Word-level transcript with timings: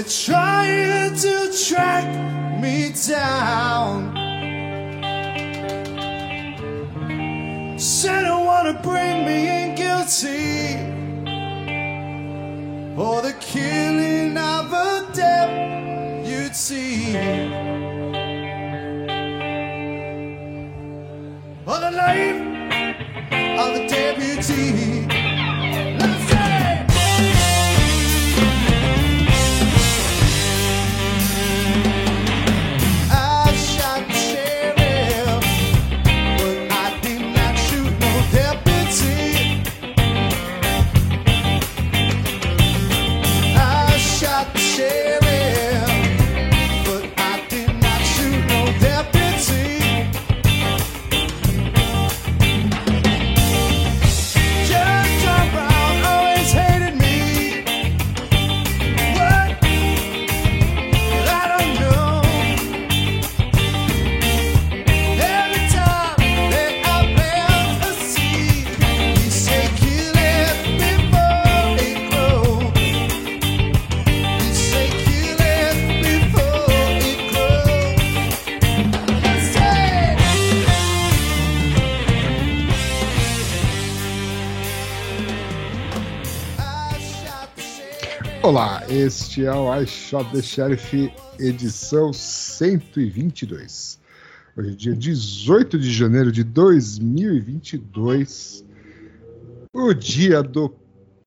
they're 0.00 0.08
trying 0.08 1.14
to 1.14 1.52
track 1.66 2.06
me 2.60 2.92
down. 3.06 4.16
Said 7.78 8.24
they 8.24 8.30
wanna 8.30 8.80
bring 8.82 9.26
me 9.26 9.48
in 9.62 9.74
guilty 9.74 10.78
for 12.96 13.20
the 13.20 13.34
killing 13.40 14.38
of 14.38 14.72
a 14.72 15.06
deputy. 15.12 17.12
For 21.64 21.78
the 21.78 21.90
life 21.90 22.40
of 23.60 23.76
a 23.76 23.88
deputy. 23.88 24.99
Este 88.90 89.46
é 89.46 89.52
o 89.52 89.72
I 89.72 89.86
the 90.32 90.42
Sheriff, 90.42 91.14
edição 91.38 92.12
122. 92.12 94.00
Hoje 94.56 94.68
é 94.68 94.72
dia 94.74 94.96
18 94.96 95.78
de 95.78 95.92
janeiro 95.92 96.32
de 96.32 96.42
2022, 96.42 98.64
o 99.72 99.94
dia 99.94 100.42
do 100.42 100.74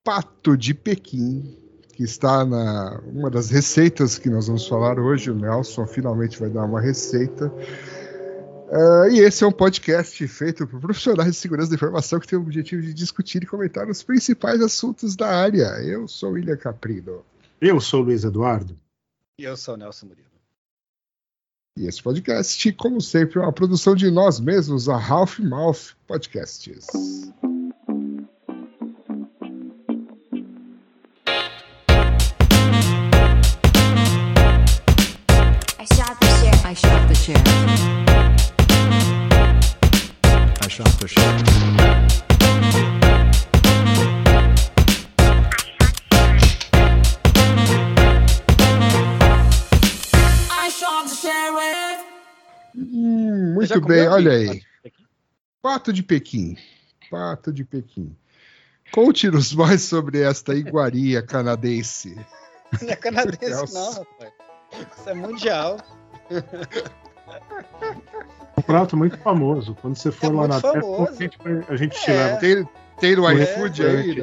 Pato 0.04 0.58
de 0.58 0.74
Pequim, 0.74 1.58
que 1.94 2.04
está 2.04 2.44
na 2.44 3.00
uma 3.06 3.30
das 3.30 3.50
receitas 3.50 4.18
que 4.18 4.30
nós 4.30 4.48
vamos 4.48 4.68
falar 4.68 5.00
hoje. 5.00 5.32
O 5.32 5.36
Nelson 5.36 5.88
finalmente 5.88 6.38
vai 6.38 6.50
dar 6.50 6.66
uma 6.66 6.82
receita. 6.82 7.50
Ah, 8.70 9.08
e 9.10 9.20
esse 9.20 9.46
é 9.46 9.48
um 9.48 9.54
podcast 9.54 10.28
feito 10.28 10.68
por 10.68 10.82
profissionais 10.82 11.32
de 11.32 11.38
segurança 11.38 11.70
da 11.70 11.76
informação 11.76 12.20
que 12.20 12.28
tem 12.28 12.38
o 12.38 12.42
objetivo 12.42 12.82
de 12.82 12.94
discutir 12.94 13.42
e 13.42 13.46
comentar 13.46 13.90
os 13.90 14.04
principais 14.04 14.60
assuntos 14.60 15.16
da 15.16 15.30
área. 15.30 15.82
Eu 15.82 16.10
sou 16.10 16.32
William 16.32 16.58
Caprino. 16.58 17.24
Eu 17.66 17.80
sou 17.80 18.02
o 18.02 18.04
Luiz 18.04 18.26
Eduardo. 18.26 18.78
E 19.40 19.46
eu 19.46 19.56
sou 19.56 19.76
o 19.76 19.78
Nelson 19.78 20.08
Murilo. 20.08 20.28
E 21.80 21.88
esse 21.88 22.04
podcast, 22.04 22.74
como 22.74 23.00
sempre, 23.00 23.40
é 23.40 23.42
uma 23.42 23.54
produção 23.54 23.96
de 23.96 24.12
nós 24.12 24.38
mesmos, 24.38 24.90
a 24.90 24.96
Half 24.96 25.40
Mouth 25.40 25.96
Podcasts. 26.06 26.88
Bem, 53.88 54.08
olha 54.08 54.32
bife? 54.32 54.66
aí. 54.86 54.92
Pato 55.62 55.94
de 55.94 56.04
Pequim. 56.04 56.58
Pato 57.10 57.52
de 57.54 57.64
Pequim. 57.64 58.16
Conte-nos 58.92 59.54
mais 59.56 59.82
sobre 59.84 60.22
esta 60.22 60.54
iguaria 60.54 61.22
canadense. 61.22 62.16
Não 62.82 62.90
é 62.90 62.96
canadense, 62.96 63.74
não, 63.74 63.92
rapaz. 63.94 64.34
Isso 64.98 65.10
é 65.10 65.14
mundial. 65.14 65.78
Um 68.58 68.62
prato 68.62 68.98
muito 68.98 69.18
famoso. 69.18 69.76
Quando 69.82 69.96
você 69.96 70.12
for 70.12 70.34
É 70.34 70.38
lá 70.38 70.48
na 70.48 70.62
terra, 70.62 70.82
a 71.08 71.12
gente, 71.14 71.38
a 71.70 71.76
gente 71.76 72.00
te 72.02 72.12
É. 72.12 72.14
leva. 72.14 72.38
Tem, 72.38 72.70
tem 73.00 73.16
no 73.16 73.30
É, 73.30 73.34
iFood 73.44 73.86
aí? 73.86 74.16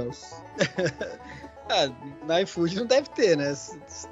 Ah, 1.72 1.88
na 2.26 2.42
iFood 2.42 2.74
não 2.74 2.84
deve 2.84 3.08
ter, 3.10 3.36
né? 3.36 3.54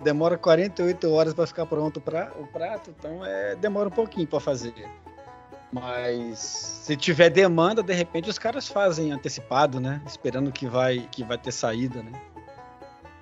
Demora 0.05 0.39
48 0.39 1.11
horas 1.11 1.35
para 1.35 1.45
ficar 1.45 1.67
pronto 1.67 1.97
o 1.97 2.01
pra- 2.01 2.31
o 2.39 2.47
prato, 2.47 2.95
então 2.97 3.27
é, 3.27 3.57
demora 3.57 3.89
um 3.89 3.91
pouquinho 3.91 4.29
para 4.29 4.39
fazer. 4.39 4.73
Mas 5.73 6.39
se 6.39 6.97
tiver 6.97 7.29
demanda, 7.31 7.83
de 7.83 7.93
repente 7.93 8.29
os 8.31 8.39
caras 8.39 8.69
fazem 8.69 9.13
antecipado, 9.13 9.79
né? 9.81 10.01
Esperando 10.07 10.51
que 10.51 10.67
vai, 10.67 11.07
que 11.13 11.23
vai 11.23 11.37
ter 11.37 11.53
saída, 11.53 12.03
né? 12.03 12.13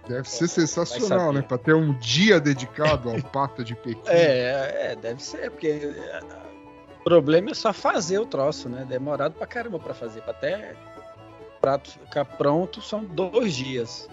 Deve 0.09 0.29
ser 0.31 0.47
Vai 0.47 0.49
sensacional, 0.49 1.33
né? 1.33 1.43
Pra 1.43 1.59
ter 1.59 1.75
um 1.75 1.93
dia 1.95 2.39
dedicado 2.39 3.11
ao 3.11 3.21
Pato 3.21 3.65
de 3.65 3.75
Pequim. 3.75 4.01
É, 4.07 4.93
é, 4.93 4.97
deve 4.97 5.21
ser, 5.21 5.51
porque 5.51 5.67
é, 5.67 6.21
o 7.01 7.03
problema 7.03 7.51
é 7.51 7.55
só 7.55 7.73
fazer 7.73 8.21
o 8.21 8.27
troço, 8.27 8.69
né? 8.69 8.87
Demorado 8.89 9.33
pra 9.35 9.47
caramba 9.49 9.81
pra 9.81 9.93
fazer. 9.93 10.21
Pra 10.21 10.31
até 10.31 10.75
o 11.57 11.61
prato 11.61 11.91
ficar 11.91 12.25
pronto 12.25 12.81
são 12.81 13.03
dois 13.05 13.55
dias. 13.57 14.09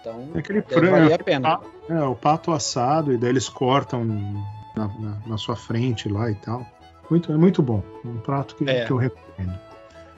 Então, 0.00 0.30
É 0.34 0.38
aquele 0.38 0.62
deve 0.62 0.74
frango, 0.74 0.96
valer 0.96 1.12
a 1.12 1.18
pena. 1.22 1.60
É, 1.90 2.00
o 2.04 2.14
pato 2.14 2.50
assado, 2.52 3.12
e 3.12 3.18
daí 3.18 3.28
eles 3.28 3.50
cortam 3.50 4.02
na, 4.02 4.88
na- 4.88 5.18
na 5.26 5.36
sua 5.36 5.56
frente 5.56 6.08
lá 6.08 6.30
e 6.30 6.34
tal. 6.36 6.64
Muito, 7.10 7.32
é 7.32 7.36
muito 7.36 7.62
bom. 7.62 7.82
Um 8.04 8.18
prato 8.18 8.56
que, 8.56 8.68
É. 8.68 8.84
que 8.84 8.90
eu 8.90 8.96
recomendo. 8.96 9.58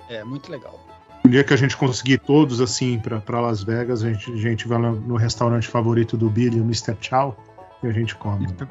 É 0.09 0.25
muito 0.25 0.51
legal. 0.51 0.79
Um 1.25 1.29
dia 1.31 1.45
que 1.45 1.53
a 1.53 1.57
gente 1.57 1.77
conseguir 1.77 2.19
todos 2.19 2.61
assim 2.61 2.99
pra 2.99 3.21
pra 3.21 3.41
Las 3.41 3.63
Vegas, 3.63 4.03
a 4.03 4.11
gente, 4.11 4.33
a 4.33 4.37
gente 4.37 4.67
vai 4.67 4.81
lá 4.81 4.93
no 4.93 5.17
restaurante 5.17 5.69
favorito 5.69 6.17
do 6.17 6.31
Billy, 6.31 6.59
o 6.61 6.65
Mr. 6.65 6.97
Chow, 7.01 7.37
e 7.83 7.87
a 7.87 7.93
gente 7.93 8.15
come. 8.17 8.47
E 8.47 8.67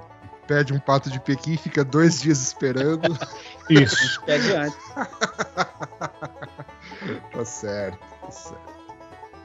pede 0.48 0.74
um 0.74 0.80
Pato 0.80 1.12
de 1.12 1.20
Pequim 1.20 1.54
e 1.54 1.58
fica 1.58 1.84
dois 1.86 2.22
dias 2.22 2.42
esperando. 2.42 3.16
Isso. 3.70 4.22
Pede 4.26 4.52
antes. 4.54 4.78
tá 7.32 7.46
certo, 7.46 8.00
tá 8.22 8.32
certo. 8.32 8.74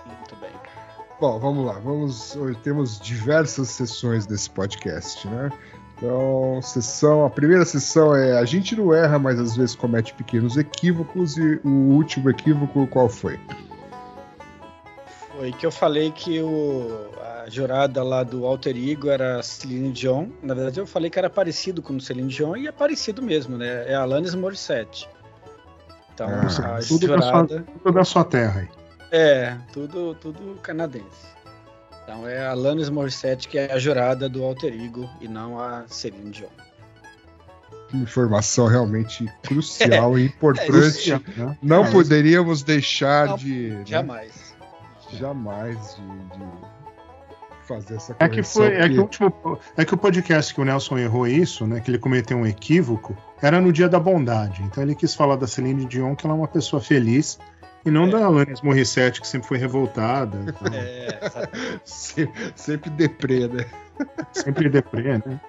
Muito 0.07 0.37
bem. 0.37 0.51
Bom, 1.21 1.39
vamos 1.39 1.67
lá. 1.67 1.75
Vamos. 1.81 2.35
Hoje 2.37 2.57
temos 2.61 2.99
diversas 2.99 3.69
sessões 3.69 4.25
desse 4.27 4.49
podcast, 4.49 5.27
né? 5.29 5.51
Então, 6.05 6.61
sessão, 6.61 7.25
a 7.25 7.31
primeira 7.31 7.65
sessão 7.65 8.13
é 8.13 8.37
a 8.37 8.45
gente 8.45 8.75
não 8.75 8.93
erra, 8.93 9.21
mas 9.21 9.39
às 9.39 9.55
vezes 9.57 9.77
comete 9.77 10.13
pequenos 10.15 10.57
equívocos 10.57 11.37
e 11.39 11.61
o 11.63 11.69
último 11.69 12.29
equívoco 12.29 12.89
qual 12.89 13.09
foi? 13.09 13.39
Foi 15.37 15.53
que 15.53 15.65
eu 15.65 15.71
falei 15.71 16.11
que 16.11 16.41
o, 16.43 17.09
a 17.45 17.49
jurada 17.49 18.03
lá 18.03 18.25
do 18.25 18.45
Alter 18.45 18.77
Ego 18.77 19.11
era 19.11 19.41
Celine 19.45 19.93
Dion. 19.93 20.27
Na 20.43 20.55
verdade, 20.55 20.81
eu 20.81 20.87
falei 20.89 21.09
que 21.09 21.21
era 21.21 21.31
parecido 21.31 21.81
com 21.81 21.95
o 21.95 22.01
Celine 22.01 22.29
Dion 22.29 22.57
e 22.57 22.67
é 22.67 22.73
parecido 22.73 23.23
mesmo, 23.23 23.57
né? 23.57 23.85
É 23.89 23.95
Alanis 23.95 24.35
Morissette. 24.35 25.09
Então, 26.15 26.27
Ah, 26.29 26.79
a 26.79 26.81
tudo 26.81 27.07
da 27.07 27.23
sua- 27.23 27.31
jurada. 27.31 27.65
Tudo 27.85 27.93
da 27.95 28.05
sua 28.05 28.25
terra 28.25 28.61
aí. 28.63 28.69
É, 29.13 29.57
tudo, 29.73 30.17
tudo 30.17 30.59
canadense. 30.63 31.31
Então 32.03 32.29
é 32.29 32.41
a 32.47 32.51
Alanis 32.51 32.89
Morissette 32.89 33.49
que 33.49 33.59
é 33.59 33.73
a 33.73 33.79
jurada 33.79 34.29
do 34.29 34.43
Alter 34.43 34.73
Ego 34.73 35.09
e 35.21 35.29
não 35.29 35.59
a 35.61 35.85
Celine 35.87 36.31
Dion. 36.31 36.49
Informação 37.95 38.67
realmente 38.67 39.31
crucial 39.43 40.17
e 40.19 40.25
importante. 40.27 41.13
Né? 41.37 41.59
Não 41.63 41.85
É, 41.85 41.91
poderíamos 41.91 42.63
deixar 42.63 43.29
Não, 43.29 43.37
de. 43.37 43.71
né, 43.71 43.83
Jamais. 43.85 44.55
jamais 45.13 45.97
de, 45.97 46.39
de 46.39 46.45
fazer 47.69 47.95
essa 47.97 48.17
É 48.19 48.29
correção. 48.29 48.63
que 48.63 48.69
foi, 48.71 48.77
é 48.83 48.89
que, 48.89 48.99
o 48.99 49.03
último, 49.03 49.59
é 49.77 49.85
que 49.85 49.95
o 49.95 49.97
podcast 49.99 50.55
que 50.55 50.61
o 50.61 50.65
Nelson 50.65 50.99
errou 50.99 51.27
isso, 51.27 51.67
né? 51.67 51.81
Que 51.81 51.91
ele 51.91 51.99
cometeu 51.99 52.39
um 52.39 52.47
equívoco, 52.47 53.15
era 53.43 53.61
no 53.61 53.71
dia 53.71 53.89
da 53.91 54.01
bondade. 54.01 54.63
Então 54.63 54.83
ele 54.83 54.95
quis 54.95 55.15
falar 55.15 55.37
da 55.37 55.47
Celine 55.47 55.85
Dion, 55.85 56.17
que 56.17 56.27
ela 56.27 56.35
é 56.35 56.39
uma 56.39 56.49
pessoa 56.49 56.81
feliz, 56.81 57.39
e 57.85 57.91
não 57.91 58.05
É. 58.05 58.11
da 58.11 58.25
Alanis 58.27 58.61
Morissette, 58.63 59.21
que 59.21 59.27
sempre 59.27 59.49
foi 59.49 59.59
revoltada. 59.59 60.39
É, 60.73 61.19
exatamente. 61.27 61.81
Se- 61.85 62.31
sempre 62.55 62.91
deprê, 62.91 63.49
né? 63.49 63.67
Sempre 64.33 64.69
deprê, 64.69 65.19
né? 65.19 65.41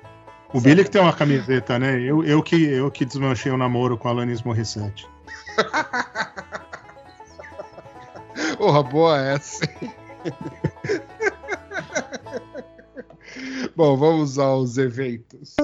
O 0.54 0.62
Billy 0.62 0.84
que 0.84 0.92
tem 0.92 1.02
uma 1.02 1.14
camiseta, 1.14 1.80
né? 1.80 2.00
Eu, 2.00 2.24
eu, 2.24 2.44
que, 2.44 2.64
eu 2.64 2.92
que 2.92 3.06
desmanchei 3.06 3.52
o 3.52 3.58
namoro 3.58 3.98
com 3.98 4.08
a 4.08 4.12
Alanis 4.12 4.44
Morissette. 4.44 5.08
Porra, 8.58 8.84
boa 8.84 9.18
essa. 9.20 9.66
hein? 9.82 9.94
Bom, 13.76 13.98
vamos 13.98 14.38
aos 14.38 14.78
eventos. 14.78 15.56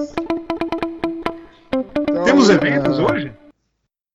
Então, 1.72 2.24
Temos 2.24 2.50
eventos 2.50 2.98
ah, 2.98 3.02
hoje? 3.12 3.32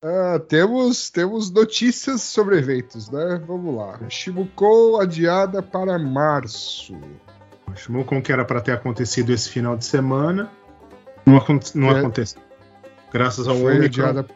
Ah, 0.08 0.40
temos, 0.48 1.10
temos 1.10 1.50
notícias 1.50 2.22
sobre 2.22 2.58
eventos, 2.60 3.10
né? 3.10 3.42
Vamos 3.48 3.76
lá. 3.76 4.00
Shibukou 4.10 5.02
adiada 5.02 5.64
para 5.64 5.98
março. 5.98 6.96
Com 8.06 8.22
que 8.22 8.32
era 8.32 8.46
para 8.46 8.62
ter 8.62 8.72
acontecido 8.74 9.32
esse 9.34 9.50
final 9.50 9.76
de 9.76 9.84
semana. 9.84 10.50
Não, 11.26 11.38
acon- 11.38 11.60
não 11.74 11.90
É. 11.92 12.00
aconteceu. 12.00 12.40
Graças 13.12 13.48
ao 13.48 13.56
Foi 13.56 13.78
Omicron. 13.80 14.06
adiada 14.06 14.28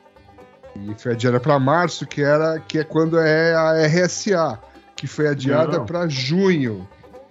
e 0.76 0.96
foi 1.02 1.12
adiada 1.14 1.40
para 1.40 1.60
março, 1.60 2.06
que 2.08 2.22
era 2.22 2.60
que 2.60 2.80
é 2.80 2.84
quando 2.84 3.18
é 3.20 3.54
a 3.54 3.86
RSA, 3.88 4.60
que 4.96 5.06
foi 5.08 5.28
adiada 5.28 5.82
para 5.82 6.08
junho. 6.08 6.88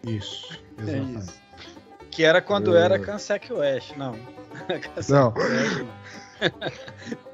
Isso, 0.07 0.57
É 0.79 0.83
exatamente. 0.83 1.19
isso. 1.19 1.35
Que 2.11 2.25
era 2.25 2.41
quando 2.41 2.77
É. 2.77 2.83
era 2.85 2.99
Cansec 2.99 3.53
West, 3.53 3.97
não. 3.97 4.17
Cansec 4.95 5.11
Não. 5.13 5.35
West, 5.35 5.79
não. 5.79 5.89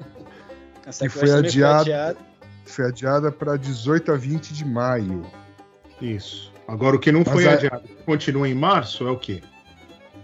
Cansec 0.85 1.11
Que 1.11 1.19
foi 1.19 1.31
adiado. 1.31 2.17
Foi 2.65 2.85
adiada 2.85 3.31
para 3.31 3.57
18 3.57 4.11
a 4.11 4.15
20 4.15 4.53
de 4.53 4.65
maio. 4.65 5.23
Isso. 6.01 6.51
Agora, 6.67 6.95
o 6.95 6.99
que 6.99 7.11
não 7.11 7.21
Mas 7.25 7.33
foi 7.33 7.47
a- 7.47 7.53
adiado, 7.53 7.83
continua 8.05 8.47
em 8.49 8.55
março, 8.55 9.05
é 9.07 9.11
o 9.11 9.17
quê? 9.19 9.43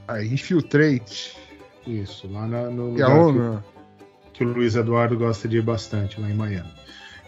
A 0.08 0.24
Infiltrate, 0.24 1.38
Isso, 1.86 2.28
lá 2.32 2.48
na- 2.48 2.70
no 2.70 2.96
que 2.96 3.02
é 3.02 3.06
lugar 3.06 3.10
que, 3.16 3.40
onde? 3.40 3.64
que 4.34 4.44
o 4.44 4.48
Luiz 4.48 4.76
Eduardo 4.76 5.18
gosta 5.18 5.48
de 5.48 5.58
ir 5.58 5.62
bastante, 5.62 6.20
lá 6.20 6.30
em 6.30 6.34
Miami. 6.34 6.72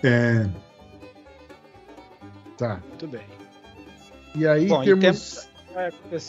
É, 0.03 0.47
Tá. 2.57 2.79
Muito 2.87 3.07
bem. 3.07 3.21
E 4.35 4.47
aí 4.47 4.67
Bom, 4.67 4.83
temos 4.83 5.47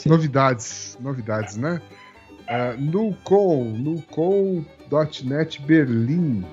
novidades, 0.06 0.96
novidades, 1.00 1.56
né? 1.56 1.80
Uh, 2.42 2.80
Nucom, 2.80 3.64
Nucom.net 3.64 5.60
Berlim. 5.62 6.44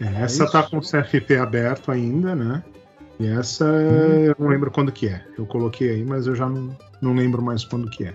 É, 0.00 0.22
essa 0.22 0.44
isso? 0.44 0.52
tá 0.52 0.62
com 0.62 0.78
o 0.78 0.80
CFP 0.80 1.36
aberto 1.36 1.90
ainda, 1.90 2.34
né? 2.34 2.62
E 3.18 3.26
essa 3.26 3.64
Uhum. 3.66 4.24
eu 4.24 4.34
não 4.38 4.48
lembro 4.48 4.70
quando 4.70 4.90
que 4.90 5.08
é. 5.08 5.22
Eu 5.38 5.44
coloquei 5.46 5.90
aí, 5.90 6.04
mas 6.04 6.26
eu 6.26 6.34
já 6.34 6.48
não, 6.48 6.74
não 7.02 7.14
lembro 7.14 7.42
mais 7.42 7.64
quando 7.64 7.90
que 7.90 8.04
é. 8.04 8.14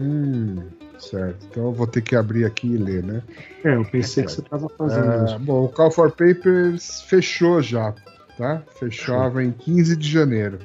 Hum, 0.00 0.56
certo. 0.98 1.46
Então 1.50 1.64
eu 1.64 1.72
vou 1.72 1.86
ter 1.86 2.02
que 2.02 2.14
abrir 2.14 2.44
aqui 2.44 2.66
e 2.68 2.76
ler, 2.76 3.02
né? 3.02 3.22
É, 3.64 3.74
eu 3.76 3.84
pensei 3.84 4.24
que 4.24 4.32
você 4.32 4.42
tava 4.42 4.68
fazendo 4.76 5.10
Ah, 5.10 5.24
isso. 5.24 5.38
bom, 5.40 5.64
o 5.64 5.68
Call 5.68 5.90
for 5.90 6.10
Papers 6.12 7.00
fechou 7.02 7.62
já, 7.62 7.94
tá? 8.36 8.62
Fechava 8.78 9.42
em 9.42 9.50
15 9.52 9.96
de 9.96 10.08
janeiro. 10.10 10.58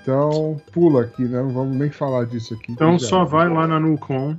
Então, 0.00 0.60
pula 0.72 1.02
aqui, 1.02 1.22
né? 1.24 1.40
Não 1.42 1.50
vamos 1.50 1.76
nem 1.76 1.90
falar 1.90 2.26
disso 2.26 2.54
aqui. 2.54 2.72
Então 2.72 2.98
só 2.98 3.24
vai 3.24 3.48
lá 3.48 3.66
na 3.66 3.78
Nucom. 3.80 4.36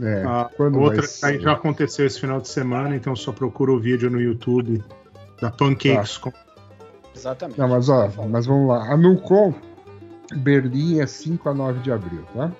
É, 0.00 0.22
A 0.24 0.50
quando 0.56 0.78
outra 0.78 0.98
vai 0.98 1.06
ser? 1.06 1.26
aí 1.26 1.40
já 1.40 1.52
aconteceu 1.52 2.06
esse 2.06 2.20
final 2.20 2.40
de 2.40 2.48
semana, 2.48 2.94
então 2.94 3.16
só 3.16 3.32
procura 3.32 3.72
o 3.72 3.80
vídeo 3.80 4.10
no 4.10 4.20
YouTube 4.20 4.84
da 5.40 5.50
Pancakes. 5.50 6.18
Com... 6.18 6.32
Exatamente. 7.14 7.58
Não, 7.58 7.68
mas 7.68 7.88
ó, 7.88 8.10
mas 8.28 8.46
vamos 8.46 8.68
lá. 8.68 8.92
A 8.92 8.96
Nucom 8.96 9.54
Berlim 10.34 11.00
é 11.00 11.06
5 11.06 11.48
a 11.48 11.54
9 11.54 11.80
de 11.80 11.90
abril, 11.92 12.24
tá? 12.34 12.52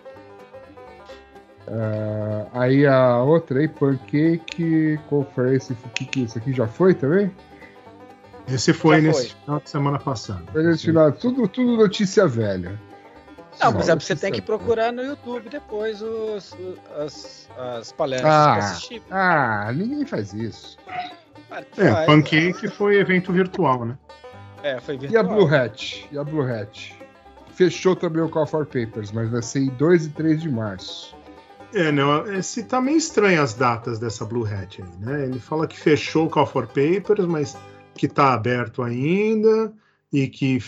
Ah, 1.69 2.47
aí 2.53 2.87
a 2.87 3.19
outra 3.23 3.59
aí, 3.59 3.69
Pancake 3.69 4.99
Conference, 5.09 5.73
o 5.73 5.89
que 5.91 6.05
que 6.05 6.21
é 6.21 6.25
isso 6.25 6.39
aqui 6.39 6.53
já 6.53 6.67
foi 6.67 6.95
também? 6.95 7.31
Esse 8.49 8.73
foi 8.73 8.97
Já 8.97 9.03
nesse 9.09 9.31
foi. 9.31 9.41
final 9.43 9.61
de 9.61 9.71
semana 9.71 9.99
passado. 9.99 10.45
Foi 10.53 10.63
nesse 10.63 10.87
final, 10.87 11.11
tudo, 11.13 11.49
tudo 11.49 11.77
notícia 11.77 12.29
velha. 12.29 12.81
Não, 13.61 13.71
Só 13.73 13.79
mas 13.79 13.89
é, 13.89 13.95
você 13.95 14.15
tem 14.17 14.33
que 14.33 14.43
procurar 14.43 14.93
no 14.93 15.03
YouTube 15.03 15.49
depois 15.49 16.03
os, 16.03 16.55
as, 16.99 17.49
as 17.57 17.93
palestras 17.93 18.33
Ah. 18.33 18.55
pra 18.55 18.65
assistir. 18.65 19.03
Ah, 19.11 19.73
ninguém 19.75 20.05
faz 20.05 20.33
isso. 20.35 20.77
É, 21.79 21.91
faz, 21.91 22.07
Pancake 22.07 22.69
foi 22.69 22.97
evento 22.99 23.33
virtual, 23.33 23.85
né? 23.85 23.99
É, 24.63 24.81
foi 24.81 24.95
E 24.97 24.99
a 24.99 25.01
virtual. 25.23 25.25
Blue 25.25 25.55
Hat? 25.55 26.09
E 26.13 26.19
a 26.19 26.25
Blue 26.25 26.43
Hat? 26.43 26.95
Fechou 27.55 27.97
também 27.97 28.23
o 28.23 28.29
Call 28.29 28.47
for 28.47 28.67
Papers, 28.67 29.11
mas 29.13 29.31
vai 29.31 29.41
ser 29.43 29.61
em 29.61 29.69
2 29.69 30.07
e 30.07 30.11
3 30.11 30.43
de 30.43 30.51
março. 30.51 31.17
É, 31.75 31.91
não, 31.91 32.27
esse 32.35 32.63
tá 32.65 32.81
meio 32.81 32.97
estranho 32.99 33.43
as 33.43 33.55
datas 33.55 33.99
dessa 33.99 34.25
Blue 34.25 34.45
Hat 34.47 34.83
aí, 34.83 34.89
né? 35.01 35.25
Ele 35.25 35.39
fala 35.41 35.67
que 35.67 35.79
fechou 35.79 36.27
o 36.27 36.31
Call 36.31 36.47
for 36.47 36.67
Papers, 36.67 37.27
mas 37.27 37.57
que 37.95 38.07
tá 38.09 38.35
aberto 38.35 38.83
ainda 38.83 39.73
e 40.13 40.27
que 40.29 40.61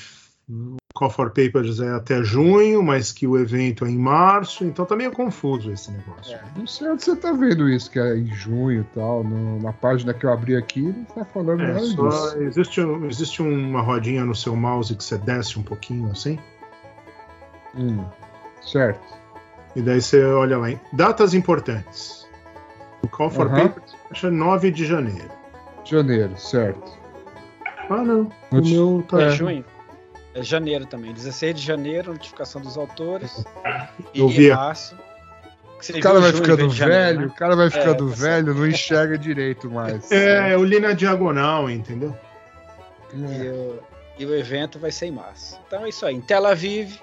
Call 0.99 1.11
for 1.11 1.31
Papers 1.31 1.79
é 1.79 1.91
até 1.95 2.25
junho, 2.25 2.83
mas 2.83 3.13
que 3.13 3.25
o 3.25 3.39
evento 3.39 3.85
é 3.85 3.89
em 3.89 3.97
março, 3.97 4.65
então 4.65 4.85
tá 4.85 4.97
meio 4.97 5.13
confuso 5.13 5.71
esse 5.71 5.93
negócio. 5.93 6.35
É. 6.35 6.41
Não 6.57 6.67
sei 6.67 6.89
onde 6.89 7.05
você 7.05 7.15
tá 7.15 7.31
vendo 7.31 7.69
isso, 7.69 7.89
que 7.89 8.01
é 8.01 8.17
em 8.17 8.27
junho 8.35 8.81
e 8.81 8.85
tal. 8.99 9.23
no- 9.23 9.63
na 9.63 9.73
página 9.73 10.13
que 10.13 10.27
eu 10.27 10.33
abri 10.33 10.57
aqui, 10.57 10.83
não 10.83 11.05
tá 11.05 11.25
falando 11.25 11.63
É, 11.63 11.67
nada 11.69 11.81
só 11.81 12.09
disso. 12.09 12.43
existe, 12.43 12.81
existe 13.09 13.43
uma 13.43 13.81
rodinha 13.81 14.25
no 14.25 14.35
seu 14.35 14.57
mouse 14.57 14.93
que 14.97 15.05
você 15.05 15.17
desce 15.19 15.57
um 15.59 15.63
pouquinho 15.63 16.11
assim, 16.11 16.37
Hum, 17.77 18.05
certo. 18.61 19.01
e 19.77 19.83
daí 19.83 20.01
você 20.01 20.25
olha 20.25 20.59
lá 20.59 20.71
em 20.71 20.81
datas 20.93 21.33
importantes. 21.35 22.27
O 23.03 23.09
Call 23.09 23.31
for 23.31 23.47
Aham. 23.47 23.69
Papers 23.69 23.95
fecha 24.09 24.31
9 24.31 24.71
de 24.73 24.85
janeiro. 24.85 25.31
Janeiro, 25.85 26.37
certo. 26.37 26.91
Ah, 27.89 28.03
não. 28.03 28.31
O 28.51 28.57
meu 28.61 29.05
tá. 29.09 29.23
É. 29.23 29.31
junho. 29.31 29.65
É 30.39 30.43
janeiro 30.43 30.87
também. 30.87 31.13
16 31.13 31.55
de 31.57 31.63
janeiro, 31.63 32.13
notificação 32.13 32.61
dos 32.61 32.77
autores. 32.77 33.45
E 34.15 34.21
Eu 34.21 34.29
vi. 34.29 34.51
março. 34.51 34.97
você 35.81 35.93
O 35.93 36.01
cara 36.01 36.21
vai 36.21 36.33
ficando 36.33 36.69
de 36.69 36.77
janeiro, 36.77 37.03
velho, 37.05 37.21
né? 37.21 37.27
o 37.27 37.33
cara 37.35 37.57
vai 37.57 37.71
ficando 37.71 38.09
tá 38.09 38.15
velho, 38.17 38.55
não 38.55 38.67
enxerga 38.67 39.19
direito 39.19 39.71
mais. 39.71 40.11
É, 40.13 40.55
eu 40.55 40.65
li 40.65 40.79
na 40.81 40.93
diagonal, 40.93 41.69
entendeu? 41.69 42.17
E 43.13 43.49
o, 43.49 43.83
e 44.19 44.27
o 44.27 44.35
evento 44.35 44.79
vai 44.79 44.91
ser 44.91 45.07
em 45.07 45.13
março. 45.13 45.59
Então 45.67 45.85
é 45.85 45.89
isso 45.89 46.05
aí. 46.07 46.15
Em 46.15 46.21
Tel 46.21 46.47
Aviv, 46.47 46.99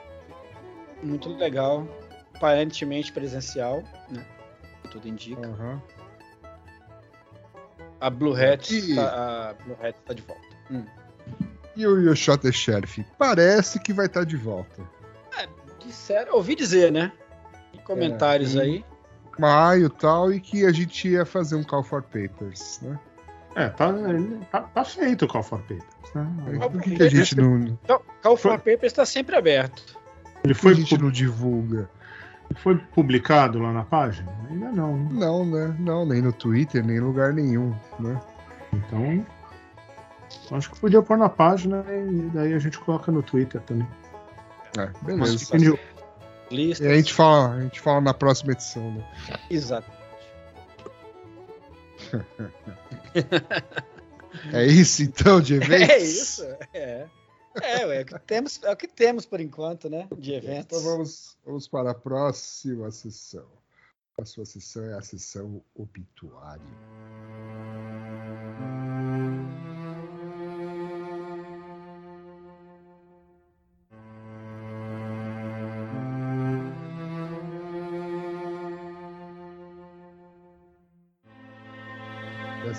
muito 1.03 1.29
legal. 1.35 1.87
Aparentemente 2.35 3.11
presencial, 3.11 3.83
né? 4.09 4.25
Tudo 4.91 5.07
indica. 5.07 5.47
Aham. 5.47 5.81
A 7.99 8.09
Blue 8.09 8.35
Hat, 8.35 8.71
E- 8.75 8.95
tá, 8.95 9.49
a 9.57 9.63
Blue 9.63 9.77
Hat 9.81 9.95
tá 10.05 10.13
de 10.13 10.21
volta. 10.21 10.43
Hum. 10.69 10.85
E 11.75 11.85
o 11.85 11.99
Yoshota 11.99 12.51
Sheriff? 12.51 13.05
Parece 13.17 13.79
que 13.79 13.91
vai 13.93 14.05
estar 14.05 14.23
de 14.25 14.37
volta. 14.37 14.81
Disseram, 15.85 16.35
ouvi 16.35 16.55
dizer, 16.55 16.91
né? 16.91 17.11
Em 17.73 17.77
comentários 17.79 18.55
É, 18.55 18.61
aí. 18.61 18.85
Maio 19.37 19.85
e 19.87 19.89
tal, 19.89 20.31
e 20.33 20.39
que 20.39 20.65
a 20.65 20.71
gente 20.71 21.07
ia 21.09 21.25
fazer 21.25 21.55
um 21.55 21.63
Call 21.63 21.83
for 21.83 22.01
Papers, 22.01 22.79
né? 22.81 22.97
É, 23.55 23.69
tá, 23.69 23.93
tá, 24.51 24.61
tá 24.61 24.83
feito 24.85 25.25
o 25.25 25.27
Call 25.27 25.43
for 25.43 25.59
Papers. 25.59 25.83
né? 26.15 26.27
Por 26.71 26.81
que, 26.81 26.95
que 26.95 27.03
a 27.03 27.09
gente 27.09 27.35
não, 27.37 27.57
Então, 27.83 28.01
Call 28.23 28.35
for 28.37 28.57
Papers 28.57 28.85
está 28.85 29.05
sempre 29.05 29.35
aberto. 29.35 29.83
Ele 30.43 30.53
que 30.53 30.59
a 30.59 30.61
foi, 30.63 30.73
gente 30.75 30.95
pu- 30.97 31.03
não 31.03 31.11
divulga? 31.11 31.89
foi 32.57 32.77
publicado 32.77 33.59
lá 33.59 33.71
na 33.73 33.83
página? 33.83 34.31
Ainda 34.49 34.71
não. 34.71 34.95
né? 34.97 35.09
Não, 35.11 35.45
né? 35.45 35.75
Não, 35.79 36.05
nem 36.05 36.21
no 36.21 36.31
Twitter, 36.33 36.83
nem 36.85 36.97
em 36.97 37.01
lugar 37.01 37.33
nenhum, 37.33 37.75
né? 37.99 38.19
Então, 38.73 39.25
acho 40.51 40.71
que 40.71 40.79
podia 40.79 41.01
pôr 41.01 41.17
na 41.17 41.29
página 41.29 41.85
e 41.89 42.29
daí 42.33 42.53
a 42.53 42.59
gente 42.59 42.77
coloca 42.79 43.11
no 43.11 43.23
Twitter 43.23 43.61
também. 43.61 43.87
É, 44.77 44.91
beleza. 45.05 45.55
Listas. 46.51 46.85
E 46.85 46.89
a 46.89 46.95
gente 46.95 47.13
fala, 47.13 47.55
a 47.55 47.61
gente 47.61 47.79
fala 47.79 48.01
na 48.01 48.13
próxima 48.13 48.51
edição, 48.51 48.91
né? 48.93 49.03
Exato. 49.49 49.89
É 54.51 54.65
isso 54.65 55.03
então 55.03 55.39
de 55.41 55.55
eventos? 55.55 55.89
É 55.89 55.97
isso. 55.97 56.43
É. 56.73 57.07
É, 57.61 57.85
ué, 57.85 57.99
é 57.99 58.01
o 58.01 58.05
que 58.05 58.19
temos, 58.19 58.59
é 58.63 58.71
o 58.71 58.75
que 58.75 58.87
temos 58.87 59.25
por 59.25 59.39
enquanto, 59.39 59.89
né? 59.89 60.07
De 60.17 60.33
eventos. 60.33 60.77
Então 60.77 60.91
vamos, 60.91 61.37
vamos 61.45 61.67
para 61.67 61.91
a 61.91 61.95
próxima 61.95 62.91
sessão. 62.91 63.45
A 63.45 64.15
próxima 64.17 64.45
sessão 64.45 64.83
é 64.83 64.93
a 64.93 65.01
sessão 65.01 65.61
obituário. 65.73 66.61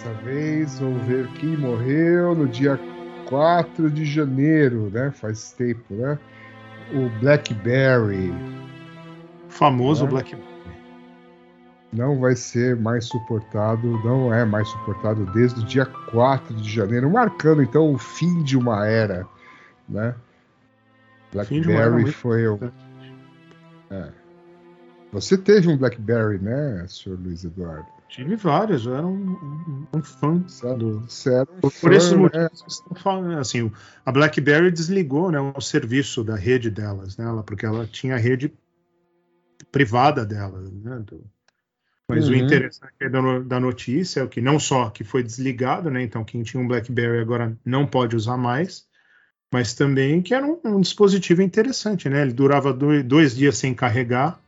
Dessa 0.06 0.22
vez 0.22 0.78
vamos 0.78 1.02
ver 1.02 1.26
quem 1.32 1.56
morreu 1.56 2.32
no 2.32 2.46
dia 2.46 2.78
4 3.28 3.90
de 3.90 4.04
janeiro, 4.04 4.88
né? 4.88 5.10
Faz 5.10 5.50
tempo, 5.50 5.94
né? 5.94 6.16
o 6.92 7.08
BlackBerry 7.18 8.32
Famoso 9.48 10.04
É. 10.04 10.08
Black. 10.08 10.36
não 11.92 12.20
vai 12.20 12.36
ser 12.36 12.76
mais 12.76 13.06
suportado, 13.06 13.98
não 14.04 14.32
é 14.32 14.44
mais 14.44 14.68
suportado 14.68 15.26
desde 15.32 15.60
o 15.60 15.64
dia 15.64 15.86
4 15.86 16.54
de 16.54 16.70
janeiro, 16.70 17.10
marcando 17.10 17.60
então 17.60 17.92
o 17.92 17.98
fim 17.98 18.44
de 18.44 18.56
uma 18.56 18.86
era, 18.86 19.26
né? 19.88 20.14
BlackBerry 21.32 22.12
foi 22.12 22.46
o. 22.46 22.60
É. 23.90 24.12
Você 25.12 25.36
teve 25.36 25.68
um 25.68 25.76
BlackBerry, 25.76 26.38
né, 26.38 26.86
senhor 26.86 27.18
Luiz 27.18 27.42
Eduardo? 27.42 27.95
Tive 28.08 28.36
vários, 28.36 28.86
eu 28.86 28.94
era 28.96 29.06
um, 29.06 29.14
um- 29.14 29.86
um 29.98 30.02
fã 30.02 30.36
do. 30.76 30.98
Um 30.98 31.60
Por, 31.60 31.70
fã, 31.70 31.90
esses 31.90 32.12
né? 32.12 32.16
motivos, 32.16 32.64
estão 32.68 32.96
falando, 32.96 33.38
assim, 33.38 33.62
o- 33.62 33.72
a 34.04 34.12
BlackBerry 34.12 34.70
desligou 34.70 35.30
né, 35.30 35.38
o 35.40 35.60
serviço 35.60 36.22
da 36.24 36.36
rede 36.36 36.70
delas, 36.70 37.16
né, 37.16 37.24
porque 37.44 37.66
ela 37.66 37.86
tinha 37.86 38.14
a 38.14 38.18
rede 38.18 38.52
privada 39.70 40.24
dela. 40.24 40.60
Né, 40.60 40.98
do- 41.00 41.24
mas 42.08 42.28
o 42.28 42.32
Uhum. 42.32 42.38
interessante 42.38 42.94
é 43.00 43.08
da 43.08 43.58
notícia 43.58 44.20
é 44.20 44.26
que 44.26 44.40
não 44.40 44.60
só 44.60 44.90
que 44.90 45.02
foi 45.02 45.22
desligado, 45.22 45.90
né, 45.90 46.02
então 46.02 46.24
quem 46.24 46.42
tinha 46.42 46.62
um 46.62 46.68
BlackBerry 46.68 47.18
agora 47.18 47.56
não 47.64 47.86
pode 47.86 48.14
usar 48.14 48.36
mais, 48.36 48.86
mas 49.52 49.74
também 49.74 50.22
que 50.22 50.34
era 50.34 50.46
um, 50.46 50.60
um 50.64 50.80
dispositivo 50.80 51.42
interessante, 51.42 52.08
né? 52.08 52.22
Ele 52.22 52.32
durava 52.32 52.72
dois, 52.72 53.04
dois 53.04 53.34
dias 53.34 53.56
sem 53.56 53.72
carregar, 53.74 54.40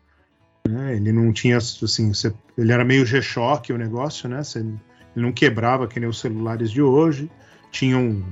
né? 0.68 0.96
Ele 0.96 1.12
não 1.12 1.32
tinha, 1.32 1.56
assim, 1.56 2.12
você- 2.12 2.32
ele 2.56 2.72
era 2.72 2.84
meio 2.84 3.04
G-Shock 3.06 3.72
o 3.72 3.78
negócio, 3.78 4.28
né? 4.28 4.42
Você- 4.42 4.58
ele 4.60 4.76
não 5.16 5.32
quebrava 5.32 5.86
que 5.88 5.98
nem 5.98 6.08
os 6.08 6.20
celulares 6.20 6.70
de 6.70 6.82
hoje, 6.82 7.30
tinha 7.70 7.96
um, 7.98 8.22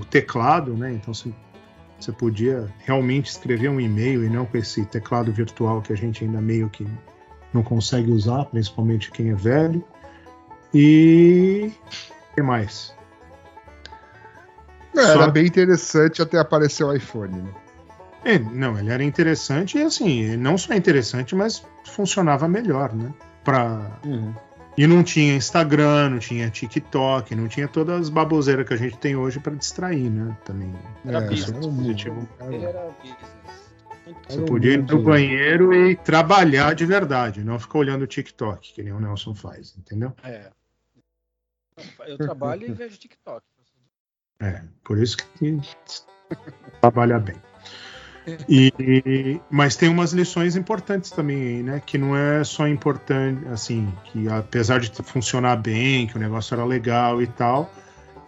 o 0.00 0.04
teclado, 0.04 0.74
né? 0.74 0.92
Então 0.92 1.12
você, 1.12 1.32
você 1.98 2.12
podia 2.12 2.72
realmente 2.84 3.26
escrever 3.30 3.68
um 3.68 3.80
e-mail 3.80 4.24
e 4.24 4.28
não 4.28 4.46
com 4.46 4.56
esse 4.56 4.84
teclado 4.86 5.32
virtual 5.32 5.82
que 5.82 5.92
a 5.92 5.96
gente 5.96 6.24
ainda 6.24 6.40
meio 6.40 6.68
que 6.70 6.86
não 7.52 7.62
consegue 7.62 8.10
usar, 8.10 8.44
principalmente 8.46 9.10
quem 9.10 9.30
é 9.30 9.34
velho. 9.34 9.82
E 10.74 11.70
o 12.30 12.34
que 12.34 12.42
mais? 12.42 12.94
É, 14.94 15.00
Era 15.00 15.24
Só- 15.24 15.30
bem 15.30 15.46
interessante 15.46 16.22
até 16.22 16.38
aparecer 16.38 16.84
o 16.84 16.92
iPhone, 16.94 17.36
né? 17.42 17.50
É, 18.28 18.38
não, 18.40 18.76
ele 18.76 18.90
era 18.90 19.04
interessante 19.04 19.78
e 19.78 19.82
assim, 19.82 20.36
não 20.36 20.58
só 20.58 20.74
interessante, 20.74 21.34
mas 21.36 21.64
funcionava 21.84 22.48
melhor, 22.48 22.92
né? 22.92 23.14
Pra... 23.44 24.00
E 24.76 24.84
não 24.86 25.02
tinha 25.04 25.34
Instagram, 25.36 26.10
não 26.10 26.18
tinha 26.18 26.50
TikTok, 26.50 27.34
não 27.36 27.46
tinha 27.48 27.68
todas 27.68 28.00
as 28.02 28.08
baboseiras 28.10 28.66
que 28.66 28.74
a 28.74 28.76
gente 28.76 28.96
tem 28.98 29.14
hoje 29.16 29.38
para 29.38 29.54
distrair, 29.54 30.10
né? 30.10 30.36
Também. 30.44 30.74
Era 31.04 31.18
É, 31.18 31.28
business, 31.28 31.48
era 31.56 31.66
um 31.66 31.76
positivo. 31.76 32.28
Ele 32.50 32.64
era 32.64 32.90
business. 33.00 33.36
Você 34.28 34.42
podia 34.42 34.72
ir 34.74 34.78
no 34.78 34.96
mundo- 34.96 35.04
banheiro 35.04 35.72
e 35.72 35.94
trabalhar 35.96 36.74
de 36.74 36.84
verdade, 36.84 37.44
não 37.44 37.58
ficar 37.60 37.78
olhando 37.78 38.02
o 38.02 38.06
TikTok, 38.06 38.74
que 38.74 38.82
nem 38.82 38.92
o 38.92 39.00
Nelson 39.00 39.34
faz, 39.34 39.74
entendeu? 39.78 40.12
É. 40.24 40.50
Eu 42.06 42.18
trabalho 42.18 42.66
e 42.68 42.72
vejo 42.72 42.98
TikTok. 42.98 43.44
É, 44.40 44.62
por 44.84 44.98
isso 44.98 45.16
que 45.16 45.58
trabalha 46.82 47.18
bem. 47.18 47.36
E, 48.48 49.40
mas 49.50 49.76
tem 49.76 49.88
umas 49.88 50.12
lições 50.12 50.56
importantes 50.56 51.10
também, 51.10 51.38
aí, 51.38 51.62
né? 51.62 51.82
Que 51.84 51.96
não 51.96 52.16
é 52.16 52.42
só 52.44 52.66
importante, 52.66 53.46
assim, 53.48 53.92
que 54.04 54.28
apesar 54.28 54.80
de 54.80 54.90
funcionar 55.02 55.56
bem, 55.56 56.06
que 56.06 56.16
o 56.16 56.20
negócio 56.20 56.54
era 56.54 56.64
legal 56.64 57.22
e 57.22 57.26
tal, 57.26 57.70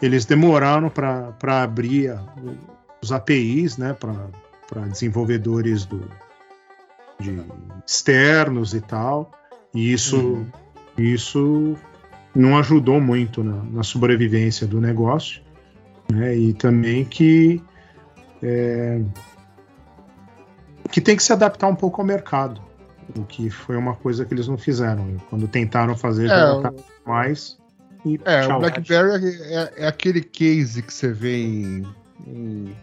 eles 0.01 0.25
demoraram 0.25 0.89
para 0.89 1.63
abrir 1.63 2.11
a- 2.11 2.25
os 3.03 3.11
APIs, 3.11 3.77
né? 3.77 3.93
Para 3.95 4.83
desenvolvedores 4.87 5.85
do, 5.85 6.09
de 7.19 7.43
externos 7.87 8.75
e 8.75 8.81
tal. 8.81 9.33
E 9.75 9.93
isso, 9.93 10.47
isso 10.97 11.77
não 12.35 12.57
ajudou 12.59 13.01
muito 13.01 13.43
na, 13.43 13.63
na 13.65 13.83
sobrevivência 13.83 14.67
do 14.67 14.81
negócio 14.81 15.43
né? 16.11 16.37
E 16.37 16.53
também 16.55 17.05
que 17.05 17.63
é, 18.43 19.01
que 20.91 21.01
tem 21.01 21.17
que 21.17 21.23
se 21.23 21.33
adaptar 21.33 21.69
um 21.69 21.75
pouco 21.75 22.01
ao 22.01 22.07
mercado, 22.07 22.61
o 23.17 23.25
que 23.25 23.49
foi 23.51 23.77
uma 23.77 23.95
coisa 23.95 24.25
que 24.25 24.35
eles 24.35 24.49
não 24.49 24.59
fizeram. 24.59 25.17
Quando 25.31 25.47
tentaram 25.49 25.97
fazer, 25.97 26.27
É, 26.27 26.29
já 26.29 26.53
o- 26.53 26.57
botaram 26.57 26.77
mais 27.07 27.59
e 28.05 28.21
É, 28.25 28.43
tchau. 28.47 28.57
o 28.57 28.61
BlackBerry 28.61 29.43
é, 29.43 29.73
é 29.85 29.87
aquele 29.87 30.23
case 30.23 30.83
que 30.83 30.93
você 30.93 31.13
vê 31.13 31.37
em, 31.43 31.87
em, 32.27 32.77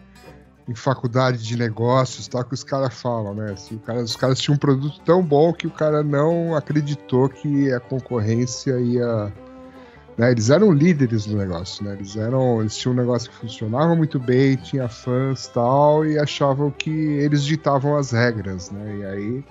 em 0.68 0.74
faculdade 0.74 1.38
de 1.38 1.56
negócios, 1.56 2.26
tal, 2.28 2.44
que 2.44 2.54
os 2.54 2.64
caras 2.64 2.92
falam, 2.94 3.34
né? 3.34 3.52
Assim, 3.52 3.76
o 3.76 3.78
cara- 3.78 4.02
os 4.02 4.16
caras 4.16 4.38
tinham 4.40 4.56
um 4.56 4.58
produto 4.58 5.00
tão 5.04 5.22
bom 5.22 5.52
que 5.52 5.66
o 5.66 5.70
cara 5.70 6.02
não 6.02 6.54
acreditou 6.56 7.28
que 7.28 7.72
a 7.72 7.80
concorrência 7.80 8.78
ia. 8.80 9.32
Né, 10.16 10.30
Eles 10.30 10.50
eram 10.50 10.72
líderes 10.72 11.26
no 11.26 11.36
negócio, 11.36 11.84
né? 11.84 11.94
Eles 11.94 12.16
eram, 12.16 12.60
eles 12.60 12.76
tinham 12.76 12.94
um 12.94 12.96
negócio 12.96 13.30
que 13.30 13.36
funcionava 13.36 13.94
muito 13.94 14.18
bem, 14.18 14.56
tinha 14.56 14.88
fãs 14.88 15.46
tal, 15.48 16.06
e 16.06 16.18
achavam 16.18 16.70
que 16.70 16.90
eles 16.90 17.44
ditavam 17.44 17.96
as 17.96 18.12
regras, 18.12 18.70
né? 18.70 18.96
E 18.96 19.04
aí 19.04 19.44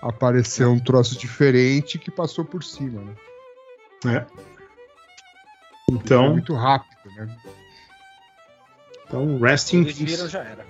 apareceu 0.00 0.70
um 0.70 0.78
troço 0.78 1.18
diferente 1.18 1.98
que 1.98 2.10
passou 2.10 2.44
por 2.44 2.62
cima, 2.64 3.02
né? 3.02 3.14
É. 4.06 4.26
Então, 5.90 6.32
muito 6.32 6.54
rápido, 6.54 7.10
né? 7.16 7.36
então 9.06 9.38
rest 9.38 9.72
in 9.72 9.80
Eles 9.80 9.98
viram, 9.98 10.18
peace. 10.18 10.28
já 10.28 10.40
era. 10.40 10.66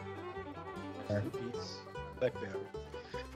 BlackBerry. 2.18 2.58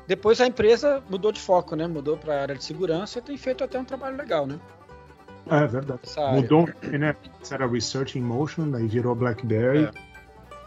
Depois 0.07 0.41
a 0.41 0.47
empresa 0.47 1.03
mudou 1.09 1.33
de 1.33 1.41
foco, 1.41 1.77
né? 1.77 1.87
Mudou 1.87 2.17
para 2.17 2.35
a 2.35 2.43
área 2.43 2.55
de 2.55 2.65
segurança 2.65 3.19
e 3.19 3.23
tem 3.23 3.37
feito 3.37 3.63
até 3.63 3.79
um 3.79 3.85
trabalho 3.85 4.17
legal, 4.17 4.47
né? 4.47 4.59
É 5.51 5.67
verdade. 5.67 6.01
Mudou, 6.35 6.69
né? 6.83 7.15
Isso 7.43 7.53
era 7.55 7.67
Research 7.67 8.19
in 8.19 8.23
Motion, 8.23 8.71
daí 8.71 8.87
virou 8.87 9.15
BlackBerry. 9.15 9.85
É. 9.85 9.91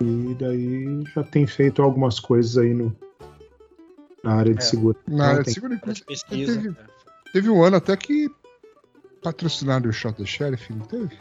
E 0.04 0.36
daí 0.40 1.04
já 1.14 1.24
tem 1.24 1.48
feito 1.48 1.82
algumas 1.82 2.20
coisas 2.20 2.58
aí 2.58 2.74
no, 2.74 2.94
na 4.24 4.36
área 4.36 4.54
de 4.54 4.60
É. 4.62 4.66
segurança. 4.66 5.00
Na 5.08 5.28
área 5.30 5.44
de 5.44 5.54
segurança. 5.54 5.94
De 5.94 6.04
pesquisa. 6.04 6.54
Teve, 6.62 6.70
é. 6.70 7.32
teve 7.32 7.50
um 7.50 7.64
ano 7.64 7.78
até 7.78 7.96
que 7.96 8.30
patrocinaram 9.24 9.90
o 9.90 9.94
Shot 9.94 10.18
the 10.18 10.26
Sheriff, 10.26 10.72
não 10.74 10.86
teve? 10.86 11.18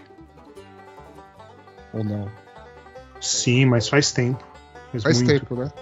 Ou 1.93 2.03
não? 2.05 2.29
Sim, 3.21 3.67
mas 3.67 3.89
faz 3.89 4.13
tempo. 4.13 4.45
Faz 5.01 5.23
muito. 5.23 5.41
tempo, 5.41 5.55
né? 5.57 5.73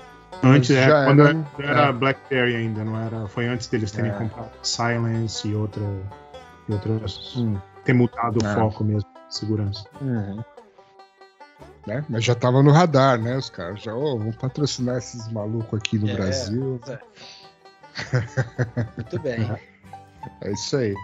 Antes, 0.45 0.71
é, 0.71 0.87
já 0.89 1.05
quando 1.07 1.23
era- 1.27 1.47
era, 1.59 1.81
é. 1.89 1.93
BlackBerry 1.93 2.57
ainda, 2.57 2.85
não 2.85 2.99
era? 3.01 3.27
Foi 3.29 3.47
antes 3.47 3.67
deles 3.69 3.91
terem 3.93 4.11
É. 4.11 4.15
comprado 4.15 4.51
Silence 4.63 5.47
e, 5.49 5.55
outra, 5.55 5.83
e 6.69 6.73
outras. 6.73 7.35
Hum. 7.37 7.59
Ter 7.85 7.93
mudado 7.93 8.43
o 8.43 8.47
É. 8.47 8.55
foco 8.55 8.85
mesmo 8.85 9.09
de 9.29 9.35
segurança. 9.37 9.85
Né? 11.87 12.05
Mas 12.09 12.25
já 12.25 12.35
tava 12.35 12.63
no 12.63 12.71
radar, 12.71 13.21
né? 13.21 13.37
Os 13.37 13.51
caras 13.51 13.83
já, 13.83 13.93
ô, 13.95 14.17
vamos 14.19 14.37
patrocinar 14.37 14.99
esses 14.99 15.27
malucos 15.33 15.79
aqui 15.79 15.99
no 15.99 16.09
É. 16.09 16.15
Brasil. 16.15 16.81
Muito 18.97 19.19
bem. 19.21 19.51
É 20.41 20.53
isso 20.53 20.77
aí. 20.77 20.95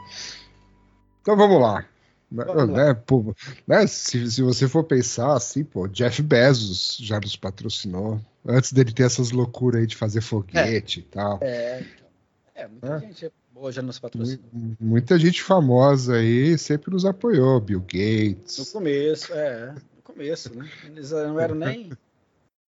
Então 1.21 1.37
vamos 1.37 1.61
lá. 1.61 1.85
Né, 2.31 2.45
Vamos 2.45 2.69
né, 2.77 2.93
pô, 2.93 3.35
né, 3.67 3.87
se, 3.87 4.31
se 4.31 4.43
você 4.43 4.69
for 4.69 4.85
pensar 4.85 5.33
assim, 5.33 5.65
pô, 5.65 5.89
Jeff 5.89 6.21
Bezos 6.23 6.99
já 7.01 7.19
nos 7.19 7.35
patrocinou. 7.37 8.21
Antes 8.47 8.71
dele 8.73 8.93
ter 8.93 9.05
essas 9.05 9.31
loucuras 9.31 9.81
aí 9.81 9.87
de 9.87 9.97
fazer 9.97 10.21
foguete 10.21 11.01
e 11.01 11.03
tal. 11.05 11.39
É, 11.41 11.81
então. 11.81 12.07
é 12.55 12.69
muita 12.69 12.87
É. 12.97 13.01
gente 13.01 13.33
boa 13.59 13.73
já 13.73 13.83
nos 13.83 13.99
patrocina. 13.99 14.41
Mu- 14.53 14.77
Muita 14.81 15.19
gente 15.19 15.43
famosa 15.43 16.15
aí 16.17 16.57
sempre 16.57 16.91
nos 16.93 17.05
apoiou. 17.05 17.61
Bill 17.61 17.81
No 17.81 17.85
Gates. 17.85 18.71
começo, 18.73 19.33
é. 19.35 19.75
No 19.97 20.03
começo, 20.03 20.57
né? 20.57 20.71
Eles 20.85 21.11
não 21.11 21.39
eram 21.41 21.55
nem, 21.57 21.67
nem 21.79 21.89
Nem 21.89 21.97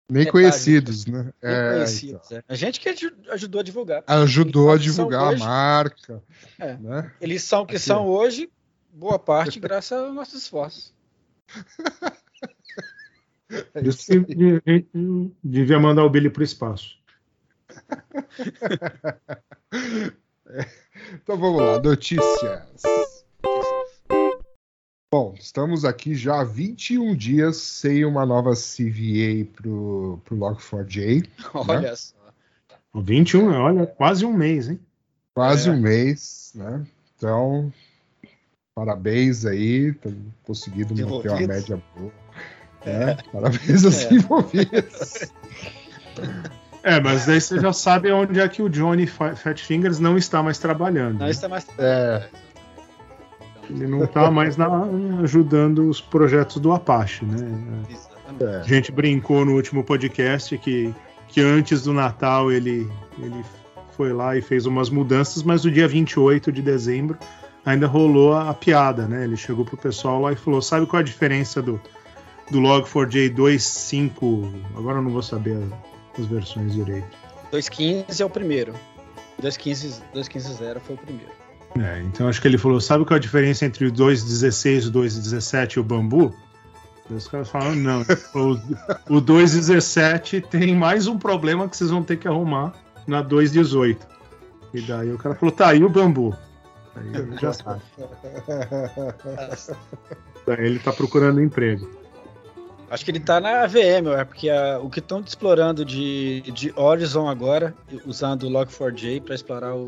metade 0.08 0.30
conhecidos, 0.32 1.06
né? 1.06 1.32
É, 1.42 1.74
conhecidos. 1.74 2.30
é. 2.32 2.42
A 2.48 2.54
gente 2.54 2.78
que 2.80 2.88
aju- 2.88 3.12
ajudou 3.30 3.60
a 3.60 3.64
divulgar. 3.64 4.02
então. 4.02 4.22
Ajudou 4.22 4.70
a 4.70 4.76
divulgar 4.78 5.32
hoje- 5.32 5.42
a 5.42 5.46
marca. 5.46 6.22
É. 6.58 6.76
Né? 6.76 7.12
Eles 7.20 7.42
são 7.42 7.62
o 7.62 7.66
que 7.66 7.76
Aqui, 7.76 7.84
são 7.84 8.06
hoje, 8.06 8.48
boa 8.92 9.18
parte 9.18 9.58
graças 9.60 9.92
aos 9.98 10.14
nossos 10.14 10.42
esforços. 10.42 10.94
É 13.74 13.80
Isso 13.82 14.06
devia 15.42 15.78
mandar 15.78 16.04
o 16.04 16.10
Billy 16.10 16.30
pro 16.30 16.42
espaço. 16.44 16.96
Então 21.22 21.36
vamos 21.38 21.60
lá, 21.60 21.78
notícias. 21.80 22.72
Bom, 25.12 25.34
estamos 25.38 25.84
aqui 25.84 26.14
já 26.14 26.40
há 26.40 26.44
21 26.44 27.14
dias 27.14 27.56
sem 27.58 28.04
uma 28.04 28.24
nova 28.26 28.52
CVA 28.54 29.44
pro, 29.54 30.20
pro 30.24 30.36
Log4j. 30.36 31.28
Olha 31.54 31.94
só. 31.96 32.14
O 32.94 33.00
21, 33.02 33.52
olha, 33.52 33.86
quase 33.86 34.24
um 34.24 34.32
mês, 34.32 34.68
hein? 34.68 34.80
Quase 35.34 35.68
É. 35.68 35.72
um 35.72 35.78
mês, 35.80 36.52
né? 36.54 36.84
Então, 37.16 37.72
parabéns 38.74 39.44
aí, 39.44 39.94
conseguindo 40.44 40.94
manter 41.06 41.28
uma 41.30 41.46
média 41.46 41.82
boa. 41.94 42.12
né? 42.84 43.16
Parabéns 43.32 43.84
aos 43.84 44.04
É. 44.04 44.14
envolvidos. 44.14 45.30
É, 46.86 47.00
mas 47.00 47.26
daí 47.26 47.40
você 47.40 47.58
já 47.58 47.72
sabe 47.72 48.12
onde 48.12 48.38
é 48.38 48.48
que 48.48 48.62
o 48.62 48.68
Johnny 48.68 49.08
Fa- 49.08 49.34
Fat 49.34 49.58
Fingers 49.60 49.98
não 49.98 50.16
está 50.16 50.40
mais 50.40 50.56
trabalhando. 50.56 51.18
Não 51.18 51.26
né? 51.26 51.30
está 51.32 51.48
mais. 51.48 51.66
É. 51.78 52.28
Ele 53.68 53.88
não 53.88 54.04
está 54.04 54.30
mais 54.30 54.56
na- 54.56 54.84
ajudando 55.24 55.88
os 55.88 56.00
projetos 56.00 56.58
do 56.58 56.70
Apache, 56.72 57.24
né? 57.24 57.84
Exatamente. 57.90 58.60
A 58.60 58.62
gente 58.62 58.92
brincou 58.92 59.44
no 59.44 59.54
último 59.54 59.82
podcast 59.82 60.56
que, 60.58 60.94
que 61.26 61.40
antes 61.40 61.82
do 61.82 61.92
Natal 61.92 62.52
ele, 62.52 62.88
ele 63.18 63.44
foi 63.96 64.12
lá 64.12 64.36
e 64.36 64.40
fez 64.40 64.64
umas 64.66 64.88
mudanças, 64.88 65.42
mas 65.42 65.64
no 65.64 65.72
dia 65.72 65.88
28 65.88 66.52
de 66.52 66.62
dezembro 66.62 67.18
ainda 67.64 67.88
rolou 67.88 68.32
a, 68.34 68.48
a 68.50 68.54
piada, 68.54 69.08
né? 69.08 69.24
Ele 69.24 69.36
chegou 69.36 69.64
pro 69.64 69.76
pessoal 69.76 70.20
lá 70.20 70.30
e 70.32 70.36
falou: 70.36 70.62
sabe 70.62 70.86
qual 70.86 71.00
é 71.00 71.02
a 71.02 71.04
diferença 71.04 71.60
do, 71.60 71.80
do 72.48 72.60
Log4j 72.60 73.34
2.5? 73.34 74.52
Agora 74.76 74.98
eu 74.98 75.02
não 75.02 75.10
vou 75.10 75.22
saber 75.22 75.56
a- 75.56 75.95
as 76.18 76.26
versões 76.26 76.74
direito. 76.74 77.08
2.15 77.52 78.20
é 78.20 78.24
o 78.24 78.30
primeiro. 78.30 78.74
2.15 79.42 80.02
2.15.0 80.14 80.80
foi 80.80 80.94
o 80.94 80.98
primeiro. 80.98 81.32
É, 81.78 82.00
então 82.02 82.28
acho 82.28 82.40
que 82.40 82.48
ele 82.48 82.58
falou: 82.58 82.80
sabe 82.80 83.04
qual 83.04 83.16
é 83.16 83.18
a 83.18 83.20
diferença 83.20 83.66
entre 83.66 83.86
o 83.86 83.92
2.16, 83.92 84.88
o 84.88 84.92
2.17 84.92 85.76
e 85.76 85.80
o 85.80 85.84
bambu? 85.84 86.34
Daí 87.08 87.18
Os 87.18 87.28
caras 87.28 87.48
falaram: 87.48 87.76
não, 87.76 88.00
o, 88.34 88.52
o 89.16 89.22
2.17 89.22 90.44
tem 90.46 90.74
mais 90.74 91.06
um 91.06 91.18
problema 91.18 91.68
que 91.68 91.76
vocês 91.76 91.90
vão 91.90 92.02
ter 92.02 92.16
que 92.16 92.26
arrumar 92.26 92.72
na 93.06 93.22
2.18. 93.22 93.98
E 94.74 94.80
daí 94.82 95.12
o 95.12 95.18
cara 95.18 95.34
falou: 95.34 95.54
tá, 95.54 95.74
e 95.74 95.84
o 95.84 95.88
bambu? 95.88 96.34
Aí 96.94 97.14
ele 97.14 97.36
já 97.38 97.52
sabe. 97.52 97.82
Daí 100.46 100.64
ele 100.64 100.78
tá 100.78 100.92
procurando 100.92 101.42
emprego. 101.42 101.90
Acho 102.90 103.04
que 103.04 103.10
ele 103.10 103.20
tá 103.20 103.40
na 103.40 103.66
VM, 103.66 104.06
é 104.16 104.24
porque 104.24 104.48
a- 104.48 104.78
o 104.78 104.88
que 104.88 105.00
estão 105.00 105.20
explorando 105.20 105.84
de, 105.84 106.42
de 106.52 106.72
Horizon 106.76 107.28
agora, 107.28 107.74
usando 108.04 108.44
o 108.44 108.50
Log4j 108.50 109.22
para 109.22 109.34
explorar 109.34 109.74
o, 109.74 109.86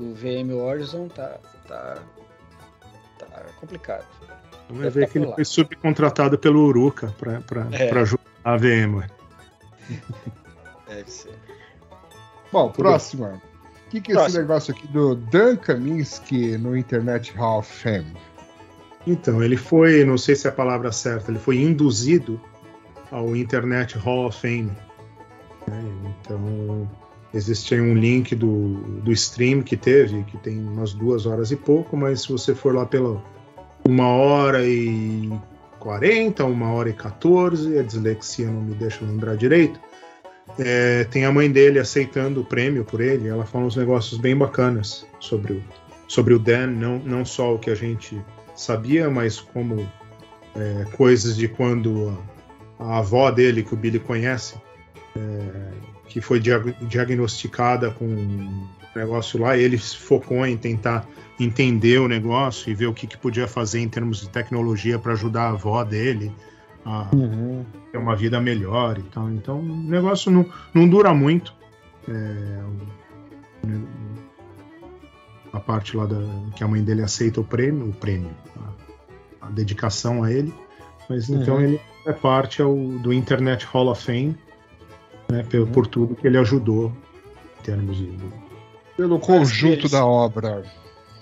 o 0.00 0.14
VM 0.14 0.52
Horizon, 0.52 1.06
tá, 1.08 1.36
tá, 1.68 1.98
tá 3.18 3.42
complicado. 3.60 4.04
Vamos 4.68 4.82
Deve 4.82 5.00
ver 5.00 5.06
tá 5.06 5.12
que 5.12 5.18
ele 5.18 5.26
lá. 5.26 5.34
foi 5.36 5.44
subcontratado 5.44 6.36
pelo 6.38 6.64
Uruca 6.66 7.14
pra, 7.18 7.40
pra, 7.42 7.66
É. 7.70 7.88
pra 7.88 8.00
ajudar 8.00 8.22
a 8.42 8.56
VM. 8.56 9.02
Deve 10.88 11.10
ser. 11.10 11.34
Bom, 12.52 12.70
próxima. 12.70 13.40
O 13.86 13.90
que, 13.90 14.00
que 14.00 14.10
é 14.10 14.14
esse 14.14 14.20
Próximo. 14.22 14.40
negócio 14.40 14.74
aqui 14.74 14.86
do 14.88 15.14
Dan 15.14 15.56
Kaminsky 15.56 16.58
no 16.58 16.76
Internet 16.76 17.32
Hall 17.36 17.60
of 17.60 17.72
Fame? 17.72 18.16
Então, 19.06 19.42
ele 19.42 19.56
foi, 19.56 20.04
não 20.04 20.16
sei 20.16 20.34
se 20.34 20.46
é 20.46 20.50
a 20.50 20.52
palavra 20.52 20.90
certa, 20.90 21.30
ele 21.30 21.38
foi 21.38 21.58
induzido 21.58 22.40
ao 23.10 23.36
Internet 23.36 23.98
Hall 23.98 24.26
of 24.26 24.40
Fame. 24.40 24.72
né? 25.68 25.82
Então, 26.20 26.88
existe 27.32 27.74
aí 27.74 27.80
um 27.80 27.94
link 27.94 28.34
do, 28.34 28.74
do 29.02 29.12
stream 29.12 29.62
que 29.62 29.76
teve, 29.76 30.24
que 30.24 30.38
tem 30.38 30.58
umas 30.58 30.94
duas 30.94 31.26
horas 31.26 31.50
e 31.50 31.56
pouco, 31.56 31.96
mas 31.96 32.22
se 32.22 32.32
você 32.32 32.54
for 32.54 32.74
lá 32.74 32.86
pela 32.86 33.22
uma 33.86 34.08
hora 34.08 34.66
e 34.66 35.30
40, 35.78 36.44
uma 36.46 36.72
hora 36.72 36.88
e 36.88 36.94
14, 36.94 37.78
a 37.78 37.82
dislexia 37.82 38.46
não 38.46 38.62
me 38.62 38.74
deixa 38.74 39.04
lembrar 39.04 39.36
direito. 39.36 39.78
é, 40.58 41.04
tem 41.04 41.24
a 41.24 41.32
mãe 41.32 41.50
dele 41.50 41.78
aceitando 41.78 42.40
o 42.40 42.44
prêmio 42.44 42.84
por 42.84 43.00
ele, 43.00 43.28
ela 43.28 43.44
fala 43.44 43.66
uns 43.66 43.76
negócios 43.76 44.18
bem 44.18 44.36
bacanas 44.36 45.06
sobre 45.20 45.54
o, 45.54 45.62
sobre 46.08 46.34
o 46.34 46.38
Dan, 46.38 46.68
não, 46.68 46.98
não 46.98 47.24
só 47.24 47.54
o 47.54 47.58
que 47.58 47.70
a 47.70 47.74
gente 47.74 48.20
sabia, 48.54 49.10
mas 49.10 49.40
como 49.40 49.88
é, 50.54 50.84
coisas 50.96 51.36
de 51.36 51.48
quando 51.48 52.16
a, 52.78 52.84
a 52.84 52.98
avó 52.98 53.30
dele, 53.30 53.62
que 53.62 53.74
o 53.74 53.76
Billy 53.76 53.98
conhece, 53.98 54.54
é, 55.16 55.70
que 56.08 56.20
foi 56.20 56.40
diag- 56.40 56.76
diagnosticada 56.82 57.90
com 57.90 58.04
um 58.04 58.68
negócio 58.94 59.40
lá, 59.40 59.56
ele 59.56 59.78
se 59.78 59.96
focou 59.96 60.46
em 60.46 60.56
tentar 60.56 61.06
entender 61.38 61.98
o 61.98 62.06
negócio 62.06 62.70
e 62.70 62.74
ver 62.74 62.86
o 62.86 62.94
que, 62.94 63.06
que 63.06 63.18
podia 63.18 63.48
fazer 63.48 63.80
em 63.80 63.88
termos 63.88 64.20
de 64.20 64.28
tecnologia 64.28 64.98
para 64.98 65.12
ajudar 65.12 65.46
a 65.46 65.50
avó 65.50 65.82
dele 65.82 66.32
a 66.86 67.10
ter 67.90 67.98
uma 67.98 68.14
vida 68.14 68.40
melhor 68.40 68.98
e 68.98 69.02
tal. 69.04 69.30
Então, 69.30 69.58
o 69.58 69.76
negócio 69.82 70.30
não, 70.30 70.46
não 70.72 70.88
dura 70.88 71.12
muito. 71.12 71.54
É, 72.08 72.60
a 75.54 75.60
parte 75.60 75.96
lá 75.96 76.04
da, 76.04 76.16
que 76.56 76.62
a 76.64 76.68
mãe 76.68 76.82
dele 76.82 77.02
aceita 77.02 77.40
o 77.40 77.44
prêmio, 77.44 77.88
o 77.88 77.92
prêmio, 77.92 78.30
a, 79.40 79.46
a 79.46 79.50
dedicação 79.50 80.22
a 80.24 80.30
ele. 80.32 80.52
Mas 81.08 81.28
então 81.30 81.54
Uhum. 81.56 81.60
ele 81.62 81.80
é 82.06 82.12
parte 82.12 82.60
ao- 82.60 82.74
do 82.74 83.12
Internet 83.12 83.64
Hall 83.66 83.88
of 83.88 84.02
Fame, 84.04 84.36
né, 85.30 85.42
por, 85.44 85.66
por 85.68 85.86
tudo 85.86 86.14
que 86.16 86.26
ele 86.26 86.38
ajudou 86.38 86.92
em 87.60 87.62
termos 87.62 87.96
de 87.96 88.12
Pelo 88.96 89.18
conjunto 89.18 89.88
da 89.88 90.04
obra. 90.04 90.62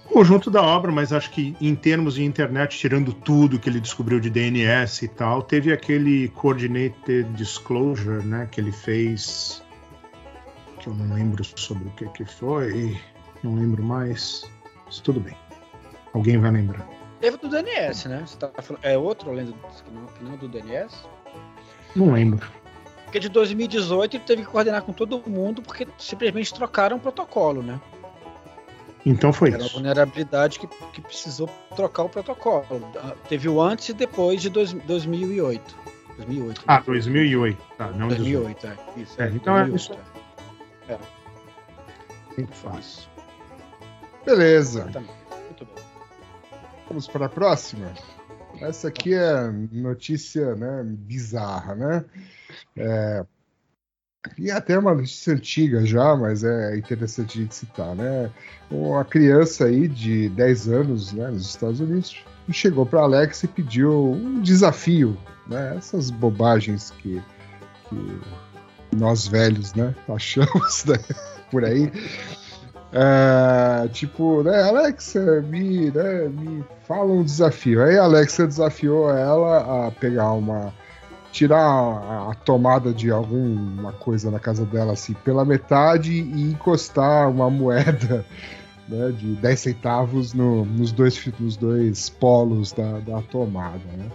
conjunto 0.07 0.51
da 0.51 0.63
obra, 0.63 0.91
mas 0.93 1.13
acho 1.13 1.31
que 1.31 1.57
em 1.61 1.75
termos 1.75 2.15
de 2.15 2.25
internet, 2.25 2.77
tirando 2.79 3.13
tudo 3.13 3.59
que 3.59 3.69
ele 3.69 3.81
descobriu 3.81 4.19
de 4.21 4.29
DNS 4.31 5.05
e 5.05 5.09
tal, 5.09 5.43
teve 5.43 5.73
aquele 5.73 6.29
Coordinated 6.29 7.25
Disclosure, 7.35 8.25
né, 8.25 8.49
que 8.51 8.61
ele 8.61 8.73
fez, 8.73 9.63
que 10.81 10.87
eu 10.89 10.95
não 10.95 11.15
lembro 11.15 11.43
sobre 11.57 11.89
o 11.89 11.91
que 11.93 12.07
que 12.09 12.25
foi, 12.25 12.99
não 13.43 13.55
lembro 13.55 13.83
mais, 13.83 14.49
mas 14.87 15.01
tudo 15.01 15.21
bem. 15.21 15.37
Alguém 16.13 16.39
vai 16.39 16.51
lembrar. 16.51 16.87
Teve 17.21 17.37
do 17.37 17.49
DNS, 17.49 18.09
né? 18.09 18.25
Você 18.27 18.37
tá 18.37 18.51
falando, 18.61 18.85
é 18.85 18.99
outro 18.99 19.31
além 19.31 19.47
do 19.47 19.53
que 19.53 19.91
não, 19.93 20.31
não 20.31 20.37
do 20.37 20.49
DNS? 20.49 20.95
Não 21.95 22.13
lembro. 22.13 22.47
Porque 23.05 23.21
de 23.21 23.29
2018 23.29 24.17
ele 24.17 24.25
teve 24.25 24.43
que 24.43 24.49
coordenar 24.49 24.83
com 24.83 24.93
todo 24.93 25.23
mundo 25.29 25.63
porque 25.63 25.87
simplesmente 25.99 26.53
trocaram 26.55 26.97
o 26.97 27.01
protocolo, 27.01 27.63
né? 27.63 27.81
Então 29.05 29.33
foi 29.33 29.51
Era 29.51 29.65
isso. 29.65 29.75
vulnerabilidade 29.75 30.59
que, 30.59 30.67
que 30.93 31.01
precisou 31.01 31.49
trocar 31.77 32.05
o 32.05 32.09
protocolo. 32.09 32.89
Ah, 32.97 33.15
Teve 33.29 33.49
o 33.49 33.61
antes 33.61 33.89
e 33.89 33.93
depois 33.93 34.41
de 34.41 34.49
dois, 34.49 34.73
2008. 34.73 35.77
2008. 36.17 36.63
Ah, 36.67 36.81
2008. 36.87 37.59
Tá, 37.77 37.89
não 37.91 38.09
2008. 38.09 38.61
2008, 38.63 38.67
é. 38.67 39.01
Isso, 39.03 39.23
É, 39.23 39.29
então 39.29 39.57
é 39.57 39.65
2008, 39.65 39.77
isso. 39.77 39.93
é. 40.89 40.99
Muito 42.39 42.53
fácil. 42.55 43.09
Beleza. 44.25 44.85
Muito 44.85 45.65
bem. 45.65 45.85
Vamos 46.89 47.09
para 47.09 47.27
a 47.27 47.29
próxima. 47.29 47.93
Essa 48.61 48.89
aqui 48.89 49.15
é 49.15 49.51
notícia 49.73 50.55
né, 50.55 50.83
bizarra, 50.85 51.75
né? 51.75 52.05
É, 52.77 53.25
e 54.39 54.51
até 54.51 54.79
uma 54.79 54.95
notícia 54.95 55.35
antiga 55.35 55.85
já, 55.85 56.17
mas 56.17 56.45
é 56.45 56.77
interessante 56.77 57.39
a 57.39 57.43
gente 57.43 57.55
citar, 57.55 57.95
né? 57.95 58.31
Uma 58.71 59.05
criança 59.05 59.65
aí 59.65 59.89
de 59.89 60.29
10 60.29 60.69
anos 60.69 61.13
né, 61.13 61.29
nos 61.29 61.49
Estados 61.49 61.81
Unidos 61.81 62.25
chegou 62.51 62.85
para 62.85 63.01
Alex 63.01 63.43
e 63.45 63.49
pediu 63.49 64.13
um 64.13 64.41
desafio, 64.41 65.17
né? 65.47 65.75
Essas 65.77 66.11
bobagens 66.11 66.91
que, 66.99 67.23
que 67.89 68.21
nós 68.97 69.27
velhos 69.27 69.75
né, 69.75 69.95
achamos 70.09 70.85
né, 70.85 70.99
por 71.51 71.65
aí. 71.65 71.91
É, 72.93 73.89
tipo, 73.89 74.43
né, 74.43 74.63
Alexa, 74.65 75.41
me, 75.43 75.91
né, 75.91 76.29
me 76.29 76.63
fala 76.87 77.11
um 77.13 77.25
desafio. 77.25 77.83
Aí 77.83 77.97
a 77.97 78.03
Alexa 78.05 78.47
desafiou 78.47 79.11
ela 79.11 79.87
a 79.87 79.91
pegar 79.93 80.33
uma. 80.33 80.73
tirar 81.33 81.59
a, 81.59 82.35
tomada 82.45 82.93
de 82.93 83.11
alguma 83.11 83.93
coisa 83.95 84.31
na 84.31 84.39
casa 84.39 84.67
dela 84.67 84.93
assim 84.93 85.15
pela 85.15 85.45
metade 85.45 86.13
e 86.13 86.43
encostar 86.53 87.31
uma 87.31 87.49
moeda 87.49 88.27
né, 88.87 89.11
de 89.13 89.37
10 89.37 89.59
centavos 89.61 90.35
no- 90.35 90.67
nos, 90.67 90.93
dois, 90.93 91.19
nos 91.41 91.57
dois 91.57 92.11
polos 92.11 92.73
da, 92.73 92.99
da 92.99 93.23
tomada. 93.23 93.81
Né? 93.97 94.11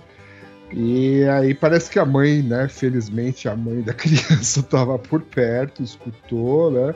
E 0.72 1.24
aí 1.30 1.56
parece 1.56 1.90
que 1.90 1.98
a 1.98 2.06
mãe, 2.06 2.44
né? 2.44 2.68
Felizmente 2.68 3.48
a 3.50 3.56
mãe 3.56 3.82
da 3.82 3.94
criança 3.96 4.60
estava 4.60 5.00
por 5.00 5.22
perto, 5.24 5.82
escutou, 5.82 6.70
né? 6.70 6.94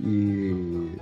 E, 0.00 0.96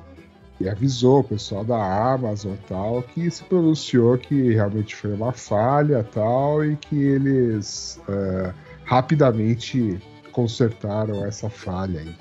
e 0.61 0.69
avisou 0.69 1.21
o 1.21 1.25
pessoal 1.25 1.65
da 1.65 2.13
Amazon 2.13 2.55
e 2.55 2.69
tal, 2.69 3.03
que 3.03 3.31
se 3.31 3.45
pronunciou 3.45 4.17
que 4.17 4.55
realmente 4.55 4.97
foi 4.97 5.13
uma 5.13 5.33
falha 5.33 6.03
tal, 6.03 6.65
e 6.65 6.77
que 6.77 6.97
eles 6.97 8.01
eh, 8.09 8.53
rapidamente 8.85 10.01
consertaram 10.33 11.25
essa 11.25 11.51
falha 11.51 12.01
aí. 12.01 12.15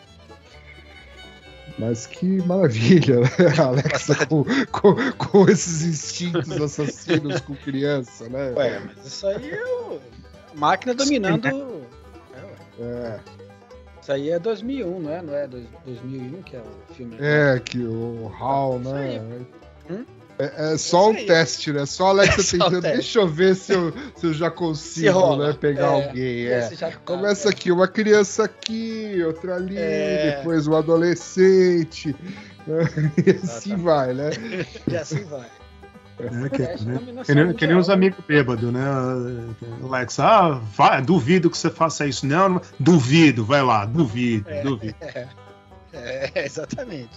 Mas 1.78 2.06
que 2.06 2.26
maravilha, 2.46 3.22
né? 3.22 3.30
A 3.60 3.66
Alexa 3.66 4.26
com, 4.26 4.46
com, 4.72 4.96
com 5.18 5.50
esses 5.50 5.84
instintos 5.84 6.52
assassinos 6.62 7.42
com 7.42 7.56
criança, 7.56 8.30
né? 8.30 8.54
Ué, 8.56 8.80
mas 8.80 9.06
isso 9.06 9.28
aí 9.28 9.52
é 9.52 9.66
o... 9.66 10.00
a 10.54 10.58
máquina 10.58 10.94
dominando. 10.94 11.48
É, 11.48 11.52
ué. 11.52 12.56
É, 12.80 13.20
Isso 14.06 14.12
aí 14.12 14.30
é 14.30 14.38
2001, 14.38 15.00
não 15.00 15.12
é? 15.12 15.20
Não 15.24 15.34
é 15.34 15.48
dois- 15.48 15.66
2001 15.84 16.44
que 16.44 16.56
é 16.56 16.60
o 16.60 16.94
filme? 16.94 17.18
é 17.20 17.60
que 17.60 17.80
o 17.80 18.32
Hal, 18.40 18.78
né? 18.78 19.20
É, 20.38 20.74
é 20.74 20.78
só 20.78 21.10
um 21.10 21.16
teste, 21.26 21.74
né? 21.74 21.88
Só 21.88 22.06
a 22.06 22.10
Alexa 22.10 22.38
É 22.56 22.60
só 22.60 22.66
tentando. 22.66 22.82
Deixa 22.84 23.18
eu 23.22 23.28
ver 23.28 23.56
se 23.56 23.74
eu, 23.74 23.92
se 24.16 24.28
eu 24.28 24.34
já 24.36 24.52
consigo 24.52 25.38
né, 25.38 25.54
pegar 25.60 25.88
É, 25.88 26.08
alguém. 26.08 26.46
É. 26.46 26.70
tá, 26.70 26.92
Começa 27.04 27.48
é. 27.48 27.52
aqui, 27.52 27.72
uma 27.72 27.88
criança 27.88 28.44
aqui, 28.44 29.24
outra 29.26 29.56
ali, 29.56 29.76
É. 29.76 30.36
depois 30.38 30.68
um 30.68 30.76
adolescente. 30.76 32.16
né? 32.68 32.84
E 33.26 33.30
assim 33.32 33.76
vai, 33.76 34.14
né? 34.14 34.30
E 34.88 34.96
assim 34.96 35.24
vai. 35.24 35.48
É, 36.18 36.50
que, 36.50 36.62
né? 36.86 37.24
Que 37.26 37.36
nem, 37.36 37.54
que 37.54 37.68
nem 37.68 37.76
os 37.76 37.90
amigos 37.90 38.24
bêbados, 38.26 38.72
né? 38.72 38.82
Alex, 39.84 40.20
ah, 40.20 40.62
vai, 40.76 41.02
duvido 41.02 41.50
que 41.50 41.58
você 41.58 41.70
faça 41.70 42.06
isso. 42.06 42.26
Não, 42.26 42.50
não 42.50 42.62
duvido, 42.80 43.44
vai 43.44 43.62
lá, 43.62 43.86
duvido, 43.86 44.50
É. 44.50 44.62
duvido. 44.64 44.96
É, 45.94 46.32
exatamente. 46.46 47.10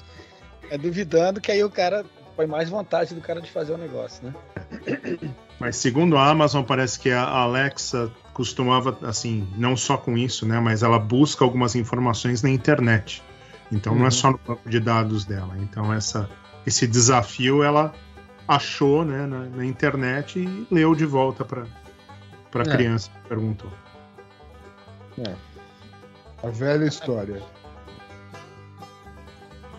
É 0.70 0.76
duvidando 0.76 1.40
que 1.40 1.50
aí 1.52 1.62
o 1.62 1.70
cara 1.70 2.04
põe 2.36 2.46
mais 2.46 2.68
vontade 2.68 3.14
do 3.14 3.20
cara 3.20 3.40
de 3.40 3.50
fazer 3.50 3.72
o 3.72 3.78
negócio, 3.78 4.24
né? 4.24 4.34
Mas 5.58 5.76
segundo 5.76 6.16
a 6.16 6.28
Amazon, 6.28 6.62
parece 6.64 6.98
que 6.98 7.10
a 7.10 7.22
Alexa 7.24 8.10
costumava, 8.32 8.96
assim, 9.02 9.48
não 9.56 9.76
só 9.76 9.96
com 9.96 10.16
isso, 10.16 10.46
né? 10.46 10.60
Mas 10.60 10.82
ela 10.82 10.98
busca 10.98 11.44
algumas 11.44 11.74
informações 11.74 12.42
na 12.42 12.50
internet. 12.50 13.22
Então 13.72 13.92
não 13.94 14.02
Uhum. 14.02 14.06
é 14.08 14.10
só 14.10 14.30
no 14.30 14.38
banco 14.46 14.68
de 14.68 14.78
dados 14.80 15.24
dela. 15.24 15.56
Então 15.58 15.92
essa, 15.92 16.28
esse 16.66 16.86
desafio 16.86 17.62
ela 17.62 17.92
achou 18.48 19.04
né, 19.04 19.26
na, 19.26 19.44
na 19.44 19.64
internet 19.64 20.38
e 20.40 20.66
leu 20.74 20.94
de 20.94 21.04
volta 21.04 21.44
para 21.44 21.66
para 22.50 22.62
a 22.62 22.72
É. 22.72 22.76
criança 22.76 23.10
que 23.10 23.28
perguntou. 23.28 23.70
A 26.42 26.48
velha 26.48 26.86
história. 26.86 27.42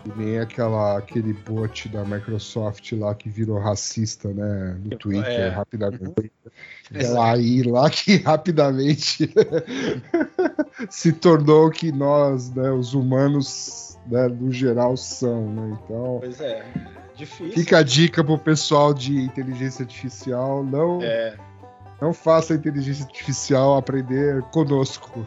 E 0.06 0.08
nem 0.18 0.38
aquela, 0.38 0.96
aquele 0.98 1.32
bot 1.32 1.88
da 1.88 2.04
Microsoft 2.04 2.92
lá 2.92 3.14
que 3.14 3.28
virou 3.28 3.58
racista, 3.58 4.28
né? 4.28 4.78
No 4.84 4.96
Twitter, 4.96 5.40
É. 5.40 5.48
rapidamente. 5.48 6.32
Ela 6.94 7.32
aí 7.32 7.62
lá 7.64 7.90
que 7.90 8.16
rapidamente 8.22 9.28
se 10.88 11.12
tornou 11.12 11.66
o 11.66 11.70
que 11.70 11.90
nós, 11.92 12.50
né, 12.54 12.70
os 12.70 12.94
humanos, 12.94 13.98
né, 14.06 14.28
no 14.28 14.50
geral, 14.52 14.96
são, 14.96 15.50
né? 15.52 15.78
Então, 15.84 16.18
Pois 16.20 16.40
é. 16.40 16.64
Difícil. 17.20 17.52
fica 17.54 17.78
a 17.78 17.82
dica 17.82 18.22
pro 18.24 18.38
pessoal 18.38 18.92
de 18.94 19.20
inteligência 19.20 19.82
artificial, 19.82 20.62
não, 20.64 21.02
É, 21.02 21.36
não 22.00 22.12
faça 22.14 22.52
a 22.52 22.56
inteligência 22.56 23.04
artificial 23.04 23.76
aprender 23.76 24.42
conosco. 24.52 25.26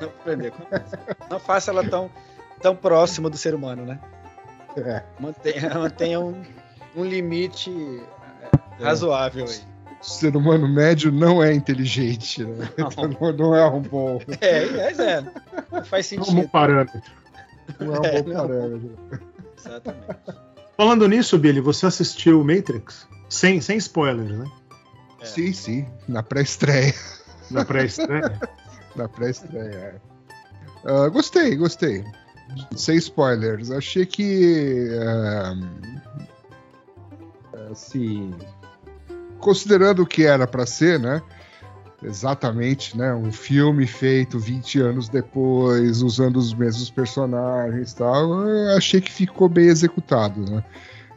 não 0.00 0.08
aprender 0.08 0.50
com 0.52 0.62
isso. 0.62 0.96
Não 1.30 1.38
faça 1.38 1.70
ela 1.70 1.88
tão, 1.88 2.10
tão 2.60 2.74
próxima 2.74 3.28
do 3.30 3.36
ser 3.36 3.54
humano, 3.54 3.84
né? 3.84 3.98
É. 4.76 5.02
Mantenha, 5.20 5.68
mantenha 5.78 6.20
um, 6.20 6.42
um 6.96 7.04
limite 7.04 7.70
é, 8.80 8.84
razoável 8.84 9.44
aí. 9.46 9.60
O 10.00 10.04
ser 10.06 10.36
humano 10.36 10.68
médio 10.68 11.10
não 11.10 11.42
é 11.42 11.54
inteligente, 11.54 12.44
né? 12.44 12.68
Não. 12.76 12.88
Então, 12.88 13.08
não, 13.20 13.32
não 13.32 13.54
é 13.56 13.66
um 13.66 13.80
bom, 13.80 14.20
É, 14.40 14.58
é, 14.58 14.92
é. 14.92 15.24
Não 15.72 15.84
faz 15.84 16.10
Como 16.10 16.24
sentido. 16.26 16.48
parâmetro. 16.50 17.00
não 17.80 17.94
é 17.94 18.00
um 18.00 18.04
É, 18.04 18.22
bom 18.22 18.28
não. 18.28 18.36
parâmetro. 18.48 18.98
Exatamente. 19.56 20.06
Falando 20.76 21.06
nisso, 21.08 21.38
Billy, 21.38 21.60
você 21.60 21.86
assistiu 21.86 22.42
Matrix? 22.44 23.06
Sem, 23.28 23.60
sem 23.60 23.76
spoilers, 23.78 24.36
né? 24.38 24.50
É. 25.20 25.24
Sim, 25.24 25.52
sim, 25.52 25.86
na 26.08 26.22
pré-estreia. 26.22 26.94
Na 27.50 27.64
pré-estreia. 27.64 28.40
Na 28.96 29.08
pré-estreia. 29.08 29.74
é. 29.74 30.00
Ah, 30.86 31.08
gostei, 31.08 31.56
gostei. 31.56 32.04
Sem 32.76 32.96
spoilers. 32.96 33.70
Achei 33.70 34.06
que. 34.06 34.88
ah, 35.02 35.54
assim. 37.72 38.32
Considerando 39.40 40.02
o 40.02 40.06
que 40.06 40.24
era 40.24 40.46
pra 40.46 40.64
ser, 40.64 41.00
né? 41.00 41.20
Exatamente, 42.04 42.96
né? 42.96 43.14
Um 43.14 43.32
filme 43.32 43.86
feito 43.86 44.38
20 44.38 44.80
anos 44.80 45.08
depois, 45.08 46.02
usando 46.02 46.36
os 46.36 46.52
mesmos 46.52 46.90
personagens 46.90 47.92
e 47.92 47.96
tal, 47.96 48.46
eu 48.46 48.76
achei 48.76 49.00
que 49.00 49.10
ficou 49.10 49.48
bem 49.48 49.66
executado, 49.66 50.40
né? 50.50 50.62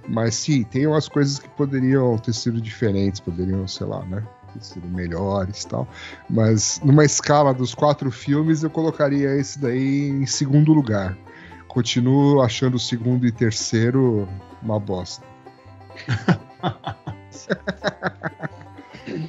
Mas 0.07 0.35
sim, 0.35 0.63
tem 0.63 0.87
umas 0.87 1.09
coisas 1.09 1.37
que 1.37 1.49
poderiam 1.49 2.17
ter 2.17 2.33
sido 2.33 2.61
diferentes, 2.61 3.19
poderiam, 3.19 3.67
sei 3.67 3.85
lá, 3.85 4.05
né? 4.05 4.23
Ter 4.53 4.63
sido 4.63 4.87
melhores 4.87 5.63
e 5.63 5.67
tal. 5.67 5.85
Mas 6.29 6.79
numa 6.81 7.03
escala 7.03 7.53
dos 7.53 7.75
quatro 7.75 8.09
filmes, 8.09 8.63
eu 8.63 8.69
colocaria 8.69 9.35
esse 9.35 9.59
daí 9.59 10.07
em 10.07 10.25
segundo 10.25 10.71
lugar. 10.71 11.17
Continuo 11.67 12.41
achando 12.41 12.75
o 12.75 12.79
segundo 12.79 13.27
e 13.27 13.31
terceiro 13.31 14.27
uma 14.63 14.79
bosta. 14.79 15.25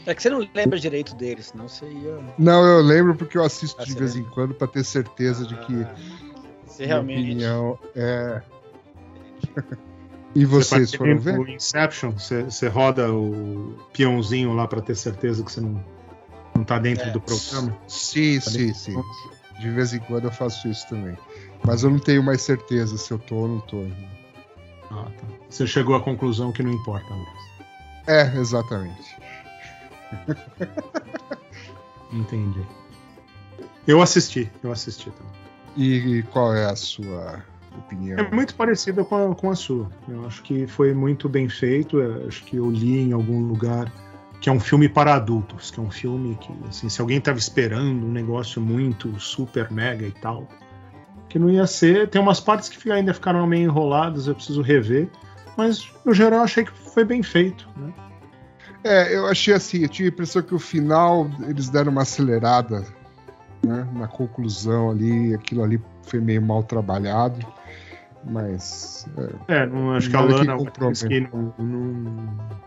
É 0.07 0.14
que 0.14 0.22
você 0.22 0.31
não 0.31 0.46
lembra 0.55 0.79
direito 0.79 1.14
dele, 1.14 1.42
senão 1.42 1.68
você 1.68 1.87
ia. 1.87 2.18
Não, 2.38 2.64
eu 2.64 2.81
lembro 2.83 3.14
porque 3.14 3.37
eu 3.38 3.44
assisto 3.44 3.81
Ah, 3.81 3.85
de 3.85 3.92
você 3.92 3.98
vez 3.98 4.14
em 4.14 4.18
lembra? 4.18 4.33
quando 4.35 4.55
para 4.55 4.66
ter 4.68 4.85
certeza 4.85 5.46
de 5.46 5.57
que 5.57 5.83
Ah, 5.83 5.94
Você 6.66 6.83
minha 6.85 6.94
realmente. 6.94 7.20
opinião 7.31 7.79
é. 7.96 8.42
E 10.35 10.44
Você 10.44 10.68
vocês 10.68 10.90
faz 10.90 10.94
foram 10.94 11.18
ver? 11.18 11.38
o 11.38 11.48
Inception, 11.48 12.11
você, 12.12 12.42
você 12.44 12.68
roda 12.68 13.12
o 13.12 13.74
peãozinho 13.92 14.53
lá 14.55 14.66
pra 14.68 14.81
ter 14.81 14.94
certeza 14.94 15.42
que 15.42 15.51
você 15.51 15.61
não, 15.61 15.83
não 16.55 16.64
tá 16.64 16.79
dentro 16.79 17.09
É. 17.09 17.11
do 17.11 17.20
programa. 17.20 17.77
Sim, 17.88 18.38
Tá 18.40 18.51
sim, 18.51 18.59
dentro 18.59 18.74
sim. 18.79 19.03
De 19.61 19.70
vez 19.70 19.92
em 19.92 19.98
quando 20.01 20.24
eu 20.24 20.31
faço 20.33 20.68
isso 20.68 20.87
também. 20.88 21.16
Mas 21.64 21.83
eu 21.83 21.90
não 21.90 21.98
tenho 21.98 22.22
mais 22.22 22.42
certeza 22.42 22.96
se 22.96 23.11
eu 23.12 23.18
tô 23.18 23.35
ou 23.37 23.48
não 23.48 23.61
tô. 23.61 23.85
Ah, 24.90 25.05
tá. 25.18 25.27
Você 25.48 25.66
chegou 25.66 25.96
à 25.96 26.01
conclusão 26.01 26.53
que 26.53 26.62
não 26.62 26.72
importa 26.72 27.09
mais. 27.11 27.38
É, 28.07 28.38
exatamente. 28.38 29.16
Entendi. 32.12 32.62
Eu 33.87 34.03
assisti, 34.03 34.51
eu 34.62 34.73
assisti 34.73 35.11
também. 35.11 35.33
E, 35.77 36.23
qual 36.33 36.55
é 36.55 36.66
a 36.66 36.77
sua 36.77 37.42
opinião? 37.77 38.18
É 38.18 38.31
muito 38.31 38.55
parecida 38.55 39.05
com 39.05 39.31
a, 39.31 39.35
com 39.35 39.51
a 39.51 39.55
sua. 39.55 39.88
Eu 40.09 40.27
acho 40.27 40.42
que 40.42 40.66
foi 40.66 40.92
muito 40.92 41.29
bem 41.29 41.49
feito. 41.49 42.01
eu 42.01 42.27
acho 42.27 42.44
que 42.44 42.57
eu 42.57 42.71
li 42.71 42.99
em 42.99 43.12
algum 43.12 43.47
lugar 43.47 43.92
que 44.40 44.49
é 44.49 44.53
um 44.53 44.61
filme 44.61 44.88
para 44.88 45.14
adultos, 45.14 45.71
que 45.71 45.81
é 45.81 45.83
um 45.83 45.90
filme 45.90 46.37
que, 46.40 46.53
assim, 46.68 46.88
se 46.88 47.01
alguém 47.01 47.18
estava 47.18 47.38
esperando 47.38 48.07
um 48.07 48.12
negócio 48.12 48.61
muito 48.61 49.18
super 49.18 49.71
mega 49.71 50.07
e 50.07 50.12
tal, 50.12 50.47
que 51.29 51.38
não 51.38 51.51
ia 51.51 51.66
ser. 51.66 52.09
Tem 52.09 52.21
umas 52.21 52.40
partes 52.40 52.68
que 52.68 52.90
ainda 52.90 53.12
ficaram 53.12 53.47
meio 53.47 53.64
enroladas, 53.64 54.27
eu 54.27 54.35
preciso 54.35 54.62
rever. 54.62 55.09
Mas 55.57 55.90
no 56.05 56.14
geral 56.14 56.40
eu 56.40 56.44
achei 56.44 56.64
que 56.64 56.73
foi 56.73 57.05
bem 57.05 57.23
feito. 57.23 57.68
Né? 57.77 57.92
É, 58.85 59.14
eu 59.17 59.27
achei 59.27 59.55
assim, 59.55 59.83
eu 59.83 59.88
tive 59.88 60.09
a 60.09 60.12
impressão 60.12 60.41
que 60.43 60.55
o 60.55 60.59
final 60.59 61.29
eles 61.49 61.69
deram 61.69 61.91
uma 61.93 62.03
acelerada 62.03 62.85
né, 63.64 63.87
na 63.93 64.07
conclusão 64.07 64.91
ali, 64.91 65.35
aquilo 65.35 65.62
ali 65.64 65.81
foi 66.05 66.21
meio 66.21 66.41
mal 66.41 66.62
trabalhado, 66.62 67.45
mas 68.25 69.07
É, 69.49 69.67
não, 69.67 69.93
acho 69.95 70.09
que 70.09 70.17
a 70.17 70.21
que 70.27 70.33
Lana. 70.33 70.57
Wachowski 70.57 71.21
não, 71.21 71.53
não- 71.59 72.59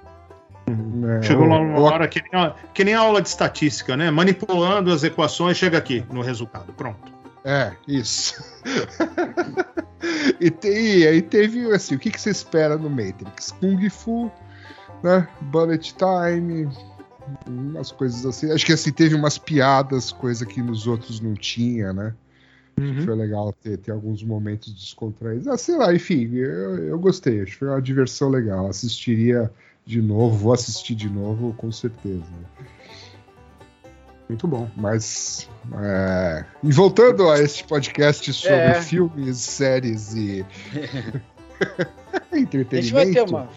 né, 0.67 1.21
Chegou 1.23 1.47
lá 1.47 1.59
numa 1.59 1.79
o- 1.79 1.83
hora 1.83 2.07
que 2.07 2.21
nem, 2.21 2.41
a, 2.41 2.55
que 2.73 2.83
nem 2.83 2.93
a 2.93 2.99
aula 2.99 3.21
de 3.21 3.27
estatística, 3.29 3.97
né? 3.97 4.11
Manipulando 4.11 4.91
as 4.91 5.03
equações, 5.03 5.57
chega 5.57 5.77
aqui 5.77 6.05
no 6.11 6.21
resultado. 6.21 6.71
Pronto. 6.73 7.11
É, 7.43 7.71
isso. 7.87 8.41
e, 10.39 10.51
tem, 10.51 11.05
aí 11.07 11.21
teve 11.21 11.65
assim, 11.73 11.95
o 11.95 11.99
que, 11.99 12.11
que 12.11 12.21
você 12.21 12.29
espera 12.29 12.77
no 12.77 12.89
Matrix? 12.89 13.51
Kung 13.51 13.89
Fu, 13.89 14.31
né? 15.03 15.27
Bullet 15.41 15.93
Time, 15.95 16.69
umas 17.47 17.91
coisas 17.91 18.25
assim. 18.25 18.51
Acho 18.51 18.65
que 18.65 18.73
assim, 18.73 18.91
teve 18.91 19.15
umas 19.15 19.37
piadas, 19.37 20.11
coisa 20.11 20.45
que 20.45 20.61
nos 20.61 20.87
outros 20.87 21.19
não 21.19 21.33
tinha, 21.33 21.91
né? 21.93 22.13
Foi 23.05 23.15
legal 23.15 23.53
ter, 23.53 23.77
ter 23.77 23.91
alguns 23.91 24.23
momentos 24.23 24.73
descontraídos. 24.73 25.47
Ah, 25.47 25.57
sei 25.57 25.77
lá, 25.77 25.93
enfim, 25.93 26.33
eu, 26.33 26.77
eu 26.85 26.97
gostei. 26.97 27.41
Acho 27.41 27.51
que 27.51 27.57
foi 27.59 27.67
uma 27.67 27.81
diversão 27.81 28.29
legal. 28.29 28.67
Assistiria 28.67 29.51
de 29.85 30.01
novo, 30.01 30.35
vou 30.37 30.53
assistir 30.53 30.95
de 30.95 31.07
novo, 31.09 31.53
com 31.57 31.71
certeza. 31.71 32.23
Muito 34.27 34.47
bom. 34.47 34.69
Mas. 34.75 35.49
é, 35.79 36.45
E 36.63 36.71
voltando 36.71 37.29
a 37.29 37.39
este 37.39 37.65
podcast 37.65 38.31
sobre 38.33 38.55
É. 38.55 38.81
filmes, 38.81 39.37
séries 39.37 40.15
e. 40.15 40.45
A 42.31 42.37
entretenimento. 42.39 42.81
gente 42.81 42.93
vai 42.93 43.11
ter 43.11 43.21
uma. 43.29 43.49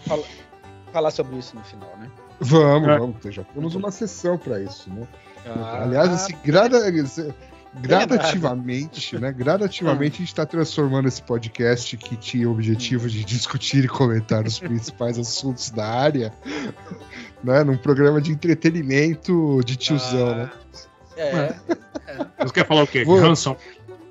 Fala- 0.95 1.11
falar 1.11 1.11
sobre 1.11 1.37
isso 1.37 1.55
no 1.55 1.63
final, 1.63 1.93
né? 1.99 2.09
Vamos, 2.39 2.87
É. 2.89 2.97
vamos. 2.97 3.15
Já 3.29 3.43
temos 3.43 3.75
uma 3.75 3.91
sessão 3.91 4.37
para 4.37 4.61
isso, 4.61 4.89
né? 4.89 5.05
Ah, 5.45 5.83
Aliás, 5.83 6.09
assim, 6.11 6.33
grada... 6.43 6.79
gradativamente, 7.75 9.17
né? 9.19 9.31
Gradativamente 9.31 10.15
a 10.15 10.17
gente 10.19 10.27
está 10.29 10.45
transformando 10.45 11.07
esse 11.07 11.21
podcast 11.21 11.95
que 11.97 12.15
tinha 12.15 12.47
o 12.49 12.51
objetivo 12.53 13.09
de 13.09 13.23
discutir 13.23 13.83
e 13.83 13.87
comentar 13.87 14.45
os 14.45 14.59
principais 14.59 15.19
assuntos 15.19 15.69
da 15.69 15.85
área, 15.85 16.33
né? 17.43 17.63
Num 17.63 17.77
programa 17.77 18.21
de 18.21 18.31
entretenimento 18.31 19.59
de 19.65 19.75
tiozão, 19.75 20.35
né? 20.35 20.51
É, 21.17 21.55
Você 22.39 22.53
quer 22.53 22.65
falar 22.67 22.83
o 22.83 22.87
quê? 22.87 23.03
Vou- 23.05 23.17
Hanson. 23.23 23.55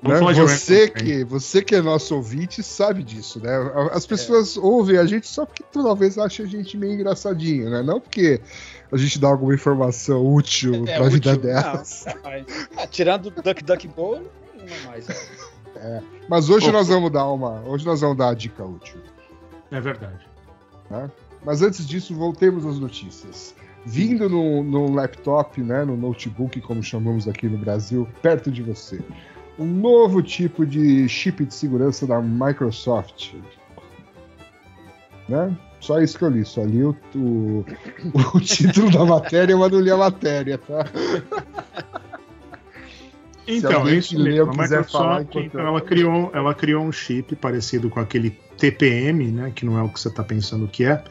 Né? 0.07 0.33
Você, 0.33 0.89
que, 0.89 1.23
você 1.23 1.61
que 1.63 1.75
é 1.75 1.81
nosso 1.81 2.15
ouvinte 2.15 2.61
sabe 2.61 3.03
disso, 3.03 3.39
né? 3.41 3.51
As 3.91 4.05
pessoas 4.05 4.55
ouvem 4.57 4.97
a 4.97 5.05
gente 5.05 5.27
só 5.27 5.45
porque 5.45 5.63
talvez 5.71 6.17
achem 6.17 6.45
a 6.45 6.49
gente 6.49 6.77
meio 6.77 6.93
engraçadinho, 6.93 7.69
né? 7.69 7.81
Não 7.81 7.99
porque 7.99 8.39
a 8.91 8.97
gente 8.97 9.19
dá 9.19 9.27
alguma 9.29 9.53
informação 9.53 10.25
útil 10.25 10.85
É 10.87 10.97
pra 10.97 11.09
vida 11.09 11.31
útil? 11.31 11.41
delas. 11.41 12.05
Não, 12.05 12.13
não 12.15 12.21
mais. 12.23 12.45
Ah, 12.77 12.87
tirando 12.87 13.27
o 13.27 13.31
Duck 13.31 13.63
Duck 13.63 13.87
Go, 13.87 14.19
não 14.57 14.65
é 14.67 14.87
mais. 14.87 15.09
é. 15.75 16.01
Mas 16.29 16.49
hoje 16.49 16.67
Pô. 16.67 16.71
nós 16.71 16.87
vamos 16.87 17.11
dar 17.11 17.25
uma. 17.25 17.61
Hoje 17.61 17.85
nós 17.85 18.01
vamos 18.01 18.17
dar 18.17 18.29
a 18.29 18.33
dica 18.33 18.63
útil. 18.63 18.99
É 19.71 19.81
verdade. 19.81 20.25
Mas 21.43 21.61
antes 21.61 21.85
disso, 21.85 22.15
voltemos 22.15 22.65
às 22.65 22.79
notícias. 22.79 23.55
Vindo 23.85 24.27
no, 24.27 24.63
no 24.63 24.91
laptop, 24.93 25.61
né, 25.61 25.83
no 25.85 25.95
notebook, 25.95 26.59
como 26.61 26.81
chamamos 26.81 27.27
aqui 27.27 27.47
no 27.47 27.57
Brasil, 27.57 28.07
perto 28.21 28.49
de 28.49 28.63
você, 28.63 28.99
um 29.57 29.65
novo 29.65 30.21
tipo 30.21 30.65
de 30.65 31.07
chip 31.07 31.45
de 31.45 31.53
segurança 31.53 32.05
da 32.05 32.21
Microsoft. 32.21 33.33
Né? 35.27 35.55
Só 35.79 35.99
isso 36.01 36.17
que 36.17 36.23
eu 36.23 36.29
li, 36.29 36.45
só 36.45 36.63
li 36.63 36.83
o, 36.83 36.95
o, 37.15 37.65
o 38.35 38.39
título 38.39 38.91
da 38.91 39.05
matéria, 39.05 39.55
mas 39.55 39.71
não 39.71 39.79
li 39.79 39.91
a 39.91 39.97
matéria, 39.97 40.57
tá? 40.57 40.85
Então, 43.47 43.87
isso 43.87 44.19
mesmo. 44.19 44.51
A 44.51 44.63
Microsoft, 44.63 45.35
então, 45.35 45.61
eu- 45.61 45.67
ela, 45.67 45.81
criou, 45.81 46.31
ela 46.33 46.53
criou 46.53 46.83
um 46.83 46.91
chip 46.91 47.35
parecido 47.35 47.89
com 47.89 47.99
aquele 47.99 48.31
TPM, 48.57 49.31
né, 49.31 49.51
que 49.53 49.65
não 49.65 49.77
é 49.77 49.83
o 49.83 49.89
que 49.89 49.99
você 49.99 50.07
está 50.07 50.23
pensando 50.23 50.67
que 50.67 50.83
é, 50.83 51.03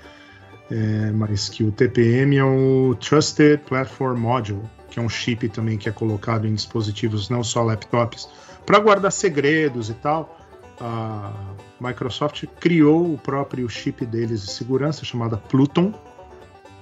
é, 0.71 1.11
mas 1.13 1.49
que 1.49 1.63
o 1.63 1.71
TPM 1.71 2.37
é 2.37 2.45
o 2.45 2.97
Trusted 2.97 3.61
Platform 3.69 4.19
Module, 4.19 4.63
que 4.95 5.01
é 5.01 5.03
um 5.03 5.09
chip 5.09 5.49
também 5.49 5.77
que 5.77 5.89
é 5.89 5.93
colocado 5.93 6.47
em 6.47 6.55
dispositivos, 6.55 7.29
não 7.29 7.43
só 7.43 7.65
laptops, 7.65 8.29
para 8.65 8.79
guardar 8.79 9.11
segredos 9.11 9.91
e 9.91 9.95
tal. 9.95 10.39
A 10.81 11.33
Microsoft 11.81 12.45
criou 12.61 13.13
o 13.13 13.19
próprio 13.19 13.69
chip 13.69 14.07
deles 14.07 14.43
de 14.43 14.53
segurança, 14.53 15.05
chamada 15.05 15.37
Pluton, 15.37 15.93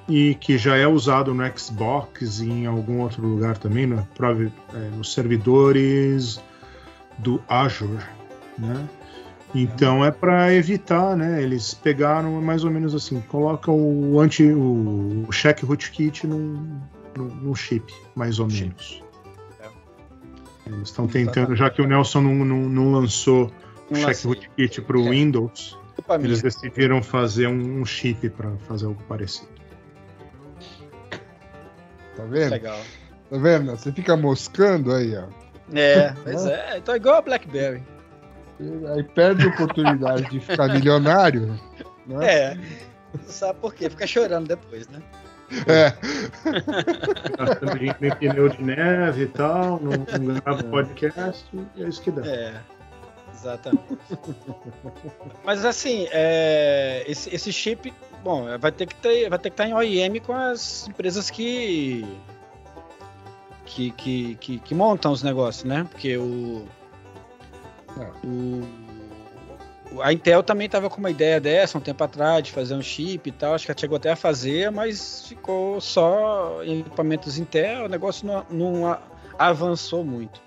e 0.06 0.34
que 0.34 0.58
já 0.58 0.76
é 0.76 0.86
usado 0.86 1.32
no 1.32 1.58
Xbox 1.58 2.40
e 2.40 2.50
em 2.50 2.66
algum 2.66 3.00
outro 3.00 3.26
lugar 3.26 3.56
também, 3.56 3.86
no, 3.86 4.06
prove- 4.14 4.52
é, 4.74 4.78
nos 4.90 5.14
servidores 5.14 6.38
do 7.18 7.40
Azure, 7.48 8.04
né? 8.58 8.88
Então 9.54 10.04
é 10.04 10.10
para 10.10 10.52
evitar, 10.52 11.16
né? 11.16 11.42
Eles 11.42 11.72
pegaram 11.72 12.42
mais 12.42 12.62
ou 12.62 12.70
menos 12.70 12.94
assim, 12.94 13.22
colocam 13.22 13.74
o 13.74 14.20
anti 14.20 14.44
o 14.44 15.26
check 15.30 15.62
rootkit 15.62 16.26
num, 16.26 16.80
num, 17.18 17.54
chip, 17.54 17.92
mais 18.14 18.38
ou 18.38 18.48
Chip. 18.48 18.62
menos. 18.64 19.02
Eles 20.66 20.88
estão 20.88 21.06
tentando, 21.08 21.56
já 21.56 21.68
que 21.70 21.82
o 21.82 21.86
Nelson 21.86 22.20
não, 22.20 22.34
não, 22.44 22.56
não 22.68 22.92
lançou 22.92 23.46
o 23.46 23.94
Não 23.94 23.96
check 24.00 24.06
lancei. 24.08 24.30
rootkit 24.30 24.80
para 24.82 24.96
o 24.96 25.06
É. 25.06 25.10
Windows, 25.10 25.78
minha. 26.08 26.20
eles 26.24 26.40
decidiram 26.40 27.02
fazer 27.02 27.48
um, 27.48 27.80
um 27.80 27.84
chip 27.84 28.28
para 28.30 28.50
fazer 28.68 28.86
algo 28.86 29.02
parecido. 29.08 29.48
Tá 32.16 32.24
vendo? 32.24 32.50
Legal. 32.52 32.80
Tá 33.30 33.38
vendo? 33.38 33.70
Você 33.72 33.92
fica 33.92 34.16
moscando 34.16 34.92
aí, 34.94 35.16
ó. 35.16 35.24
É, 35.74 36.12
pois 36.22 36.46
é. 36.46 36.78
Então, 36.78 36.94
igual 36.94 37.16
a 37.16 37.22
BlackBerry. 37.22 37.82
Aí 38.94 39.02
perde 39.02 39.46
a 39.46 39.48
oportunidade 39.50 40.30
de 40.30 40.38
ficar 40.40 40.68
milionário. 40.68 41.58
Né? 42.06 42.24
É. 42.24 42.58
Sabe 43.26 43.58
por 43.60 43.74
quê? 43.74 43.90
Fica 43.90 44.06
chorando 44.06 44.46
depois, 44.46 44.86
né? 44.88 45.02
É. 45.66 45.92
Gastando 47.36 47.78
dinheiro 47.78 47.98
em 48.02 48.10
pneu 48.16 48.48
de 48.48 48.62
neve 48.62 49.22
e 49.22 49.26
tal, 49.26 49.80
não, 49.80 49.92
não 49.92 50.34
grava 50.40 50.62
podcast, 50.64 51.44
e 51.74 51.82
é 51.82 51.88
isso 51.88 52.02
que 52.02 52.10
dá. 52.10 52.26
É. 52.26 52.60
Exatamente. 53.34 53.98
Mas 55.44 55.64
assim, 55.64 56.06
é, 56.12 57.02
esse, 57.06 57.34
esse 57.34 57.52
chip, 57.52 57.92
bom, 58.22 58.46
vai 58.58 58.70
ter 58.70 58.86
que 58.86 58.94
ter, 58.96 59.28
vai 59.28 59.38
ter 59.38 59.50
que 59.50 59.54
estar 59.54 59.66
em 59.66 59.74
OEM 59.74 60.20
com 60.20 60.32
as 60.32 60.86
empresas 60.88 61.30
que 61.30 62.06
que, 63.64 63.90
que, 63.92 64.34
que, 64.36 64.58
que 64.58 64.74
montam 64.74 65.12
os 65.12 65.22
negócios, 65.22 65.64
né? 65.64 65.86
Porque 65.90 66.16
o, 66.16 66.66
o 68.22 68.62
a 70.00 70.12
Intel 70.12 70.42
também 70.42 70.66
estava 70.66 70.88
com 70.88 70.98
uma 70.98 71.10
ideia 71.10 71.40
dessa 71.40 71.76
um 71.76 71.80
tempo 71.80 72.02
atrás 72.04 72.42
de 72.44 72.52
fazer 72.52 72.74
um 72.74 72.82
chip 72.82 73.28
e 73.28 73.32
tal, 73.32 73.54
acho 73.54 73.66
que 73.66 73.72
ela 73.72 73.80
chegou 73.80 73.96
até 73.96 74.12
a 74.12 74.16
fazer, 74.16 74.70
mas 74.70 75.26
ficou 75.26 75.80
só 75.80 76.62
em 76.64 76.80
equipamentos 76.80 77.38
Intel, 77.38 77.84
o 77.84 77.88
negócio 77.88 78.26
não, 78.26 78.46
não 78.50 78.98
avançou 79.38 80.04
muito. 80.04 80.40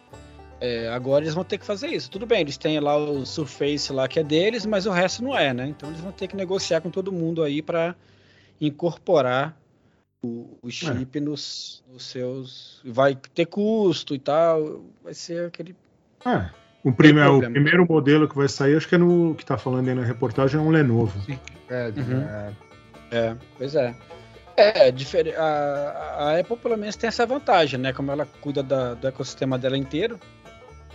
É, 0.60 0.88
agora 0.90 1.24
eles 1.24 1.34
vão 1.34 1.44
ter 1.44 1.58
que 1.58 1.66
fazer 1.66 1.88
isso. 1.88 2.10
Tudo 2.10 2.26
bem, 2.26 2.42
eles 2.42 2.58
têm 2.58 2.80
lá 2.80 2.98
o 2.98 3.26
Surface 3.26 3.92
lá 3.92 4.08
que 4.08 4.20
é 4.20 4.24
deles, 4.24 4.66
mas 4.66 4.86
o 4.86 4.92
resto 4.92 5.24
não 5.24 5.38
é, 5.38 5.54
né? 5.54 5.68
Então 5.68 5.90
eles 5.90 6.02
vão 6.02 6.12
ter 6.12 6.28
que 6.28 6.36
negociar 6.36 6.82
com 6.82 6.90
todo 6.90 7.12
mundo 7.12 7.44
aí 7.44 7.62
para 7.62 7.96
incorporar 8.60 9.56
o, 10.24 10.58
o 10.62 10.72
chip 10.72 11.20
nos, 11.20 11.84
nos 11.92 12.06
seus. 12.06 12.82
Vai 12.86 13.16
ter 13.16 13.46
custo 13.46 14.16
e 14.16 14.20
tal. 14.20 14.86
Vai 15.04 15.14
ser 15.14 15.48
aquele. 15.48 15.76
É, 16.26 16.50
o, 16.86 16.93
prime- 16.93 17.21
o 17.21 17.26
problema. 17.26 17.52
primeiro 17.54 17.86
modelo 17.89 18.28
que 18.30 18.36
vai 18.36 18.48
sair, 18.48 18.78
acho 18.78 18.88
que 18.88 18.95
é 18.95 18.98
no 18.98 19.36
que 19.36 19.45
tá 19.45 19.58
falando 19.58 19.88
aí 19.89 19.95
na 19.95 20.04
reportagem, 20.04 20.60
é 20.60 20.63
um 20.63 20.69
Lenovo. 20.69 21.19
É, 21.69 21.88
Uhum. 21.88 22.21
é. 22.21 22.54
É, 23.12 23.36
pois 23.58 23.76
é. 23.76 23.93
É, 24.58 24.89
difere- 24.91 25.36
a, 25.36 26.15
a 26.17 26.39
Apple 26.39 26.56
pelo 26.58 26.78
menos 26.78 26.95
tem 26.95 27.08
essa 27.10 27.26
vantagem, 27.26 27.78
né? 27.80 27.91
Como 27.91 28.10
ela 28.12 28.26
cuida 28.39 28.63
da- 28.63 28.93
do 28.93 29.08
ecossistema 29.08 29.58
dela 29.58 29.78
inteiro, 29.78 30.17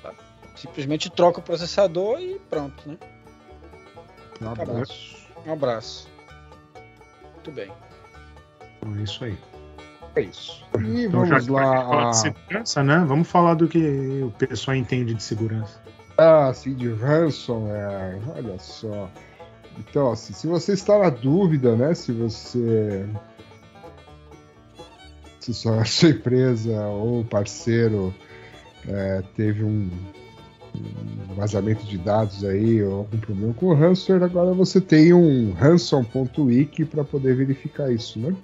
ela 0.02 0.14
simplesmente 0.56 1.10
troca 1.10 1.40
o 1.40 1.42
processador 1.42 2.18
e 2.20 2.38
pronto, 2.48 2.88
né? 2.88 2.96
Um 4.40 4.48
abraço. 4.50 5.16
Um 5.46 5.52
abraço. 5.52 6.08
Muito 7.34 7.50
bem. 7.52 7.70
Então 8.78 8.98
é 8.98 9.02
isso 9.02 9.24
aí. 9.24 9.36
É 10.16 10.22
isso. 10.22 10.64
E 10.78 11.04
Então, 11.04 11.24
já 11.24 11.38
vamos 11.38 11.46
que 11.46 11.52
vai 11.52 11.64
falar 11.64 12.04
lá. 12.04 12.10
de 12.10 12.16
segurança, 12.16 12.82
né? 12.82 13.04
Vamos 13.06 13.28
falar 13.28 13.54
do 13.54 13.68
que 13.68 14.22
o 14.24 14.30
pessoal 14.32 14.76
entende 14.76 15.14
de 15.14 15.22
segurança. 15.22 15.80
Ah, 16.18 16.52
de 16.52 16.92
ransomware. 16.92 18.20
Olha 18.36 18.58
só. 18.58 19.08
Então, 19.78 20.10
assim, 20.12 20.32
se 20.32 20.46
você 20.46 20.72
está 20.72 20.98
na 20.98 21.10
dúvida, 21.10 21.76
né? 21.76 21.94
Se 21.94 22.12
você. 22.12 23.06
Se 25.38 25.54
sua, 25.54 25.84
sua 25.86 26.10
empresa 26.10 26.86
ou 26.88 27.24
parceiro 27.24 28.12
é, 28.86 29.22
teve 29.36 29.64
um, 29.64 29.88
um 30.74 31.34
vazamento 31.34 31.84
de 31.86 31.96
dados 31.96 32.44
aí 32.44 32.82
ou 32.82 32.98
algum 32.98 33.18
problema 33.18 33.54
com 33.54 33.66
o 33.66 33.74
ransomware, 33.74 34.24
agora 34.24 34.52
você 34.52 34.80
tem 34.80 35.14
um 35.14 35.52
ransom.wiki 35.52 36.84
para 36.84 37.04
poder 37.04 37.36
verificar 37.36 37.90
isso, 37.90 38.18
né? 38.18 38.34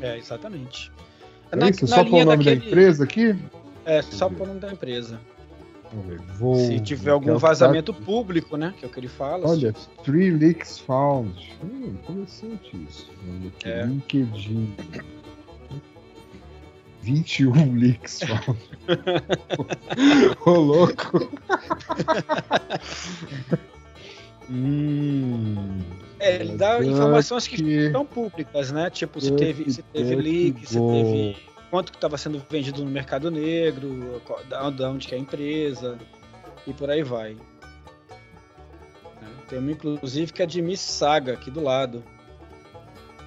É, 0.00 0.18
exatamente. 0.18 0.90
É 1.60 1.70
isso? 1.70 1.86
Só 1.86 2.04
pôr 2.04 2.22
o 2.22 2.24
nome 2.24 2.44
da 2.44 2.52
empresa 2.52 3.04
aqui? 3.04 3.36
É, 3.84 4.02
só 4.02 4.28
pôr 4.28 4.44
o 4.44 4.46
nome 4.48 4.60
da 4.60 4.72
empresa. 4.72 5.20
Vou, 6.38 6.56
Se 6.56 6.80
tiver 6.80 7.12
algum 7.12 7.38
vazamento 7.38 7.92
tá- 7.92 8.00
público, 8.04 8.56
né? 8.56 8.74
Que 8.78 8.84
é 8.84 8.88
o 8.88 8.90
que 8.90 8.98
ele 8.98 9.08
fala. 9.08 9.48
Olha, 9.48 9.72
Three 10.02 10.30
Leaks 10.30 10.78
Found. 10.80 11.52
Hum, 11.62 11.94
interessante 12.02 12.86
isso. 12.90 13.08
É. 13.64 13.84
LinkedIn. 13.84 14.74
21 17.02 17.74
leaks 17.78 18.20
found. 18.20 18.58
Ô, 20.44 20.50
louco. 20.50 21.30
hum. 24.50 25.78
É, 26.18 26.36
ele 26.36 26.56
dá 26.56 26.82
informações 26.84 27.46
que 27.46 27.90
são 27.90 28.06
públicas, 28.06 28.70
né? 28.70 28.88
Tipo, 28.90 29.20
se 29.20 29.32
teve, 29.32 29.70
se 29.70 29.82
teve 29.82 30.14
leak, 30.14 30.66
se 30.66 30.78
teve 30.78 31.36
quanto 31.70 31.90
que 31.90 31.98
estava 31.98 32.16
sendo 32.16 32.40
vendido 32.48 32.84
no 32.84 32.90
mercado 32.90 33.30
negro, 33.32 34.22
da 34.48 34.88
onde 34.88 35.08
que 35.08 35.14
é 35.14 35.18
a 35.18 35.20
empresa 35.20 35.98
e 36.66 36.72
por 36.72 36.88
aí 36.88 37.02
vai. 37.02 37.34
Né? 37.34 39.28
Tem 39.48 39.58
uma, 39.58 39.72
inclusive, 39.72 40.32
que 40.32 40.40
é 40.40 40.46
de 40.46 40.62
Miss 40.62 40.80
Saga 40.80 41.32
aqui 41.32 41.50
do 41.50 41.60
lado. 41.60 42.04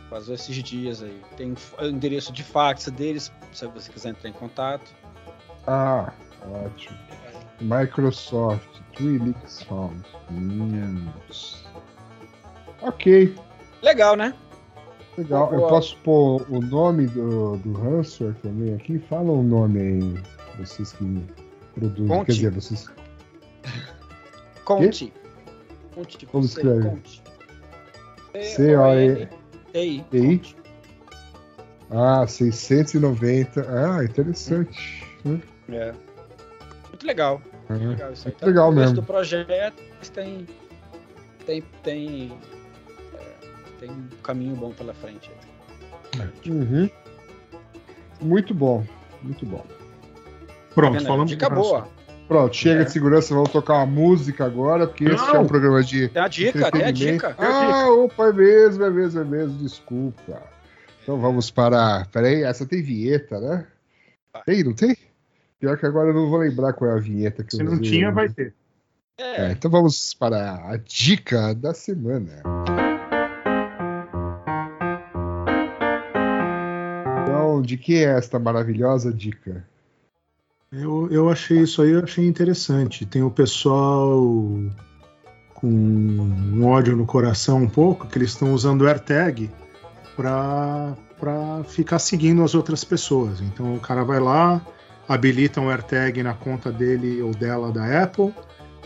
Vazou 0.10 0.34
esses 0.34 0.56
dias 0.63 1.04
aí. 1.04 1.21
Tem 1.36 1.54
o 1.54 1.86
endereço 1.86 2.32
de 2.32 2.41
fax 2.41 2.86
deles, 2.86 3.32
se 3.52 3.67
você 3.67 3.91
quiser 3.91 4.10
entrar 4.12 4.30
em 4.30 4.34
contato. 4.34 4.95
Ah, 5.67 6.13
ótimo. 6.50 6.97
Microsoft. 7.60 8.65
Three 8.95 9.19
leaks 9.19 9.62
found. 9.63 10.04
Hum. 10.32 11.06
Ok, 12.88 13.36
Legal, 13.82 14.15
né? 14.15 14.34
legal. 15.17 15.54
Eu 15.54 15.67
posso 15.67 15.97
pôr 15.97 16.45
o 16.50 16.60
nome 16.62 17.08
do, 17.08 17.58
do 17.58 17.73
ransomware 17.73 18.36
também 18.41 18.73
aqui? 18.76 19.00
Fala 19.00 19.32
o 19.32 19.43
nome 19.43 19.80
aí, 19.80 20.23
vocês 20.60 20.93
que 20.93 21.23
produzem. 21.73 22.08
Conte. 22.08 22.26
Quer 22.26 22.32
dizer, 22.34 22.52
vocês 22.52 22.89
Conte. 24.65 25.13
Conte. 25.93 26.26
Como 26.28 26.43
você, 26.47 26.60
escreve? 26.60 26.89
Conte. 26.89 27.23
C-O-E-. 28.56 29.28
TI? 30.12 30.56
Ah, 31.89 32.26
690. 32.28 33.65
Ah, 33.69 34.04
interessante. 34.04 35.04
né? 35.26 35.41
É. 35.69 35.93
Muito 36.89 37.06
legal. 37.06 37.41
Legal, 37.69 38.13
isso 38.13 38.28
aí 38.28 38.34
tá 38.34 38.45
Legal 38.45 38.69
começo 38.69 38.89
mesmo. 38.91 39.02
do 39.02 39.06
projeto, 39.06 39.84
tem, 40.13 40.47
tem, 41.45 41.62
tem, 41.84 42.32
tem 43.80 43.90
um 43.92 44.08
caminho 44.24 44.56
bom 44.56 44.72
pela 44.72 44.94
frente. 44.94 45.30
aí. 46.20 46.52
Uhum. 46.52 46.90
Muito 48.22 48.54
bom, 48.54 48.86
muito 49.22 49.46
bom. 49.46 49.63
Pronto, 50.74 50.94
Bacana, 50.94 51.08
falamos 51.10 51.30
Dica 51.32 51.50
boa. 51.50 51.88
Pronto, 52.28 52.56
chega 52.56 52.82
É. 52.82 52.84
de 52.84 52.92
segurança, 52.92 53.34
vamos 53.34 53.52
tocar 53.52 53.76
uma 53.76 53.86
música 53.86 54.46
agora, 54.46 54.86
porque 54.86 55.06
esse 55.06 55.16
Não. 55.28 55.36
é 55.36 55.40
um 55.40 55.48
programa 55.48 55.82
de 55.82 56.10
Tem 56.10 56.22
a 56.22 56.28
dica, 56.28 56.72
tem 56.72 56.84
a 56.84 56.92
dica. 56.92 57.36
Ah, 57.38 57.90
opa, 57.90 58.28
é 58.28 58.34
mesmo, 58.34 58.84
é 58.84 58.90
mesmo, 58.90 59.22
é 59.22 59.24
mesmo, 59.24 59.58
desculpa. 59.60 60.42
Então 61.02 61.20
vamos 61.22 61.50
para. 61.50 62.06
Peraí, 62.12 62.44
essa 62.44 62.66
tem 62.66 62.82
vinheta, 62.84 63.40
né? 63.40 63.66
Tem, 64.46 64.63
não 64.63 64.74
tem? 64.74 64.96
Pior 65.60 65.78
que 65.78 65.86
agora 65.86 66.10
eu 66.10 66.13
não 66.13 66.30
vou 66.30 66.40
lembrar 66.40 66.74
qual 66.74 66.92
é 66.92 66.94
a 66.96 67.00
vinheta 67.00 67.44
que 67.44 67.56
Se 67.56 67.62
eu 67.62 67.66
não 67.66 67.74
usei. 67.74 67.90
tinha, 67.92 68.12
vai 68.12 68.28
ter. 68.30 68.54
É, 69.18 69.48
É, 69.48 69.52
então 69.52 69.72
vamos 69.72 70.13
para 70.13 70.54
a 70.70 70.78
dica 70.78 71.56
da 71.56 71.74
semana. 71.74 72.44
De 77.68 77.78
que 77.78 77.96
é 77.96 78.18
esta 78.18 78.40
maravilhosa 78.40 79.12
dica? 79.14 79.66
Eu, 80.72 81.10
eu 81.12 81.30
achei 81.30 81.60
isso 81.60 81.82
aí, 81.82 81.92
eu 81.92 82.04
achei 82.04 82.26
interessante. 82.26 83.06
Tem 83.06 83.22
o 83.22 83.30
pessoal 83.30 84.22
com 85.54 85.68
um 85.68 86.66
ódio 86.66 86.96
no 86.96 87.06
coração 87.06 87.64
um 87.64 87.70
pouco, 87.70 88.08
que 88.08 88.18
eles 88.18 88.32
estão 88.32 88.54
usando 88.54 88.82
o 88.82 88.88
AirTag 88.88 89.50
para 90.16 90.96
ficar 91.68 92.00
seguindo 92.00 92.44
as 92.44 92.56
outras 92.56 92.84
pessoas. 92.84 93.42
Então 93.42 93.76
o 93.76 93.80
cara 93.80 94.04
vai 94.04 94.20
lá, 94.20 94.62
habilita 95.08 95.60
um 95.60 95.70
AirTag 95.70 96.24
na 96.24 96.34
conta 96.34 96.72
dele 96.72 97.22
ou 97.22 97.32
dela 97.34 97.72
da 97.72 98.04
Apple, 98.04 98.34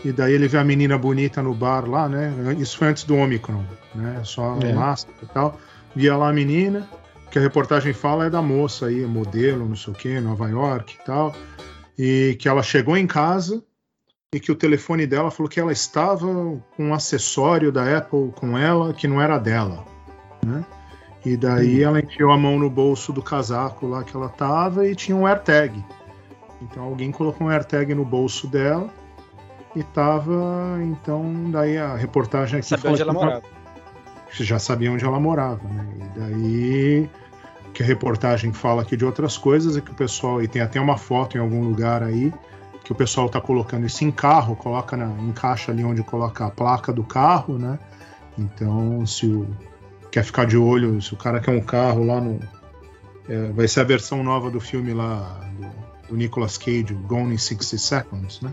e 0.04 0.10
daí 0.12 0.32
ele 0.32 0.48
vê 0.48 0.58
a 0.58 0.64
menina 0.64 0.98
bonita 0.98 1.42
no 1.42 1.54
bar 1.54 1.88
lá, 1.88 2.08
né? 2.08 2.32
Isso 2.58 2.78
foi 2.78 2.88
antes 2.88 3.04
do 3.04 3.14
Omicron, 3.16 3.64
né? 3.94 4.20
Só 4.24 4.58
É. 4.60 4.72
máscara 4.72 5.18
e 5.22 5.26
tal. 5.26 5.60
Via 5.94 6.16
lá 6.16 6.30
a 6.30 6.32
menina, 6.32 6.88
que 7.32 7.38
a 7.38 7.42
reportagem 7.42 7.92
fala 7.92 8.26
é 8.26 8.30
da 8.30 8.40
moça 8.42 8.86
aí, 8.86 9.04
modelo, 9.06 9.66
não 9.68 9.74
sei 9.74 9.92
o 9.92 9.96
que, 9.96 10.20
Nova 10.20 10.48
York 10.48 10.94
e 11.00 11.04
tal 11.04 11.34
e 11.98 12.36
que 12.38 12.48
ela 12.48 12.62
chegou 12.62 12.96
em 12.96 13.06
casa 13.06 13.62
e 14.34 14.40
que 14.40 14.50
o 14.50 14.54
telefone 14.54 15.06
dela 15.06 15.30
falou 15.30 15.48
que 15.48 15.60
ela 15.60 15.72
estava 15.72 16.26
com 16.26 16.86
um 16.88 16.94
acessório 16.94 17.70
da 17.70 17.98
Apple 17.98 18.32
com 18.34 18.56
ela 18.56 18.94
que 18.94 19.06
não 19.06 19.20
era 19.20 19.38
dela, 19.38 19.84
né? 20.44 20.64
E 21.24 21.36
daí 21.36 21.82
ela 21.82 22.00
enfiou 22.00 22.32
a 22.32 22.36
mão 22.36 22.58
no 22.58 22.68
bolso 22.68 23.12
do 23.12 23.22
casaco 23.22 23.86
lá 23.86 24.02
que 24.02 24.16
ela 24.16 24.28
tava 24.28 24.88
e 24.88 24.94
tinha 24.96 25.16
um 25.16 25.26
AirTag. 25.26 25.84
Então 26.60 26.82
alguém 26.82 27.12
colocou 27.12 27.46
um 27.46 27.50
AirTag 27.50 27.94
no 27.94 28.04
bolso 28.04 28.48
dela 28.48 28.90
e 29.76 29.82
tava, 29.82 30.78
então 30.82 31.50
daí 31.50 31.76
a 31.78 31.94
reportagem 31.94 32.58
aqui 32.58 32.76
fala 32.76 32.92
onde 32.94 33.02
ela 33.02 33.12
que- 33.12 33.18
morava. 33.20 33.42
já 34.32 34.58
sabia 34.58 34.90
onde 34.90 35.04
ela 35.04 35.20
morava, 35.20 35.62
né? 35.68 35.86
E 35.96 36.18
daí 36.18 37.10
que 37.72 37.82
a 37.82 37.86
reportagem 37.86 38.52
fala 38.52 38.82
aqui 38.82 38.96
de 38.96 39.04
outras 39.04 39.38
coisas 39.38 39.76
é 39.76 39.80
que 39.80 39.90
o 39.90 39.94
pessoal 39.94 40.42
e 40.42 40.48
tem 40.48 40.60
até 40.60 40.80
uma 40.80 40.96
foto 40.96 41.36
em 41.36 41.40
algum 41.40 41.64
lugar 41.64 42.02
aí 42.02 42.32
que 42.84 42.92
o 42.92 42.94
pessoal 42.94 43.28
tá 43.28 43.40
colocando 43.40 43.86
isso 43.86 44.04
em 44.04 44.10
carro, 44.10 44.56
coloca 44.56 44.96
na, 44.96 45.06
encaixa 45.22 45.70
ali 45.70 45.84
onde 45.84 46.02
coloca 46.02 46.46
a 46.46 46.50
placa 46.50 46.92
do 46.92 47.04
carro, 47.04 47.58
né? 47.58 47.78
Então, 48.36 49.06
se 49.06 49.26
o 49.26 49.46
quer 50.10 50.24
ficar 50.24 50.44
de 50.44 50.56
olho, 50.56 51.00
se 51.00 51.14
o 51.14 51.16
cara 51.16 51.40
quer 51.40 51.52
um 51.52 51.60
carro 51.60 52.04
lá 52.04 52.20
no 52.20 52.40
é, 53.28 53.52
vai 53.52 53.68
ser 53.68 53.80
a 53.80 53.84
versão 53.84 54.22
nova 54.22 54.50
do 54.50 54.60
filme 54.60 54.92
lá 54.92 55.40
do, 55.56 56.08
do 56.08 56.16
Nicolas 56.16 56.58
Cage, 56.58 56.92
o 56.92 56.98
Gone 56.98 57.34
in 57.34 57.38
60 57.38 57.78
Seconds, 57.78 58.40
né? 58.40 58.52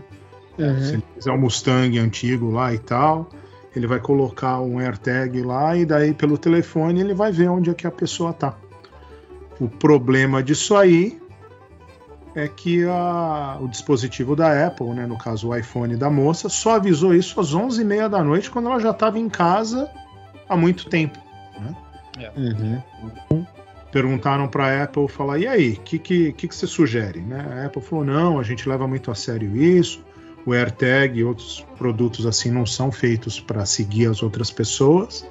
Se 0.80 0.92
ele 0.94 1.04
fizer 1.14 1.32
um 1.32 1.38
Mustang 1.38 1.98
antigo 1.98 2.50
lá 2.50 2.72
e 2.72 2.78
tal, 2.78 3.28
ele 3.74 3.86
vai 3.86 3.98
colocar 3.98 4.60
um 4.60 4.78
AirTag 4.78 5.42
lá 5.42 5.76
e 5.76 5.84
daí 5.84 6.12
pelo 6.14 6.38
telefone 6.38 7.00
ele 7.00 7.14
vai 7.14 7.32
ver 7.32 7.48
onde 7.48 7.70
é 7.70 7.74
que 7.74 7.86
a 7.86 7.90
pessoa 7.90 8.32
tá. 8.32 8.56
O 9.60 9.68
problema 9.68 10.42
disso 10.42 10.74
aí 10.74 11.20
é 12.34 12.48
que 12.48 12.84
a- 12.86 13.58
o 13.60 13.68
dispositivo 13.68 14.34
da 14.34 14.66
Apple, 14.66 14.88
né, 14.90 15.06
no 15.06 15.18
caso 15.18 15.48
o 15.48 15.56
iPhone 15.56 15.96
da 15.96 16.08
moça, 16.08 16.48
só 16.48 16.76
avisou 16.76 17.14
isso 17.14 17.38
às 17.40 17.52
11h30 17.54 18.08
da 18.08 18.24
noite 18.24 18.50
quando 18.50 18.68
ela 18.68 18.80
já 18.80 18.90
estava 18.90 19.18
em 19.18 19.28
casa 19.28 19.90
há 20.48 20.56
muito 20.56 20.88
tempo. 20.88 21.18
Uhum. 22.36 23.46
Perguntaram 23.92 24.46
para 24.46 24.66
a 24.66 24.84
Apple 24.84 25.08
falar, 25.08 25.38
e 25.38 25.46
aí, 25.48 25.72
o 25.72 25.80
que, 25.80 25.98
que, 25.98 26.32
que, 26.32 26.48
que 26.48 26.54
você 26.54 26.66
sugere? 26.66 27.20
Né? 27.20 27.44
A 27.62 27.66
Apple 27.66 27.82
falou, 27.82 28.04
não, 28.04 28.38
a 28.38 28.42
gente 28.42 28.68
leva 28.68 28.86
muito 28.86 29.10
a 29.10 29.14
sério 29.14 29.56
isso, 29.56 30.04
o 30.46 30.52
AirTag 30.52 31.18
e 31.18 31.24
outros 31.24 31.66
produtos 31.76 32.24
assim 32.24 32.50
não 32.50 32.64
são 32.64 32.92
feitos 32.92 33.40
para 33.40 33.66
seguir 33.66 34.06
as 34.06 34.22
outras 34.22 34.50
pessoas. 34.50 35.26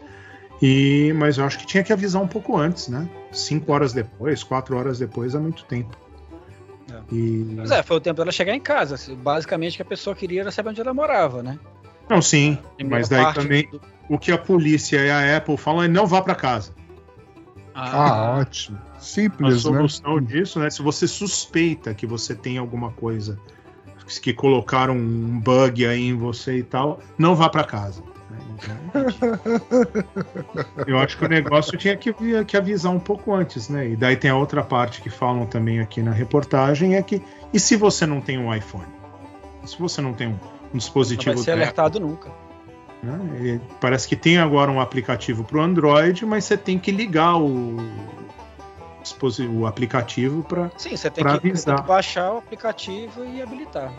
E, 0.61 1.13
mas 1.15 1.37
eu 1.37 1.45
acho 1.45 1.57
que 1.57 1.65
tinha 1.65 1.83
que 1.83 1.93
avisar 1.93 2.21
um 2.21 2.27
pouco 2.27 2.57
antes, 2.57 2.89
né? 2.89 3.07
Cinco 3.31 3.71
horas 3.71 3.93
depois, 3.93 4.43
quatro 4.43 4.75
horas 4.77 4.99
depois 4.99 5.35
é 5.35 5.39
muito 5.39 5.63
tempo. 5.65 5.95
É. 6.91 7.13
E... 7.13 7.53
Mas 7.55 7.71
é, 7.71 7.83
foi 7.83 7.97
o 7.97 7.99
tempo 8.01 8.17
dela 8.17 8.31
chegar 8.31 8.55
em 8.55 8.59
casa. 8.59 8.95
Basicamente, 9.15 9.73
o 9.73 9.75
que 9.77 9.81
a 9.81 9.85
pessoa 9.85 10.15
queria 10.15 10.41
era 10.41 10.51
saber 10.51 10.69
onde 10.69 10.81
ela 10.81 10.93
morava, 10.93 11.43
né? 11.43 11.59
Não, 12.09 12.21
sim, 12.21 12.57
mas 12.89 13.07
daí 13.07 13.31
também 13.33 13.69
do- 13.69 13.79
o 14.09 14.17
que 14.17 14.31
a 14.31 14.37
polícia 14.37 14.97
e 14.97 15.11
a 15.11 15.37
Apple 15.37 15.57
falam 15.57 15.83
é 15.83 15.87
não 15.87 16.07
vá 16.07 16.21
para 16.21 16.33
casa. 16.33 16.73
Ah, 17.75 18.39
ótimo. 18.39 18.79
A 18.95 18.99
Simples, 18.99 19.53
né? 19.53 19.59
solução 19.59 20.19
disso, 20.19 20.59
né? 20.59 20.69
Se 20.69 20.81
você 20.81 21.07
suspeita 21.07 21.93
que 21.93 22.07
você 22.07 22.35
tem 22.35 22.57
alguma 22.57 22.91
coisa 22.91 23.39
que 24.21 24.33
colocaram 24.33 24.97
um 24.97 25.39
bug 25.39 25.85
aí 25.85 26.07
em 26.07 26.17
você 26.17 26.57
e 26.57 26.63
tal, 26.63 26.99
não 27.17 27.35
vá 27.35 27.47
para 27.47 27.63
casa. 27.63 28.03
Eu 30.85 30.99
acho 30.99 31.17
que 31.17 31.25
o 31.25 31.27
negócio 31.27 31.77
tinha 31.77 31.95
que, 31.95 32.13
que 32.45 32.57
avisar 32.57 32.91
um 32.91 32.99
pouco 32.99 33.33
antes, 33.33 33.69
né? 33.69 33.89
E 33.89 33.95
daí 33.95 34.15
tem 34.15 34.29
a 34.31 34.35
outra 34.35 34.63
parte 34.63 35.01
que 35.01 35.09
falam 35.09 35.45
também 35.45 35.79
aqui 35.79 36.01
na 36.01 36.11
reportagem 36.11 36.95
é 36.95 37.01
que 37.01 37.21
e 37.53 37.59
se 37.59 37.75
você 37.75 38.05
não 38.05 38.21
tem 38.21 38.37
um 38.37 38.53
iPhone? 38.53 38.87
Se 39.65 39.77
você 39.79 40.01
não 40.01 40.13
tem 40.13 40.27
um, 40.27 40.31
um 40.31 40.33
Não 40.33 40.39
vai 40.39 40.59
dispositivo 40.73 41.37
ser 41.37 41.51
alertado 41.51 41.99
nunca. 41.99 42.31
né? 43.03 43.59
Parece 43.79 44.07
que 44.07 44.15
tem 44.15 44.37
agora 44.37 44.71
um 44.71 44.79
aplicativo 44.79 45.43
para 45.43 45.57
o 45.57 45.61
Android, 45.61 46.25
mas 46.25 46.45
você 46.45 46.57
tem 46.57 46.77
que 46.77 46.91
ligar 46.91 47.37
o, 47.37 47.77
o 49.51 49.65
aplicativo 49.65 50.43
para. 50.43 50.71
Sim, 50.77 50.95
você 50.95 51.09
tem, 51.09 51.23
que, 51.23 51.31
você 51.31 51.39
tem 51.39 51.51
avisar. 51.51 51.81
que 51.81 51.87
baixar 51.87 52.33
o 52.33 52.37
aplicativo 52.37 53.25
e 53.25 53.41
habilitar. 53.41 53.91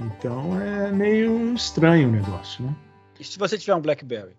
Então 0.00 0.60
é 0.60 0.90
meio 0.92 1.54
estranho 1.54 2.08
o 2.08 2.12
negócio, 2.12 2.64
né? 2.64 2.74
E 3.18 3.24
se 3.24 3.38
você 3.38 3.56
tiver 3.58 3.74
um 3.74 3.80
BlackBerry? 3.80 4.36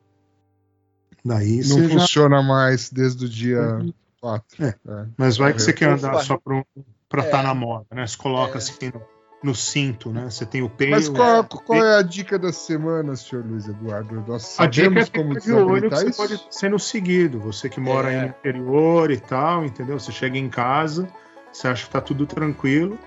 Daí 1.23 1.61
Não 1.67 1.83
já. 1.83 1.89
funciona 1.99 2.41
mais 2.41 2.89
desde 2.89 3.25
o 3.25 3.29
dia 3.29 3.79
4. 4.21 4.65
É. 4.65 4.75
Mas 5.17 5.37
vai 5.37 5.53
que 5.53 5.61
você 5.61 5.73
quer 5.73 5.89
andar 5.89 6.19
só 6.23 6.37
para 6.37 7.23
estar 7.23 7.39
É. 7.39 7.43
na 7.43 7.53
moda, 7.53 7.85
né? 7.93 8.05
Você 8.05 8.17
coloca 8.17 8.55
É. 8.55 8.57
assim 8.57 8.91
no, 8.93 9.01
no 9.43 9.55
cinto, 9.55 10.11
né? 10.11 10.29
Você 10.29 10.45
tem 10.45 10.61
o 10.61 10.69
peito. 10.69 10.91
Mas 10.91 11.09
qual, 11.09 11.43
qual 11.43 11.83
é 11.83 11.97
a 11.97 12.01
dica 12.01 12.37
da 12.39 12.53
semana, 12.53 13.15
senhor 13.15 13.45
Luiz 13.45 13.67
Eduardo? 13.67 14.23
Nós 14.27 14.57
A 14.59 14.67
dica 14.67 14.87
é 14.99 15.05
sabemos 15.05 15.09
como 15.09 15.39
de 15.39 15.51
olho 15.51 15.81
que 15.83 15.89
desabilitar 15.89 15.99
você 15.99 16.09
isso? 16.09 16.17
pode 16.17 16.33
estar 16.35 16.51
sendo 16.51 16.79
seguido. 16.79 17.39
Você 17.39 17.67
que 17.69 17.79
mora 17.79 18.11
É. 18.11 18.15
aí 18.15 18.21
no 18.21 18.27
interior 18.29 19.11
e 19.11 19.19
tal, 19.19 19.65
entendeu? 19.65 19.99
Você 19.99 20.11
chega 20.11 20.37
em 20.37 20.49
casa, 20.49 21.07
você 21.51 21.67
acha 21.67 21.85
que 21.85 21.91
tá 21.91 21.99
tudo 22.01 22.25
tranquilo. 22.25 22.97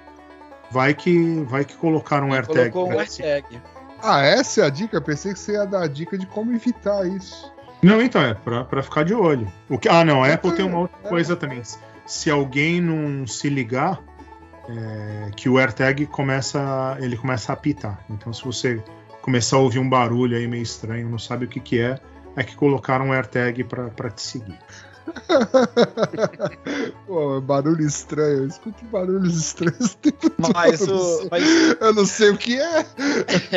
Vai 0.70 0.94
que, 0.94 1.42
vai 1.48 1.64
que 1.64 1.74
colocaram 1.76 2.28
um 2.28 2.32
AirTag. 2.34 2.70
Colocou 2.70 2.92
um 2.92 2.96
né? 2.96 3.00
AirTag. 3.02 3.60
Ah, 4.02 4.22
essa 4.22 4.62
é 4.62 4.64
a 4.64 4.70
dica? 4.70 5.00
Pensei 5.00 5.32
que 5.32 5.38
você 5.38 5.52
ia 5.52 5.66
dar 5.66 5.82
a 5.82 5.86
dica 5.88 6.16
de 6.16 6.26
como 6.26 6.52
evitar 6.54 7.06
isso. 7.06 7.52
Não, 7.82 8.00
então, 8.00 8.22
é 8.22 8.34
pra, 8.34 8.64
pra 8.64 8.82
ficar 8.82 9.04
de 9.04 9.14
olho. 9.14 9.50
O 9.68 9.78
que, 9.78 9.88
ah, 9.88 10.04
não, 10.04 10.22
a 10.22 10.32
Apple 10.32 10.52
tem 10.52 10.64
uma 10.64 10.80
outra 10.80 10.98
é. 11.04 11.08
coisa 11.08 11.36
também. 11.36 11.62
Se 12.06 12.30
alguém 12.30 12.80
não 12.80 13.26
se 13.26 13.48
ligar, 13.48 14.00
é, 14.68 15.30
que 15.34 15.48
o 15.48 15.58
AirTag 15.58 16.06
começa, 16.06 16.96
ele 17.00 17.16
começa 17.16 17.52
a 17.52 17.54
apitar. 17.54 17.98
Então, 18.10 18.32
se 18.32 18.44
você 18.44 18.82
começar 19.22 19.56
a 19.56 19.60
ouvir 19.60 19.78
um 19.78 19.88
barulho 19.88 20.36
aí 20.36 20.46
meio 20.46 20.62
estranho, 20.62 21.08
não 21.08 21.18
sabe 21.18 21.46
o 21.46 21.48
que 21.48 21.60
que 21.60 21.80
é, 21.80 21.98
é 22.36 22.44
que 22.44 22.54
colocaram 22.54 23.06
um 23.06 23.12
AirTag 23.12 23.64
pra 23.64 24.10
te 24.10 24.22
seguir. 24.22 24.58
Pô, 27.06 27.40
barulho 27.40 27.84
estranho. 27.86 28.38
Eu 28.38 28.46
escuto 28.46 28.84
barulhos 28.86 29.36
estranhos 29.36 29.92
o 29.92 29.96
tempo 29.98 30.30
todo. 30.30 30.52
Mas, 30.54 30.80
eu, 30.80 30.86
não 30.88 30.96
o, 30.96 31.16
sei, 31.18 31.28
mas, 31.30 31.76
eu 31.80 31.94
não 31.94 32.06
sei 32.06 32.30
o 32.30 32.36
que 32.36 32.60
é. 32.60 32.86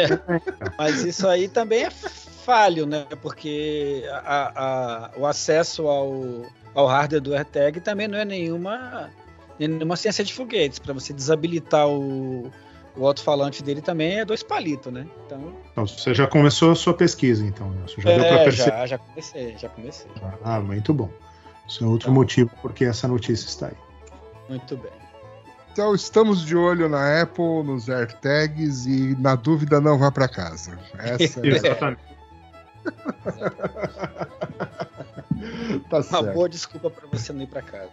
mas 0.77 1.03
isso 1.03 1.27
aí 1.27 1.47
também 1.47 1.85
é 1.85 1.89
falho, 1.91 2.85
né? 2.85 3.05
Porque 3.21 4.03
a- 4.11 4.51
a- 4.55 5.11
o 5.17 5.25
acesso 5.25 5.87
ao, 5.87 6.43
ao 6.73 6.87
hardware 6.87 7.21
do 7.21 7.33
AirTag 7.33 7.79
também 7.81 8.07
não 8.07 8.17
é 8.17 8.25
nenhuma, 8.25 9.09
nenhuma 9.59 9.95
ciência 9.95 10.23
de 10.23 10.33
foguetes. 10.33 10.79
Para 10.79 10.93
você 10.93 11.13
desabilitar 11.13 11.87
o, 11.87 12.51
o 12.97 13.07
alto-falante 13.07 13.63
dele 13.63 13.81
também 13.81 14.19
é 14.19 14.25
dois 14.25 14.43
palitos, 14.43 14.91
né? 14.91 15.07
Então, 15.25 15.53
Então, 15.71 15.87
você 15.87 16.13
já 16.13 16.27
começou 16.27 16.71
a 16.71 16.75
sua 16.75 16.93
pesquisa, 16.93 17.45
então, 17.45 17.69
Nelson. 17.71 18.01
Já 18.01 18.11
deu 18.11 18.25
pra 18.25 18.35
é, 18.39 18.43
perceber. 18.43 18.69
já, 18.71 18.85
já 18.87 18.97
comecei, 18.97 19.57
já 19.57 19.69
comecei. 19.69 20.11
Ah, 20.43 20.59
muito 20.59 20.93
bom. 20.93 21.09
Isso 21.67 21.83
é 21.83 21.87
outro 21.87 22.07
Tá. 22.07 22.13
motivo 22.13 22.49
porque 22.61 22.85
essa 22.85 23.07
notícia 23.07 23.47
está 23.47 23.67
aí. 23.67 23.77
Muito 24.49 24.77
bem. 24.77 24.91
Então 25.71 25.95
estamos 25.95 26.45
de 26.45 26.55
olho 26.55 26.87
na 26.87 27.21
Apple, 27.21 27.63
nos 27.63 27.89
AirTags 27.89 28.85
e 28.85 29.15
na 29.19 29.35
dúvida 29.35 29.81
não 29.81 29.97
vá 29.97 30.11
para 30.11 30.27
casa. 30.27 30.77
Essa 30.99 31.39
é, 31.45 31.47
Exatamente. 31.47 32.01
tá 35.89 35.97
Uma 35.97 36.03
certo. 36.03 36.33
boa 36.33 36.49
desculpa 36.49 36.89
pra 36.89 37.07
você 37.11 37.33
não 37.33 37.41
ir 37.41 37.47
pra 37.47 37.61
casa. 37.61 37.91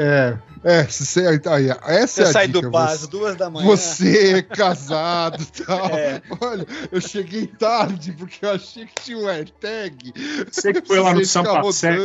É, 0.00 0.38
é, 0.62 0.84
se 0.86 1.04
você, 1.04 1.26
aí, 1.26 1.68
essa 1.86 2.06
Você 2.06 2.22
é 2.22 2.24
a 2.24 2.32
sai 2.32 2.46
dica, 2.46 2.60
do 2.60 2.70
bar 2.70 2.86
você- 2.88 2.94
às 3.04 3.08
duas 3.08 3.34
da 3.36 3.50
manhã. 3.50 3.66
Você 3.66 4.34
é 4.34 4.42
casado 4.42 5.42
e 5.42 5.64
tal. 5.64 5.88
É. 5.98 6.22
Olha, 6.40 6.66
eu 6.92 7.00
cheguei 7.00 7.46
tarde 7.48 8.12
porque 8.12 8.44
eu 8.44 8.50
achei 8.52 8.86
que 8.86 8.94
tinha 9.02 9.18
um 9.18 9.26
AirTag. 9.26 10.12
Você 10.50 10.72
que 10.72 10.86
foi 10.86 11.00
lá 11.00 11.12
no 11.14 11.24
Sampasec, 11.24 11.98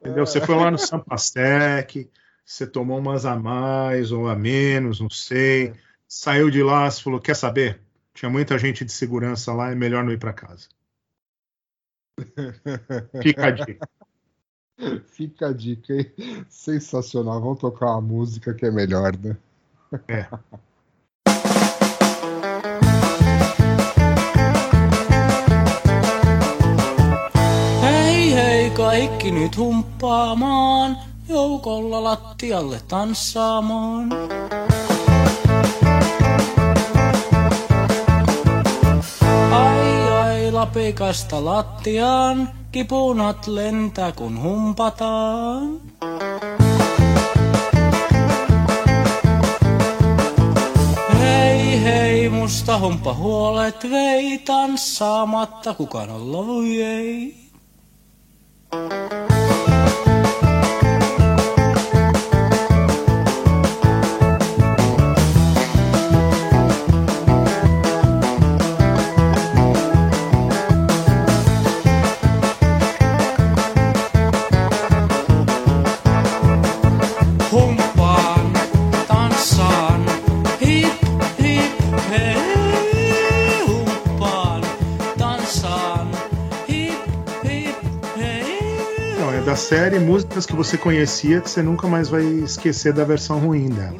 entendeu? 0.00 0.26
Você 0.26 0.40
foi 0.40 0.54
lá 0.56 0.70
no 0.70 0.78
Sampasec, 0.78 2.10
você 2.44 2.66
tomou 2.66 2.98
umas 2.98 3.26
a 3.26 3.36
mais 3.36 4.10
ou 4.10 4.26
a 4.28 4.34
menos, 4.34 4.98
não 5.00 5.10
sei. 5.10 5.74
Saiu 6.08 6.48
de 6.50 6.62
lá, 6.62 6.90
você 6.90 7.02
falou, 7.02 7.20
quer 7.20 7.34
saber? 7.36 7.80
Tinha 8.14 8.30
muita 8.30 8.56
gente 8.58 8.84
de 8.84 8.92
segurança 8.92 9.52
lá, 9.52 9.70
é 9.70 9.74
melhor 9.74 10.04
não 10.04 10.12
ir 10.12 10.18
para 10.18 10.32
casa. 10.32 10.68
Fica 13.22 13.46
a 13.46 13.50
dica. 13.50 13.88
Fica 15.06 15.48
a 15.48 15.52
dica, 15.52 15.94
hein? 15.94 16.06
Sensacional. 16.48 17.40
Vamos 17.40 17.60
tocar 17.60 17.92
uma 17.92 18.00
música 18.00 18.54
que 18.54 18.66
é 18.66 18.70
melhor, 18.70 19.16
né? 19.18 19.36
É. 20.08 20.26
Hei 27.82 28.32
hei 28.32 28.70
kaikki 28.70 29.30
nyt 29.30 29.56
humppaamaan, 29.56 30.98
joukolla 31.28 32.04
lattialle 32.04 32.80
tanssaamaan. 32.88 34.12
Ai 39.52 40.10
ai 40.10 40.50
lapikasta 40.50 41.44
lattiaan, 41.44 42.63
kipunat 42.74 43.46
lentää 43.46 44.12
kun 44.12 44.42
humpataan. 44.42 45.80
Hei 51.18 51.82
hei, 51.82 52.28
musta 52.28 52.78
humppa 52.78 53.14
huolet 53.14 53.90
vei, 53.90 54.38
tanssaamatta 54.38 55.74
kukaan 55.74 56.10
olla 56.10 56.46
voi 56.46 56.82
ei. 56.82 57.34
Série 89.64 89.98
músicas 89.98 90.44
que 90.44 90.54
você 90.54 90.76
conhecia 90.76 91.40
que 91.40 91.48
você 91.48 91.62
nunca 91.62 91.88
mais 91.88 92.10
vai 92.10 92.22
esquecer 92.22 92.92
da 92.92 93.02
versão 93.02 93.38
ruim 93.38 93.70
dela. 93.70 93.98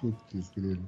Putz, 0.00 0.50
grilo. 0.56 0.82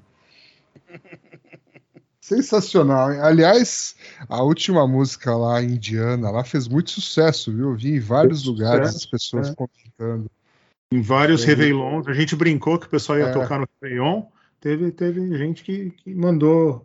Sensacional, 2.20 3.12
hein? 3.12 3.20
Aliás, 3.20 3.94
a 4.28 4.42
última 4.42 4.84
música 4.84 5.36
lá, 5.36 5.62
indiana, 5.62 6.28
lá 6.28 6.42
fez 6.42 6.66
muito 6.66 6.90
sucesso, 6.90 7.52
viu? 7.52 7.70
Eu 7.70 7.76
vi 7.76 7.94
em 7.94 8.00
vários 8.00 8.42
Fez 8.42 8.48
lugares 8.48 8.88
sucesso, 8.88 9.04
as 9.04 9.10
pessoas 9.10 9.48
é. 9.50 9.54
comentando. 9.54 10.30
Em 10.90 11.00
vários 11.00 11.44
É. 11.44 11.46
Réveillons, 11.46 12.08
a 12.08 12.12
gente 12.12 12.34
brincou 12.34 12.80
que 12.80 12.86
o 12.86 12.90
pessoal 12.90 13.18
ia 13.18 13.26
É. 13.26 13.32
tocar 13.32 13.60
no 13.60 13.68
Réveillon. 13.80 14.24
Teve, 14.60 14.90
teve 14.90 15.38
gente 15.38 15.62
que, 15.62 15.90
que 15.90 16.12
mandou 16.12 16.84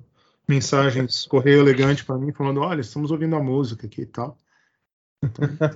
mensagens, 0.52 1.26
correio 1.26 1.62
elegante 1.62 2.04
para 2.04 2.18
mim, 2.18 2.32
falando: 2.34 2.60
Olha, 2.60 2.82
estamos 2.82 3.10
ouvindo 3.10 3.36
a 3.36 3.42
música 3.42 3.88
aqui 3.88 4.02
e 4.02 4.06
tal. 4.06 4.38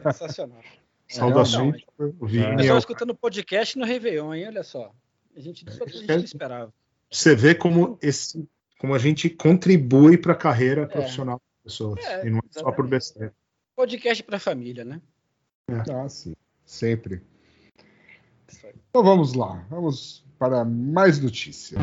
Sensacional. 0.03 0.61
Saudações. 1.07 1.81
É, 1.99 2.03
Eu 2.03 2.07
é 2.51 2.55
pessoal 2.57 2.75
o- 2.75 2.79
escutando 2.79 3.15
podcast 3.15 3.77
no 3.77 3.85
Réveillon, 3.85 4.33
hein? 4.33 4.47
Olha 4.47 4.63
só. 4.63 4.91
A 5.35 5.39
gente, 5.39 5.67
isso 5.67 5.83
a 5.83 5.87
gente 5.87 6.07
não 6.07 6.17
esperava. 6.17 6.73
Você 7.11 7.35
vê 7.35 7.53
como, 7.55 7.97
esse, 8.01 8.47
como 8.79 8.93
a 8.93 8.97
gente 8.99 9.29
contribui 9.29 10.17
para 10.17 10.33
a 10.33 10.35
carreira 10.35 10.87
profissional 10.87 11.35
das 11.63 11.73
pessoas. 11.73 12.03
É, 12.05 12.27
e 12.27 12.29
não 12.29 12.39
é 12.39 12.59
só 12.59 12.71
por 12.71 12.87
besteira. 12.87 13.33
Podcast 13.75 14.23
pra 14.23 14.39
família, 14.39 14.83
né? 14.83 15.01
Ah, 15.69 16.09
sim. 16.09 16.35
Sempre. 16.65 17.21
Então 18.89 19.03
vamos 19.03 19.33
lá. 19.33 19.65
Vamos 19.69 20.25
para 20.39 20.65
mais 20.65 21.19
notícias. 21.19 21.81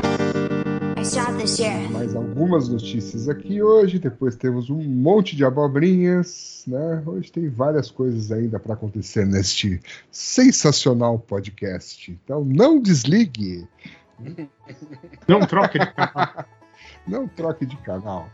Mais 1.89 2.15
algumas 2.15 2.69
notícias 2.69 3.27
aqui 3.27 3.61
hoje. 3.61 3.99
Depois 3.99 4.35
temos 4.35 4.69
um 4.69 4.81
monte 4.81 5.35
de 5.35 5.43
abobrinhas. 5.43 6.63
Né? 6.67 7.03
Hoje 7.05 7.31
tem 7.31 7.49
várias 7.49 7.91
coisas 7.91 8.31
ainda 8.31 8.57
para 8.59 8.73
acontecer 8.73 9.25
neste 9.25 9.81
sensacional 10.11 11.19
podcast. 11.19 12.11
Então 12.23 12.43
não 12.45 12.79
desligue. 12.81 13.67
Não 15.27 15.41
troque 15.45 15.79
de 15.79 15.91
canal. 15.93 16.45
Não 17.07 17.27
troque 17.27 17.65
de 17.65 17.75
canal. 17.77 18.29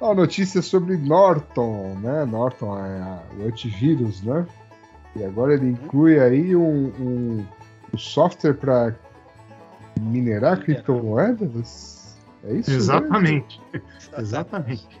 Uma 0.00 0.14
notícia 0.14 0.60
sobre 0.60 0.96
Norton, 0.96 1.94
né? 2.02 2.24
Norton 2.26 2.76
é 2.78 3.00
a- 3.00 3.22
o 3.38 3.46
antivírus, 3.46 4.22
né? 4.22 4.44
E 5.16 5.24
agora 5.24 5.54
ele 5.54 5.68
inclui 5.70 6.18
aí 6.18 6.54
um, 6.56 6.86
um- 7.00 7.44
um 7.94 7.96
software 7.98 8.54
para 8.54 8.94
minerar 10.00 10.62
criptomoedas? 10.62 12.16
É 12.44 12.54
isso? 12.54 12.70
Exatamente. 12.70 13.60
Exatamente. 14.16 15.00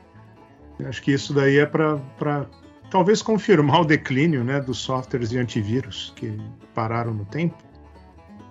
Eu 0.78 0.88
acho 0.88 1.02
que 1.02 1.12
isso 1.12 1.32
daí 1.32 1.58
é 1.58 1.66
para 1.66 2.46
talvez 2.90 3.22
confirmar 3.22 3.82
o 3.82 3.84
declínio 3.84 4.42
né, 4.42 4.60
dos 4.60 4.78
softwares 4.78 5.30
de 5.30 5.38
antivírus 5.38 6.12
que 6.16 6.38
pararam 6.74 7.14
no 7.14 7.24
tempo. 7.24 7.56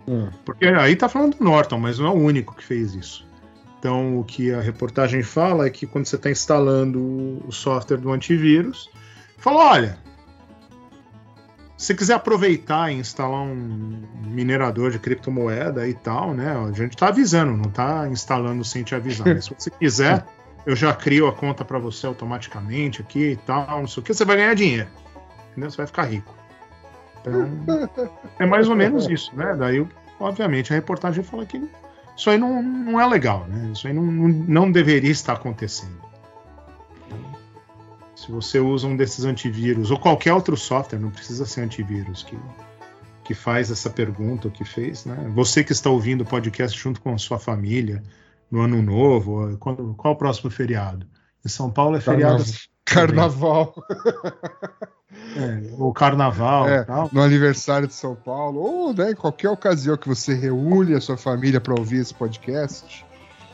Hum. 0.08 0.30
Porque 0.46 0.66
aí 0.66 0.94
está 0.94 1.08
falando 1.08 1.38
do 1.38 1.44
Norton, 1.44 1.80
mas 1.80 2.00
não 2.00 2.08
é 2.08 2.10
o 2.10 2.14
único 2.14 2.56
que 2.56 2.64
fez 2.64 2.94
isso. 2.94 3.28
Então, 3.80 4.18
o 4.18 4.24
que 4.24 4.54
a 4.54 4.62
reportagem 4.62 5.24
fala 5.24 5.66
é 5.66 5.70
que 5.70 5.86
quando 5.86 6.06
você 6.06 6.16
está 6.16 6.32
instalando 6.32 7.44
o 7.46 7.52
software 7.52 7.98
do 7.98 8.12
antivírus, 8.12 8.90
fala: 9.38 9.72
olha, 9.72 9.98
se 11.84 11.88
você 11.88 11.96
quiser 11.96 12.14
aproveitar 12.14 12.92
e 12.92 12.96
instalar 12.96 13.42
um 13.42 14.02
minerador 14.26 14.90
de 14.90 14.98
criptomoeda 14.98 15.86
e 15.86 15.94
tal, 15.94 16.34
né? 16.34 16.56
A 16.56 16.72
gente 16.72 16.94
está 16.94 17.10
avisando, 17.10 17.58
não 17.58 17.70
está 17.70 18.08
instalando 18.08 18.64
sem 18.64 18.84
te 18.84 18.96
avisar. 18.96 19.28
Mas 19.28 19.44
se 19.44 19.54
você 19.54 19.70
quiser, 19.70 20.26
eu 20.66 20.78
já 20.78 20.94
crio 20.94 21.28
a 21.28 21.34
conta 21.34 21.66
para 21.66 21.78
você 21.78 22.08
automaticamente 22.08 23.02
aqui 23.02 23.32
e 23.32 23.36
tal, 23.36 23.82
não 23.82 23.88
sei 23.88 24.02
o 24.02 24.06
que, 24.06 24.14
você 24.14 24.24
vai 24.24 24.38
ganhar 24.38 24.54
dinheiro. 24.54 24.88
Entendeu? 25.52 25.70
Você 25.70 25.76
vai 25.78 25.88
ficar 25.88 26.04
rico. 26.04 26.34
Então, 27.20 27.50
é 28.40 28.46
mais 28.46 28.70
ou 28.70 28.78
menos 28.78 29.10
isso, 29.10 29.36
né? 29.36 29.54
Daí, 29.54 29.86
obviamente, 30.22 30.72
a 30.72 30.76
reportagem 30.78 31.22
fala 31.22 31.46
que 31.46 31.62
isso 32.16 32.30
aí 32.30 32.38
não, 32.38 32.64
não 32.64 33.02
é 33.02 33.06
legal, 33.06 33.46
né? 33.50 33.72
Isso 33.74 33.88
aí 33.88 33.94
não, 33.94 34.06
não 34.06 34.72
deveria 34.72 35.12
estar 35.12 35.34
acontecendo. 35.34 36.02
Se 38.24 38.32
você 38.32 38.58
usa 38.58 38.88
um 38.88 38.96
desses 38.96 39.26
antivírus, 39.26 39.92
ou 39.92 40.00
qualquer 40.00 40.34
outro 40.34 40.56
software, 40.56 40.98
não 40.98 41.12
precisa 41.12 41.46
ser 41.46 41.60
antivírus, 41.60 42.24
que, 42.24 42.40
que 43.22 43.34
faz 43.34 43.70
essa 43.70 43.90
pergunta, 43.90 44.48
o 44.48 44.52
que 44.52 44.64
fez, 44.64 45.04
né? 45.04 45.30
Você 45.36 45.62
que 45.62 45.74
está 45.74 45.90
ouvindo 45.90 46.22
o 46.22 46.26
podcast 46.26 46.80
junto 46.80 47.02
com 47.02 47.14
a 47.14 47.18
sua 47.18 47.38
família, 47.38 48.02
no 48.50 48.62
ano 48.62 48.82
novo, 48.82 49.58
quando, 49.58 49.94
qual 49.96 50.14
o 50.14 50.18
próximo 50.18 50.50
feriado? 50.50 51.06
Em 51.46 51.50
São 51.50 51.70
Paulo 51.70 51.98
é 51.98 52.00
feriado. 52.00 52.42
Carnaval. 52.86 53.76
É, 55.36 55.74
ou 55.78 55.94
carnaval 55.94 56.68
É, 56.68 56.84
tal. 56.84 57.10
no 57.12 57.22
aniversário 57.22 57.88
de 57.88 57.94
São 57.94 58.16
Paulo, 58.16 58.60
ou 58.60 58.94
né, 58.94 59.12
em 59.12 59.16
qualquer 59.16 59.50
ocasião 59.50 59.98
que 59.98 60.08
você 60.08 60.34
reúne 60.34 60.94
a 60.94 61.02
sua 61.02 61.18
família 61.18 61.60
para 61.60 61.74
ouvir 61.74 61.98
esse 61.98 62.14
podcast. 62.14 63.06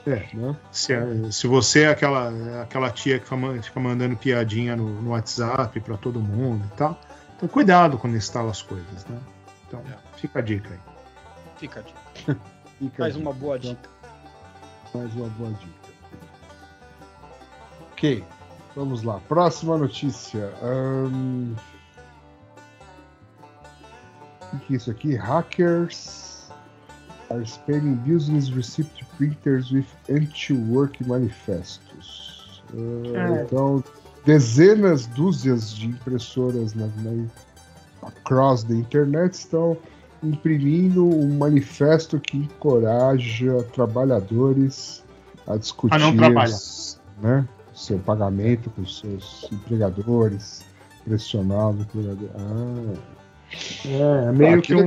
É. 0.06 0.28
Né? 0.34 0.56
Se, 0.72 0.94
se 1.32 1.48
você 1.48 1.84
é 1.84 1.88
aquela, 1.90 2.32
aquela 2.62 2.90
tia 2.90 3.18
que 3.20 3.26
fica 3.26 3.36
ma- 3.38 3.62
fica 3.62 3.80
mandando 3.80 4.16
piadinha 4.16 4.76
no, 4.76 5.02
no 5.02 5.12
WhatsApp 5.12 5.80
para 5.82 5.98
todo 5.98 6.20
mundo 6.20 6.66
e 6.74 6.78
tal, 6.78 7.00
então 7.36 7.48
cuidado 7.50 7.98
quando 7.98 8.16
instala 8.16 8.50
as 8.52 8.62
coisas, 8.62 9.06
né? 9.06 9.20
Então, 9.68 9.84
fica 10.18 10.40
a 10.40 10.42
dica 10.42 10.70
aí. 10.74 10.80
Fica 11.58 11.80
a 11.80 11.84
dica. 11.84 12.00
Fica 12.80 13.04
Mais 13.04 13.16
uma 13.18 13.34
boa 13.34 13.60
dica. 13.60 13.90
Mais 14.96 15.14
uma 15.14 15.28
boa 15.28 15.52
dica. 15.52 15.90
Ok, 17.92 18.24
vamos 18.76 19.04
lá. 19.04 19.20
Próxima 19.28 19.78
notícia. 19.78 20.54
Ahn, 20.64 21.54
O 24.54 24.60
que 24.60 24.74
é 24.74 24.78
isso 24.78 24.90
aqui? 24.90 25.16
Hackers 25.16 26.29
are 27.30 27.46
spamming 27.46 27.96
business 28.06 28.50
receipt 28.52 28.88
printers 29.18 29.72
with 29.72 29.86
anti-work 30.10 31.00
manifestos. 31.06 32.64
Ah, 32.74 33.40
É. 33.40 33.44
Então, 33.44 33.84
dezenas, 34.26 35.08
dúzias 35.08 35.74
de 35.74 35.88
impressoras 35.88 36.74
na, 36.74 36.88
na, 36.98 37.28
across 38.04 38.64
the 38.64 38.74
internet 38.74 39.34
estão 39.34 39.78
imprimindo 40.24 41.06
um 41.08 41.38
manifesto 41.38 42.20
que 42.20 42.38
encoraja 42.38 43.64
trabalhadores 43.74 45.04
a 45.48 45.58
discutir 45.58 45.96
A 45.96 46.00
não 46.00 46.16
trabalhar. 46.16 46.58
né, 47.22 47.48
seu 47.74 47.98
pagamento 48.00 48.70
com 48.72 48.86
seus 48.86 49.48
empregadores, 49.52 50.64
pressionar 51.06 51.70
o 51.70 51.82
empregador. 51.82 52.30
Ah, 52.36 53.20
É, 53.86 54.26
é 54.26 54.28
ah, 54.28 54.32
meio 54.32 54.62
que, 54.62 54.68
que, 54.68 54.76
um 54.76 54.86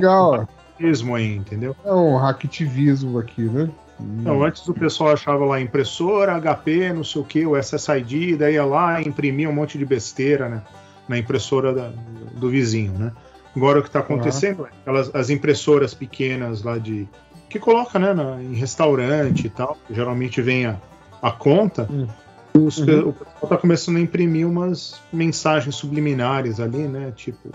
mesmo 0.82 1.14
aí, 1.14 1.36
entendeu? 1.36 1.76
É 1.84 1.92
um 1.92 2.16
hacktivismo 2.16 3.18
aqui, 3.18 3.42
né? 3.42 3.70
Não, 4.00 4.42
antes 4.42 4.66
o 4.66 4.74
pessoal 4.74 5.12
achava 5.12 5.44
lá 5.44 5.60
impressora, 5.60 6.34
HP, 6.40 6.92
não 6.92 7.04
sei 7.04 7.22
o 7.22 7.24
que, 7.24 7.46
o 7.46 7.56
SSID, 7.56 8.36
daí 8.36 8.54
ia 8.54 8.64
lá 8.64 9.00
e 9.00 9.06
imprimia 9.06 9.48
um 9.48 9.52
monte 9.52 9.78
de 9.78 9.84
besteira 9.84 10.48
né, 10.48 10.62
na 11.08 11.16
impressora 11.18 11.72
da- 11.72 11.92
do 12.34 12.50
vizinho, 12.50 12.92
né? 12.98 13.12
Agora 13.54 13.78
o 13.78 13.82
que 13.82 13.88
está 13.88 14.00
acontecendo 14.00 14.66
é 14.66 14.70
aquelas, 14.80 15.14
as 15.14 15.30
impressoras 15.30 15.94
pequenas 15.94 16.62
lá 16.64 16.78
de. 16.78 17.06
que 17.48 17.58
coloca 17.60 17.98
né, 17.98 18.12
na- 18.14 18.42
em 18.42 18.54
restaurante 18.54 19.46
e 19.46 19.50
tal, 19.50 19.76
que 19.86 19.94
geralmente 19.94 20.40
vem 20.42 20.66
a, 20.66 20.76
a 21.20 21.30
conta, 21.30 21.86
Hum. 21.90 22.06
os 22.54 22.78
Uhum. 22.78 23.10
o 23.10 23.12
pessoal 23.12 23.38
está 23.44 23.56
começando 23.58 23.96
a 23.98 24.00
imprimir 24.00 24.48
umas 24.48 25.00
mensagens 25.12 25.74
subliminares 25.76 26.58
ali, 26.58 26.88
né? 26.88 27.12
Tipo, 27.14 27.50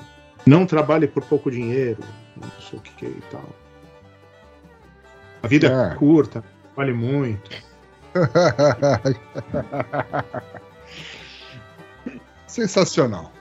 não 0.49 0.65
trabalhe 0.65 1.07
por 1.07 1.23
pouco 1.23 1.49
dinheiro, 1.51 1.99
não 2.35 2.49
sei 2.61 2.79
o 2.79 2.81
que, 2.81 2.91
que 2.93 3.05
é 3.05 3.09
e 3.09 3.21
tal. 3.31 3.43
A 5.43 5.47
vida 5.47 5.67
É. 5.67 5.93
é 5.93 5.95
curta, 5.95 6.43
vale 6.75 6.93
muito. 6.93 7.49
Sensacional. 12.47 13.31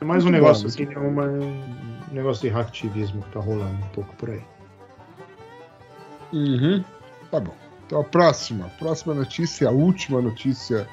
É 0.00 0.04
mais 0.04 0.22
um 0.24 0.28
Muito 0.28 0.34
negócio 0.40 0.62
bom, 0.64 0.68
assim, 0.68 0.88
é 0.92 0.98
uma- 0.98 1.24
um 1.26 2.12
negócio 2.12 2.42
de 2.42 2.48
hacktivismo 2.54 3.22
que 3.22 3.30
tá 3.32 3.40
rolando 3.40 3.74
um 3.84 3.88
pouco 3.88 4.14
por 4.16 4.30
aí. 4.30 4.42
Uhum. 6.32 6.84
Tá 7.30 7.40
bom. 7.40 7.54
Então 7.86 8.00
a 8.00 8.04
próxima, 8.04 8.68
próxima 8.78 9.14
notícia, 9.14 9.68
a 9.68 9.72
última 9.72 10.20
notícia 10.20 10.86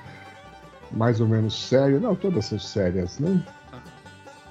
mais 0.91 1.19
ou 1.19 1.27
menos 1.27 1.67
séria. 1.67 1.99
Não, 1.99 2.15
todas 2.15 2.45
são 2.45 2.59
sérias, 2.59 3.19
né? 3.19 3.43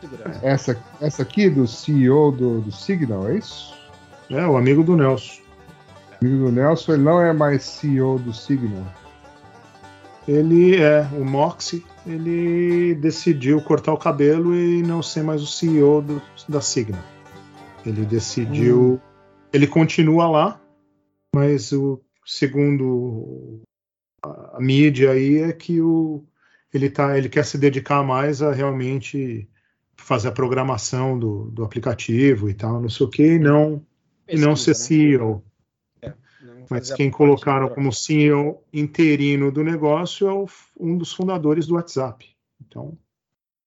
Segurança. 0.02 0.40
Essa, 0.42 0.84
essa 1.00 1.22
aqui 1.22 1.48
do 1.48 1.66
CEO 1.66 2.32
do, 2.32 2.60
do 2.60 2.72
Signal, 2.72 3.28
é 3.28 3.36
isso? 3.38 3.72
É, 4.28 4.44
o 4.46 4.56
amigo 4.56 4.82
do 4.82 4.96
Nelson. 4.96 5.40
Amigo 6.20 6.46
do 6.46 6.52
Nelson, 6.52 6.94
ele 6.94 7.02
não 7.02 7.20
é 7.22 7.32
mais 7.32 7.62
CEO 7.62 8.18
do 8.18 8.32
Signal. 8.34 8.84
Ele 10.26 10.76
é, 10.76 11.02
o 11.16 11.24
Moxie, 11.24 11.84
ele 12.06 12.94
decidiu 12.96 13.60
cortar 13.62 13.92
o 13.92 13.98
cabelo 13.98 14.54
e 14.56 14.82
não 14.82 15.02
ser 15.02 15.22
mais 15.22 15.40
o 15.42 15.46
CEO 15.46 16.02
do- 16.02 16.22
da 16.48 16.60
Signal. 16.60 17.02
Ele 17.86 18.04
decidiu. 18.04 19.00
Ele 19.52 19.66
continua 19.66 20.28
lá, 20.28 20.60
mas 21.34 21.72
o 21.72 22.00
segundo 22.24 23.60
a, 24.24 24.56
a 24.56 24.60
mídia 24.60 25.10
aí 25.12 25.38
é 25.42 25.52
que 25.52 25.80
o, 25.80 26.24
ele, 26.72 26.88
tá, 26.88 27.16
ele 27.18 27.28
quer 27.28 27.44
se 27.44 27.58
dedicar 27.58 28.02
mais 28.02 28.40
a 28.42 28.52
realmente 28.52 29.48
fazer 29.96 30.28
a 30.28 30.32
programação 30.32 31.18
do, 31.18 31.44
do 31.50 31.64
aplicativo 31.64 32.48
e 32.48 32.54
tal, 32.54 32.80
não 32.80 32.88
sei 32.88 33.06
o 33.06 33.10
que, 33.10 33.34
e 33.34 33.38
não, 33.38 33.84
e 34.28 34.36
não 34.36 34.56
ser 34.56 34.72
Pesquisa, 34.72 35.18
CEO. 35.18 35.44
né? 36.02 36.14
Não 36.42 36.66
Mas 36.70 36.92
quem 36.92 37.10
colocaram 37.10 37.68
como 37.68 37.92
CEO 37.92 38.62
interino 38.72 39.52
do 39.52 39.62
negócio 39.62 40.26
é 40.28 40.32
o- 40.32 40.46
um 40.78 40.96
dos 40.98 41.12
fundadores 41.12 41.66
do 41.66 41.74
WhatsApp. 41.74 42.28
Então, 42.60 42.96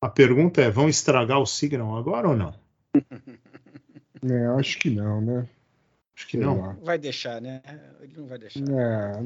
a 0.02 0.10
pergunta 0.10 0.62
é: 0.62 0.70
vão 0.70 0.90
estragar 0.90 1.40
o 1.40 1.46
Signal 1.46 1.96
agora 1.98 2.30
ou 2.30 2.36
não? 2.36 2.54
É, 4.28 4.46
acho 4.60 4.80
que 4.80 4.90
não, 4.90 5.22
né? 5.22 5.48
Acho 6.16 6.26
que 6.28 6.38
Sei 6.38 6.46
não. 6.46 6.60
lá. 6.60 6.76
Vai 6.82 6.98
deixar, 6.98 7.40
né? 7.40 7.62
Ele 8.02 8.14
não 8.18 8.26
vai 8.26 8.40
deixar. 8.40 8.60
É, 8.68 9.24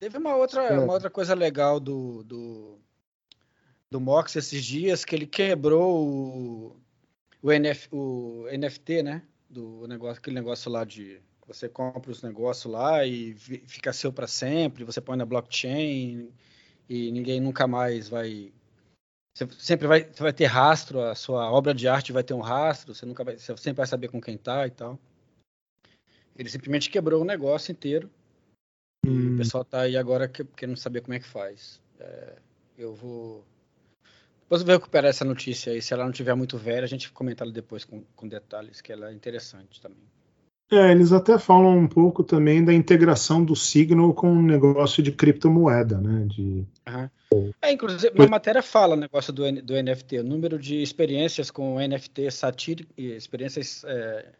Teve 0.00 0.16
uma 0.16 0.36
outra, 0.36 0.62
É. 0.62 0.78
uma 0.78 0.92
outra 0.94 1.10
coisa 1.10 1.34
legal 1.34 1.78
do, 1.78 2.22
do, 2.24 2.78
do 3.92 4.00
Mox 4.00 4.34
esses 4.34 4.64
dias, 4.64 5.04
que 5.04 5.14
ele 5.14 5.26
quebrou 5.26 6.06
o, 6.08 6.76
o, 7.42 7.52
NF, 7.52 7.88
o 7.92 8.46
NFT, 8.50 9.02
né? 9.02 9.22
Do 9.48 9.86
negócio, 9.86 10.18
aquele 10.18 10.36
negócio 10.36 10.70
lá 10.70 10.82
de 10.84 11.20
você 11.46 11.68
compra 11.68 12.10
os 12.10 12.22
negócios 12.22 12.72
lá 12.72 13.04
e 13.04 13.34
fica 13.34 13.92
seu 13.92 14.10
para 14.10 14.26
sempre, 14.26 14.84
você 14.84 15.00
põe 15.00 15.16
na 15.18 15.26
blockchain 15.26 16.32
e 16.88 17.10
ninguém 17.12 17.40
nunca 17.40 17.66
mais 17.66 18.08
vai. 18.08 18.50
Você 19.36 19.46
sempre 19.58 19.86
vai, 19.86 20.04
você 20.04 20.22
vai 20.22 20.32
ter 20.32 20.46
rastro, 20.46 21.02
a 21.02 21.14
sua 21.14 21.50
obra 21.50 21.74
de 21.74 21.86
arte 21.86 22.12
vai 22.12 22.22
ter 22.24 22.32
um 22.32 22.40
rastro, 22.40 22.94
você 22.94 23.04
nunca 23.04 23.22
vai, 23.22 23.36
você 23.36 23.54
sempre 23.58 23.78
vai 23.78 23.86
saber 23.86 24.08
com 24.08 24.20
quem 24.20 24.38
tá 24.38 24.66
e 24.66 24.70
tal. 24.70 24.98
Ele 26.34 26.48
simplesmente 26.48 26.88
quebrou 26.88 27.20
o 27.20 27.26
negócio 27.26 27.72
inteiro. 27.72 28.10
E 29.04 29.08
o 29.10 29.12
Hum, 29.12 29.36
pessoal 29.36 29.64
tá 29.64 29.82
aí 29.82 29.96
agora 29.96 30.28
que- 30.28 30.44
querendo 30.44 30.78
saber 30.78 31.02
como 31.02 31.12
é 31.12 31.18
que 31.18 31.26
faz. 31.26 31.80
É, 31.98 32.38
eu 32.78 32.94
vou. 32.94 33.44
Eu 34.52 34.58
vou 34.58 34.74
recuperar 34.74 35.08
essa 35.08 35.24
notícia 35.24 35.72
aí. 35.72 35.80
Se 35.80 35.94
ela 35.94 36.04
não 36.04 36.12
tiver 36.12 36.34
muito 36.34 36.58
velha, 36.58 36.84
a 36.84 36.88
gente 36.88 37.10
comenta 37.10 37.42
ela 37.42 37.52
depois 37.52 37.84
com, 37.84 38.02
com 38.14 38.28
detalhes, 38.28 38.80
que 38.82 38.92
ela 38.92 39.10
é 39.10 39.14
interessante 39.14 39.80
também. 39.80 40.02
É, 40.70 40.90
eles 40.90 41.12
até 41.12 41.38
falam 41.38 41.76
um 41.78 41.86
pouco 41.86 42.22
também 42.22 42.64
da 42.64 42.72
integração 42.72 43.44
do 43.44 43.54
Signal 43.56 44.12
com 44.14 44.30
o 44.32 44.42
negócio 44.42 45.02
de 45.02 45.12
criptomoeda, 45.12 45.98
né? 46.00 46.26
De, 46.26 46.64
É, 47.62 47.72
inclusive, 47.72 48.12
na 48.16 48.26
matéria 48.26 48.62
fala 48.62 48.94
o 48.94 48.98
negócio 48.98 49.32
do, 49.32 49.50
do 49.62 49.74
NFT, 49.74 50.18
o 50.18 50.24
número 50.24 50.58
de 50.58 50.82
experiências 50.82 51.50
com 51.50 51.78
NFT 51.78 52.30
satírico, 52.30 52.92
experiências 52.96 53.84
é, 53.84 54.32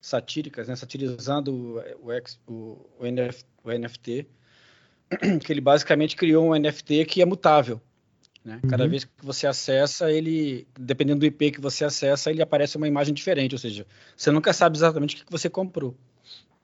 satíricas, 0.00 0.68
né, 0.68 0.76
satirizando 0.76 1.82
o, 2.00 2.12
o- 2.52 2.86
o 3.00 3.06
NF 3.06 3.44
o 3.64 3.70
NFT, 3.70 4.26
que 5.44 5.52
ele 5.52 5.60
basicamente 5.60 6.16
criou 6.16 6.44
um 6.50 6.54
NFT 6.58 7.04
que 7.04 7.20
é 7.22 7.24
mutável. 7.24 7.80
Né? 8.48 8.62
Cada 8.66 8.84
Uhum. 8.84 8.90
vez 8.90 9.04
que 9.04 9.10
você 9.22 9.46
acessa, 9.46 10.10
ele, 10.10 10.66
dependendo 10.80 11.20
do 11.20 11.26
IP 11.26 11.50
que 11.50 11.60
você 11.60 11.84
acessa, 11.84 12.30
ele 12.30 12.40
aparece 12.40 12.78
uma 12.78 12.88
imagem 12.88 13.12
diferente, 13.12 13.54
ou 13.54 13.58
seja, 13.58 13.86
você 14.16 14.30
nunca 14.30 14.54
sabe 14.54 14.74
exatamente 14.78 15.16
o 15.22 15.26
que 15.26 15.30
você 15.30 15.50
comprou. 15.50 15.94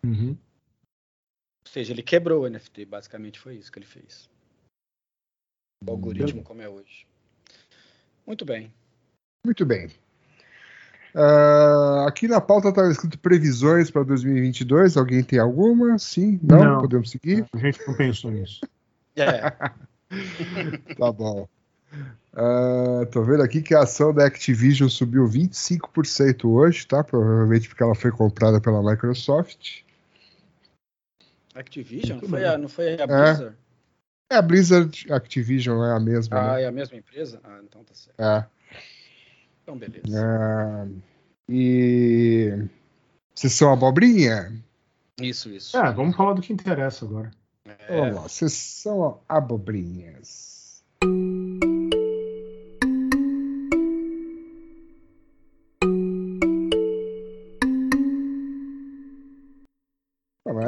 Uhum. 0.03 0.31
Ou 0.31 1.71
seja, 1.71 1.93
ele 1.93 2.03
quebrou 2.03 2.45
o 2.45 2.49
NFT, 2.49 2.87
basicamente 2.87 3.39
foi 3.39 3.57
isso 3.57 3.71
que 3.71 3.79
ele 3.79 3.85
fez. 3.85 4.31
O 5.87 5.91
algoritmo 5.91 6.43
como 6.43 6.63
é 6.63 6.69
hoje. 6.71 7.07
Muito 8.27 8.47
bem. 8.47 8.73
muito 9.45 9.67
bem. 9.67 9.91
Ah, 11.15 12.07
aqui 12.09 12.27
na 12.27 12.41
pauta 12.41 12.71
estava 12.71 12.91
escrito 12.91 13.19
previsões 13.19 13.91
para 13.91 14.03
2022. 14.05 14.97
Alguém 14.97 15.23
tem 15.23 15.39
alguma? 15.39 15.99
Sim? 15.99 16.41
Não? 16.43 16.65
Não. 16.65 16.81
Podemos 16.81 17.11
seguir? 17.11 17.45
A 17.53 17.59
gente 17.59 17.79
não 17.87 17.95
pensou 17.95 18.31
nisso. 18.31 18.63
É, 19.17 19.53
Tá 20.99 21.13
bom. 21.13 21.47
Ah, 22.33 23.07
tô 23.13 23.23
vendo 23.23 23.43
aqui 23.43 23.63
que 23.63 23.75
a 23.75 23.83
ação 23.83 24.13
da 24.13 24.27
Activision 24.27 24.89
subiu 24.89 25.25
25% 25.29 26.47
hoje, 26.47 26.87
tá? 26.87 27.05
Provavelmente 27.05 27.69
porque 27.69 27.83
ela 27.83 27.95
foi 27.95 28.11
comprada 28.11 28.61
pela 28.61 28.83
Microsoft. 28.83 29.83
Activision? 31.55 32.19
Muito 32.19 32.29
Foi 32.29 32.45
a, 32.45 32.59
não 32.59 32.69
foi 32.69 33.01
a 33.01 33.07
Blizzard? 33.07 33.57
É, 34.31 34.37
a 34.37 34.43
Blizzard 34.43 35.13
Activision 35.13 35.85
é 35.85 35.93
a 35.93 36.01
mesma, 36.01 36.37
Ah, 36.37 36.55
né? 36.57 36.63
é 36.63 36.67
a 36.67 36.73
mesma 36.73 36.97
empresa? 36.97 37.41
Ah, 37.45 37.61
então 37.63 37.85
tá 37.85 37.95
certo. 37.95 38.21
É. 38.21 38.47
Então, 39.63 39.79
beleza. 39.79 40.03
Ah, 40.21 40.89
e. 41.49 42.67
Vocês 43.35 43.53
são 43.53 43.73
abobrinha? 43.73 44.53
Isso, 45.21 45.49
isso. 45.51 45.77
É, 45.77 45.93
vamos 45.93 46.17
falar 46.17 46.33
do 46.33 46.43
que 46.43 46.53
interessa 46.53 47.05
agora. 47.05 47.31
É, 47.65 47.97
Vamos 47.97 48.15
lá, 48.17 48.23
vocês 48.23 48.53
são 48.53 49.21
abobrinhas. 49.29 50.54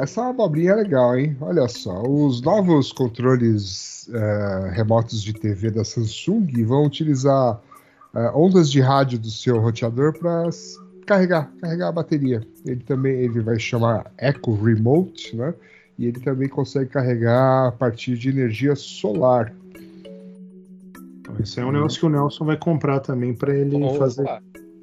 Essa 0.07 0.21
é 0.21 0.29
abobrinha 0.29 0.73
legal, 0.73 1.19
hein? 1.19 1.35
Olha 1.41 1.67
só, 1.67 2.01
os 2.01 2.41
novos 2.41 2.93
controles 2.93 4.09
eh, 4.09 4.71
remotos 4.71 5.21
de 5.21 5.33
TV 5.33 5.69
da 5.69 5.83
Samsung 5.83 6.47
vão 6.63 6.85
utilizar 6.85 7.59
eh, 8.15 8.31
ondas 8.33 8.71
de 8.71 8.79
rádio 8.79 9.19
do 9.19 9.29
seu 9.29 9.59
roteador 9.59 10.17
para 10.17 10.49
carregar, 11.05 11.51
carregar 11.59 11.89
a 11.89 11.91
bateria. 11.91 12.41
Ele 12.65 12.81
também 12.85 13.15
ele 13.15 13.41
vai 13.41 13.59
chamar 13.59 14.09
Echo 14.17 14.55
Remote, 14.55 15.35
né? 15.35 15.53
E 15.99 16.05
ele 16.05 16.21
também 16.21 16.47
consegue 16.47 16.89
carregar 16.89 17.67
a 17.67 17.71
partir 17.73 18.17
de 18.17 18.29
energia 18.29 18.77
solar. 18.77 19.53
Esse 21.37 21.59
é 21.59 21.65
um 21.65 21.73
negócio 21.73 21.99
que 21.99 22.05
o 22.05 22.09
Nelson 22.09 22.45
vai 22.45 22.55
comprar 22.55 23.01
também 23.01 23.33
para 23.33 23.53
ele 23.53 23.75
Opa, 23.75 23.97
fazer 23.97 24.25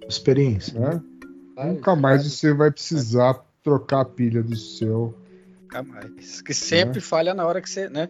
experiência. 0.06 0.78
Né? 0.78 1.00
Nunca 1.56 1.96
mais 1.96 2.30
você 2.30 2.52
vai 2.52 2.70
precisar 2.70 3.42
trocar 3.64 4.00
a 4.02 4.04
pilha 4.04 4.42
do 4.42 4.54
seu. 4.54 5.18
Nunca 5.62 5.82
mais. 5.82 6.42
Que 6.42 6.52
sempre 6.54 7.00
falha 7.00 7.32
na 7.34 7.44
hora 7.46 7.60
que 7.60 7.68
você, 7.68 7.88
né? 7.88 8.08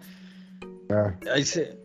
É. 0.91 1.31
Aí 1.31 1.45
você. 1.47 1.79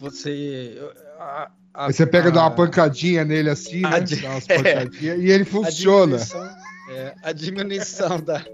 Você. 0.00 0.76
a- 1.18 1.50
a- 1.74 1.86
Aí 1.86 1.92
você 1.92 2.06
pega 2.06 2.30
e 2.30 2.32
dá 2.32 2.40
a- 2.40 2.44
uma 2.44 2.50
pancadinha 2.56 3.24
nele 3.24 3.50
assim, 3.50 3.82
né? 3.82 3.88
a 3.88 3.98
di- 4.00 4.16
Dá 4.16 4.30
umas 4.30 4.46
pancadinhas 4.46 5.18
e 5.20 5.30
ele 5.30 5.42
a 5.42 5.46
funciona. 5.46 6.16
diminuição- 6.16 6.56
é, 6.90 7.14
a 7.22 7.32
diminuição 7.32 8.20
da. 8.20 8.44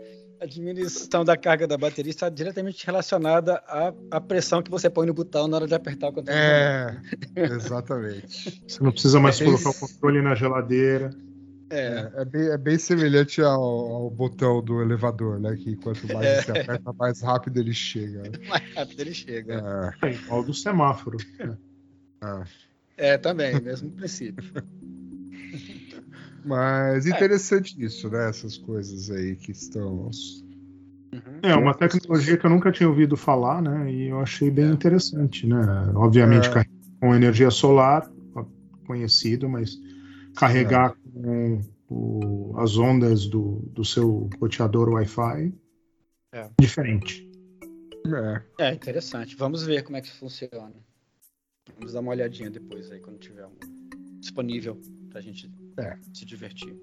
A 0.40 0.46
diminuição 0.46 1.24
da 1.24 1.38
carga 1.38 1.66
da 1.66 1.78
bateria 1.78 2.10
está 2.10 2.28
diretamente 2.28 2.84
relacionada 2.84 3.62
à, 3.66 3.94
à 4.10 4.20
pressão 4.20 4.60
que 4.62 4.70
você 4.70 4.90
põe 4.90 5.06
no 5.06 5.14
botão 5.14 5.48
na 5.48 5.56
hora 5.56 5.66
de 5.66 5.74
apertar 5.74 6.08
o 6.08 6.12
controle. 6.12 6.38
É, 6.38 6.94
exatamente. 7.36 8.62
Você 8.68 8.82
não 8.82 8.90
precisa 8.92 9.18
mais 9.20 9.40
É 9.40 9.44
colocar 9.44 9.70
o 9.70 9.74
controle 9.74 10.20
na 10.20 10.34
geladeira. 10.34 11.10
É, 11.74 12.12
É, 12.16 12.22
é 12.22 12.24
bem, 12.24 12.42
é 12.48 12.58
bem 12.58 12.78
semelhante 12.78 13.40
ao, 13.42 13.60
ao 13.62 14.10
botão 14.10 14.62
do 14.62 14.80
elevador, 14.82 15.40
né? 15.40 15.56
Que 15.56 15.76
quanto 15.76 16.06
mais 16.12 16.26
É. 16.26 16.42
você 16.42 16.52
aperta, 16.52 16.92
mais 16.92 17.20
rápido 17.20 17.58
ele 17.58 17.74
chega. 17.74 18.22
né? 18.22 18.30
mais 18.48 18.74
rápido 18.74 19.00
ele 19.00 19.14
chega. 19.14 19.94
É, 20.02 20.08
É 20.08 20.14
igual 20.14 20.44
do 20.44 20.54
semáforo. 20.54 21.16
né? 21.38 21.56
é. 22.22 22.42
É, 22.96 23.18
também, 23.18 23.60
mesmo 23.60 23.90
princípio. 23.90 24.44
Mas 26.44 27.06
interessante 27.06 27.74
isso, 27.82 28.08
né? 28.10 28.28
Essas 28.28 28.58
coisas 28.58 29.10
aí 29.10 29.36
que 29.36 29.52
estão. 29.52 30.10
Uhum. 31.12 31.20
É 31.42 31.54
uma 31.54 31.74
tecnologia 31.74 32.36
que 32.36 32.44
eu 32.44 32.50
nunca 32.50 32.70
tinha 32.70 32.88
ouvido 32.88 33.16
falar, 33.16 33.62
né? 33.62 33.90
E 33.90 34.08
eu 34.08 34.20
achei 34.20 34.50
bem 34.50 34.70
interessante, 34.70 35.46
né? 35.46 35.56
Obviamente 35.94 36.48
É. 36.48 36.64
com 37.00 37.14
energia 37.14 37.50
solar, 37.50 38.10
conhecido, 38.86 39.48
mas 39.48 39.78
carregar 40.36 40.94
com 41.14 41.60
o- 41.88 42.58
as 42.58 42.76
ondas 42.76 43.26
do, 43.26 43.60
do 43.72 43.84
seu 43.84 44.28
roteador 44.40 44.88
Wi-Fi 44.90 45.52
É. 46.32 46.50
diferente. 46.60 47.30
É. 48.58 48.64
É 48.70 48.74
interessante. 48.74 49.34
Vamos 49.36 49.62
ver 49.64 49.82
como 49.82 49.96
é 49.96 50.00
que 50.00 50.08
isso 50.08 50.18
funciona. 50.18 50.72
Vamos 51.78 51.92
dar 51.94 52.00
uma 52.00 52.10
olhadinha 52.10 52.50
depois 52.50 52.90
aí 52.90 53.00
quando 53.00 53.18
tiver 53.18 53.46
um 53.46 53.52
disponível 54.20 54.78
pra 55.10 55.20
gente 55.20 55.50
É. 55.78 55.96
se 56.12 56.24
divertir. 56.24 56.74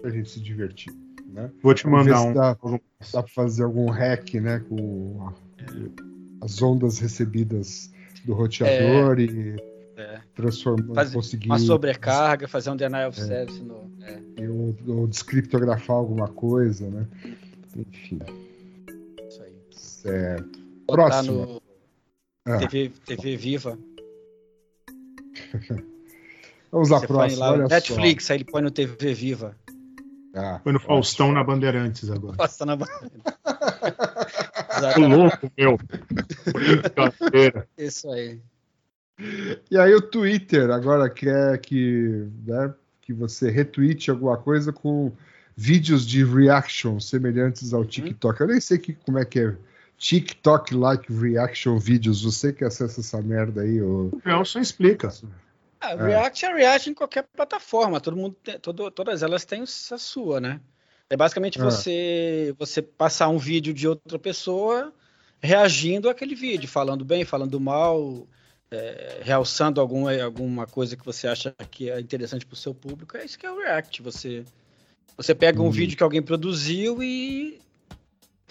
Pra 0.00 0.10
gente 0.10 0.30
se 0.30 0.40
divertir, 0.40 0.92
né? 1.26 1.50
Vou 1.62 1.74
te 1.74 1.84
Vamos 1.84 2.06
mandar 2.06 2.22
um. 2.22 2.32
dá, 2.32 2.54
dá 3.12 3.22
pra 3.22 3.32
fazer 3.32 3.62
algum 3.64 3.90
hack, 3.90 4.34
né? 4.34 4.60
Com 4.60 5.28
a- 5.28 5.34
as 6.44 6.60
ondas 6.62 6.98
recebidas 6.98 7.92
do 8.24 8.32
roteador 8.34 9.20
e 9.20 9.50
É. 9.50 9.69
transformar, 10.40 10.94
Fazer 10.94 11.14
conseguir 11.14 11.46
Uma 11.46 11.58
sobrecarga, 11.58 12.48
fazer 12.48 12.70
um 12.70 12.76
denial 12.76 13.08
of 13.10 13.20
service 13.20 13.62
no. 13.62 13.90
É, 14.02 14.48
ou, 14.48 14.76
ou 14.86 15.06
descriptografar 15.06 15.96
alguma 15.96 16.28
coisa, 16.28 16.88
né? 16.88 17.06
Enfim, 17.76 18.18
isso 19.28 19.42
aí. 19.42 19.52
certo. 19.70 20.58
Próximo. 20.86 21.44
no 21.44 21.62
Ah. 22.52 22.58
TV, 22.58 22.90
TV 23.04 23.36
Viva. 23.36 23.78
Vamos 26.72 26.92
à 26.92 26.98
Você 27.00 27.06
põe 27.06 27.16
próxima, 27.16 27.46
lá 27.46 27.52
olha 27.52 27.66
Netflix, 27.68 28.30
aí 28.30 28.36
ele 28.38 28.44
põe 28.44 28.62
no 28.62 28.70
TV 28.70 29.12
Viva. 29.14 29.56
só. 29.66 30.40
Ah, 30.40 30.60
Foi 30.62 30.72
no 30.72 30.78
Faustão 30.78 31.32
na 31.32 31.42
Bandeirantes 31.42 32.08
agora. 32.10 32.36
Passa 32.36 32.64
na 32.64 32.76
Exatamente. 34.78 35.14
louco, 35.16 35.52
meu. 35.58 35.78
Isso 37.76 38.08
aí. 38.10 38.40
E 39.70 39.78
aí 39.78 39.94
o 39.94 40.00
Twitter 40.00 40.70
agora 40.70 41.08
quer 41.10 41.58
que, 41.58 42.26
né, 42.46 42.72
que 43.02 43.12
você 43.12 43.50
retweete 43.50 44.10
alguma 44.10 44.36
coisa 44.36 44.72
com 44.72 45.12
vídeos 45.56 46.06
de 46.06 46.24
reaction 46.24 46.98
semelhantes 47.00 47.74
ao 47.74 47.84
TikTok. 47.84 48.40
Eu 48.40 48.46
nem 48.46 48.60
sei 48.60 48.78
que, 48.78 48.94
como 48.94 49.18
é 49.18 49.24
que 49.24 49.40
é. 49.40 49.56
TikTok 49.98 50.74
like 50.74 51.12
reaction 51.12 51.78
vídeos. 51.78 52.22
Você 52.24 52.52
que 52.52 52.64
acessa 52.64 53.00
essa 53.00 53.20
merda 53.20 53.60
aí, 53.60 53.82
ô... 53.82 54.08
O 54.12 54.22
Nelson 54.24 54.60
explica. 54.60 55.12
Ah, 55.78 55.92
É. 55.92 55.96
React 56.06 56.44
é 56.46 56.54
React 56.54 56.90
em 56.90 56.94
qualquer 56.94 57.24
plataforma. 57.36 58.00
Todo 58.00 58.16
mundo 58.16 58.34
tem, 58.42 58.58
todo- 58.58 58.90
todas 58.90 59.22
elas 59.22 59.44
têm 59.44 59.62
a 59.62 59.66
sua, 59.98 60.40
né? 60.40 60.60
É 61.10 61.16
basicamente 61.16 61.58
É. 61.60 61.62
você 61.62 62.54
você 62.58 62.80
passar 62.80 63.28
um 63.28 63.36
vídeo 63.38 63.74
de 63.74 63.86
outra 63.86 64.18
pessoa 64.18 64.92
reagindo 65.42 66.08
àquele 66.08 66.34
vídeo, 66.34 66.68
falando 66.68 67.04
bem, 67.04 67.24
falando 67.24 67.58
mal, 67.60 68.26
é, 68.70 69.20
realçando 69.22 69.80
alguma, 69.80 70.14
alguma 70.22 70.66
coisa 70.66 70.96
que 70.96 71.04
você 71.04 71.26
acha 71.26 71.54
que 71.70 71.90
é 71.90 72.00
interessante 72.00 72.46
para 72.46 72.54
o 72.54 72.56
seu 72.56 72.74
público. 72.74 73.16
É 73.16 73.24
isso 73.24 73.38
que 73.38 73.46
é 73.46 73.50
o 73.50 73.58
React. 73.58 74.02
Você, 74.02 74.44
você 75.16 75.34
pega 75.34 75.60
um 75.60 75.66
Hum. 75.66 75.70
vídeo 75.70 75.96
que 75.96 76.02
alguém 76.02 76.22
produziu 76.22 77.02
e 77.02 77.60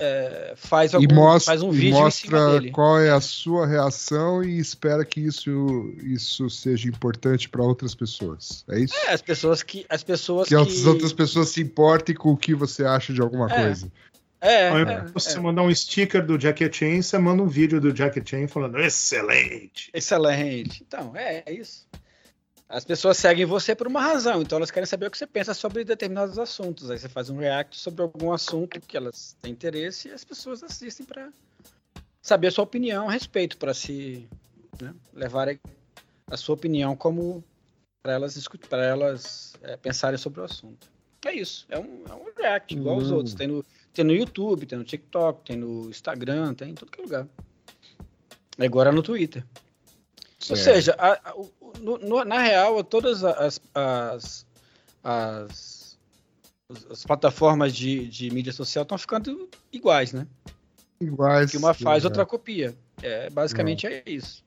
é, 0.01 0.53
faz, 0.55 0.93
e 0.93 0.95
algum, 0.95 1.13
mostra, 1.13 1.51
faz 1.51 1.61
um 1.61 1.73
e 1.73 1.77
vídeo 1.77 2.11
cima 2.11 2.39
mostra 2.39 2.71
qual 2.71 2.99
é 2.99 3.09
a 3.09 3.19
sua 3.19 3.67
reação 3.67 4.43
e 4.43 4.57
espera 4.57 5.03
que 5.03 5.19
isso, 5.19 5.93
isso 6.01 6.49
seja 6.49 6.87
importante 6.87 7.49
para 7.49 7.61
outras 7.61 7.93
pessoas. 7.93 8.63
É 8.69 8.79
isso? 8.79 8.95
É, 9.07 9.13
as 9.13 9.21
pessoas 9.21 9.61
que 9.61 9.85
as 9.89 10.01
pessoas 10.01 10.47
que, 10.47 10.55
que, 10.55 10.61
as 10.61 10.85
outras 10.85 11.11
pessoas 11.11 11.49
se 11.49 11.61
importem 11.61 12.15
com 12.15 12.31
o 12.31 12.37
que 12.37 12.55
você 12.55 12.85
acha 12.85 13.13
de 13.13 13.21
alguma 13.21 13.47
É. 13.51 13.55
coisa. 13.55 13.91
É, 14.41 14.69
Aí 14.69 14.81
é, 14.83 15.01
você 15.13 15.37
é. 15.37 15.41
mandar 15.41 15.63
um 15.63 15.73
sticker 15.73 16.25
do 16.25 16.37
Jackie 16.39 16.71
Chan, 16.71 17.01
você 17.01 17.17
manda 17.17 17.43
um 17.43 17.47
vídeo 17.47 17.81
do 17.81 17.93
Jackie 17.95 18.21
Chan 18.25 18.47
falando 18.47 18.79
excelente. 18.79 19.89
Excelente. 19.93 20.83
Então, 20.87 21.15
é, 21.15 21.43
é 21.45 21.53
isso. 21.53 21.87
As 22.69 22.85
pessoas 22.85 23.17
seguem 23.17 23.45
você 23.45 23.75
por 23.75 23.87
uma 23.87 23.99
razão, 23.99 24.43
então 24.43 24.57
elas 24.57 24.69
querem 24.69 24.85
saber 24.85 25.07
o 25.07 25.11
que 25.11 25.17
você 25.17 25.25
pensa 25.25 25.55
sobre 25.55 25.83
determinados 25.83 26.37
assuntos. 26.37 26.91
Aí 26.91 26.99
você 26.99 27.09
faz 27.09 27.29
um 27.29 27.37
react 27.37 27.75
sobre 27.77 28.03
algum 28.03 28.31
assunto 28.31 28.79
que 28.79 28.95
elas 28.95 29.35
têm 29.41 29.51
interesse 29.51 30.07
e 30.07 30.11
as 30.11 30.23
pessoas 30.23 30.61
assistem 30.61 31.03
para 31.03 31.29
saber 32.21 32.47
a 32.47 32.51
sua 32.51 32.63
opinião 32.63 33.09
a 33.09 33.11
respeito, 33.11 33.57
para 33.57 33.73
se 33.73 34.29
né, 34.79 34.93
levarem 35.13 35.59
a 36.29 36.37
sua 36.37 36.53
opinião 36.53 36.95
como 36.95 37.43
para 38.03 38.13
elas 38.13 38.35
discutir, 38.35 38.67
para 38.67 38.85
elas 38.85 39.53
é, 39.63 39.75
pensarem 39.75 40.17
sobre 40.19 40.39
o 40.39 40.43
assunto. 40.43 40.87
É 41.25 41.33
isso. 41.33 41.65
É 41.69 41.79
um, 41.79 42.03
é 42.07 42.13
um 42.13 42.31
react 42.37 42.73
igual 42.73 42.95
aos 42.95 43.11
Hum. 43.11 43.15
outros. 43.15 43.33
Tem 43.33 43.47
no, 43.47 43.65
tem 43.93 44.05
no 44.05 44.13
YouTube, 44.13 44.65
tem 44.65 44.77
no 44.77 44.83
TikTok, 44.83 45.43
tem 45.45 45.57
no 45.57 45.89
Instagram, 45.89 46.53
tem 46.53 46.71
em 46.71 46.75
todo 46.75 46.91
que 46.91 46.99
é 46.99 47.03
lugar. 47.03 47.27
Agora 48.57 48.91
no 48.91 49.01
Twitter. 49.01 49.43
Ou 50.49 50.55
Certo. 50.55 50.63
seja, 50.63 50.95
a- 50.97 51.13
a- 51.31 51.35
no- 51.79 51.97
no- 51.97 52.23
na 52.25 52.39
real, 52.39 52.83
todas 52.83 53.23
as, 53.23 53.61
as, 53.73 54.45
as, 55.03 55.97
as 56.89 57.03
plataformas 57.05 57.73
de, 57.75 58.07
de 58.07 58.31
mídia 58.31 58.53
social 58.53 58.83
estão 58.83 58.97
ficando 58.97 59.49
iguais, 59.71 60.13
né? 60.13 60.27
Iguais, 61.01 61.51
Que 61.51 61.57
uma 61.57 61.73
faz, 61.73 62.03
é. 62.03 62.07
outra 62.07 62.25
copia. 62.25 62.75
É, 63.01 63.29
basicamente 63.29 63.87
é 63.87 64.03
isso. 64.05 64.43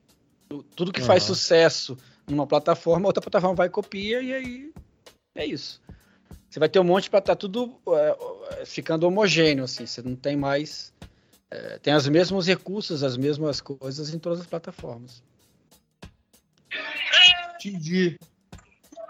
Tu- 0.49 0.63
Tudo 0.75 0.91
que 0.91 1.01
faz 1.01 1.23
sucesso 1.23 1.97
numa 2.27 2.45
plataforma, 2.45 3.07
outra 3.07 3.21
plataforma 3.21 3.55
vai 3.55 3.67
e 3.67 3.71
copia, 3.71 4.21
e 4.21 4.33
aí 4.33 4.73
é 5.35 5.45
isso. 5.45 5.81
Você 6.53 6.59
vai 6.59 6.69
ter 6.69 6.77
um 6.77 6.83
monte 6.83 7.09
para 7.09 7.17
estar 7.17 7.35
tudo 7.35 7.81
é, 7.87 8.61
é, 8.61 8.65
ficando 8.67 9.07
homogêneo, 9.07 9.63
assim. 9.63 9.87
Você 9.87 10.03
não 10.03 10.15
tem 10.15 10.37
mais. 10.37 10.93
é, 11.49 11.79
tem 11.79 11.95
os 11.95 12.07
mesmos 12.07 12.45
recursos, 12.45 13.01
as 13.01 13.17
mesmas 13.17 13.59
coisas 13.59 14.13
em 14.13 14.19
todas 14.19 14.41
as 14.41 14.45
plataformas. 14.45 15.23
Entendi. 17.55 18.19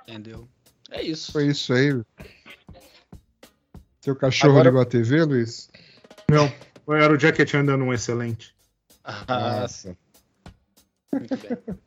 Entendeu? 0.08 0.48
É 0.90 1.02
isso. 1.02 1.34
Foi 1.34 1.48
isso 1.48 1.74
aí. 1.74 2.02
Seu 4.00 4.16
cachorro 4.16 4.52
Agora- 4.54 4.70
ligou 4.70 4.82
a 4.82 4.86
TV, 4.86 5.26
Luiz? 5.26 5.70
Não, 6.32 6.50
era 6.96 7.14
o 7.14 7.18
Jackie 7.18 7.46
Chan 7.46 7.66
dando 7.66 7.84
um 7.84 7.92
excelente. 7.92 8.56
Ah, 9.04 9.60
Nossa. 9.60 9.98
Muito 11.12 11.36
bem. 11.36 11.78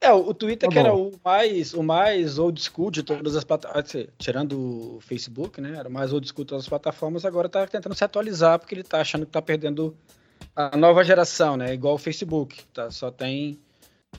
É, 0.00 0.12
o 0.12 0.32
Twitter 0.32 0.68
Tá 0.68 0.72
que 0.72 0.78
era 0.78 0.94
o 0.94 1.12
mais, 1.24 1.74
o 1.74 1.82
mais 1.82 2.38
old 2.38 2.60
school 2.62 2.90
de 2.90 3.02
todas 3.02 3.34
as 3.34 3.42
plataformas, 3.42 4.06
tirando 4.16 4.96
o 4.96 5.00
Facebook, 5.00 5.60
né? 5.60 5.76
Era 5.76 5.88
o 5.88 5.92
mais 5.92 6.12
old 6.12 6.26
school 6.26 6.44
de 6.44 6.50
todas 6.50 6.64
as 6.64 6.68
plataformas, 6.68 7.24
agora 7.24 7.48
tá 7.48 7.66
tentando 7.66 7.96
se 7.96 8.04
atualizar 8.04 8.58
porque 8.60 8.76
ele 8.76 8.84
tá 8.84 9.00
achando 9.00 9.26
que 9.26 9.32
tá 9.32 9.42
perdendo 9.42 9.96
a 10.54 10.76
nova 10.76 11.02
geração, 11.02 11.56
né? 11.56 11.74
Igual 11.74 11.94
o 11.94 11.98
Facebook, 11.98 12.64
tá? 12.72 12.90
Só 12.90 13.10
tem 13.10 13.58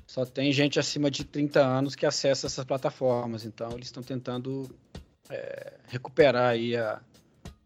só 0.06 0.26
tem 0.26 0.52
gente 0.52 0.80
acima 0.80 1.10
de 1.10 1.24
30 1.24 1.62
anos 1.62 1.96
que 1.96 2.06
acessa 2.06 2.48
essas 2.48 2.66
plataformas, 2.66 3.46
então 3.46 3.72
eles 3.72 3.88
estão 3.88 4.04
tentando 4.04 4.70
é, 5.30 5.74
recuperar 5.88 6.52
aí 6.52 6.76
a, 6.76 7.02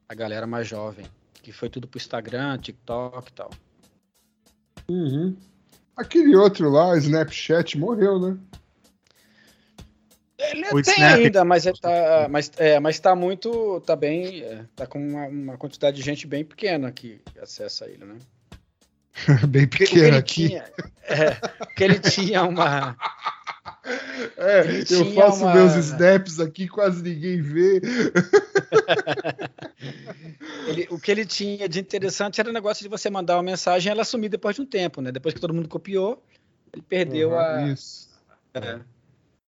a 0.07 0.13
galera 0.13 0.45
mais 0.45 0.67
jovem, 0.67 1.05
que 1.41 1.51
foi 1.51 1.69
tudo 1.69 1.87
pro 1.87 1.97
Instagram, 1.97 2.57
TikTok 2.59 3.29
e 3.29 3.33
tal. 3.33 3.49
Uhum. 4.87 5.35
Aquele 5.95 6.35
outro 6.35 6.69
lá, 6.69 6.97
Snapchat, 6.97 7.77
morreu, 7.77 8.19
né? 8.19 8.37
Ele 10.37 10.65
O 10.71 10.81
tem 10.81 10.95
Snap- 10.95 11.19
ainda, 11.19 11.45
mas 11.45 11.65
é, 11.65 11.73
tá, 11.73 12.27
mas, 12.29 12.51
é, 12.57 12.79
mas 12.79 12.99
tá 12.99 13.15
muito, 13.15 13.79
tá 13.81 13.95
bem, 13.95 14.41
é, 14.41 14.65
tá 14.75 14.85
com 14.85 14.99
uma, 14.99 15.25
uma 15.27 15.57
quantidade 15.57 15.95
de 15.97 16.03
gente 16.03 16.27
bem 16.27 16.43
pequena 16.43 16.91
que 16.91 17.21
acessa 17.41 17.85
ele, 17.85 18.03
né? 18.05 18.17
Bem 19.47 19.67
ele 20.07 20.17
aqui. 20.17 20.47
tinha, 20.47 20.65
é, 21.03 21.31
porque 21.59 21.83
ele 21.83 21.99
tinha 21.99 22.43
uma, 22.43 22.97
É, 24.37 24.83
eu 24.89 25.11
faço 25.13 25.45
meus 25.45 25.73
snaps 25.75 26.39
aqui, 26.39 26.67
quase 26.67 27.03
ninguém 27.03 27.41
vê. 27.41 27.81
Ele- 30.67 30.87
o 30.89 30.97
que 30.99 31.11
ele 31.11 31.25
tinha 31.25 31.67
de 31.67 31.79
interessante 31.79 32.39
era 32.39 32.49
o 32.49 32.53
negócio 32.53 32.81
de 32.83 32.89
você 32.89 33.09
mandar 33.09 33.35
uma 33.35 33.43
mensagem 33.43 33.89
e 33.89 33.91
ela 33.91 34.05
sumir 34.05 34.29
depois 34.29 34.55
de 34.55 34.61
um 34.61 34.65
tempo, 34.65 35.01
né? 35.01 35.11
Depois 35.11 35.33
que 35.33 35.41
todo 35.41 35.53
mundo 35.53 35.67
copiou, 35.67 36.23
ele 36.71 36.81
perdeu 36.81 37.31
Uhum, 37.31 37.39
a. 37.39 37.61
Isso. 37.63 38.09
É, 38.53 38.79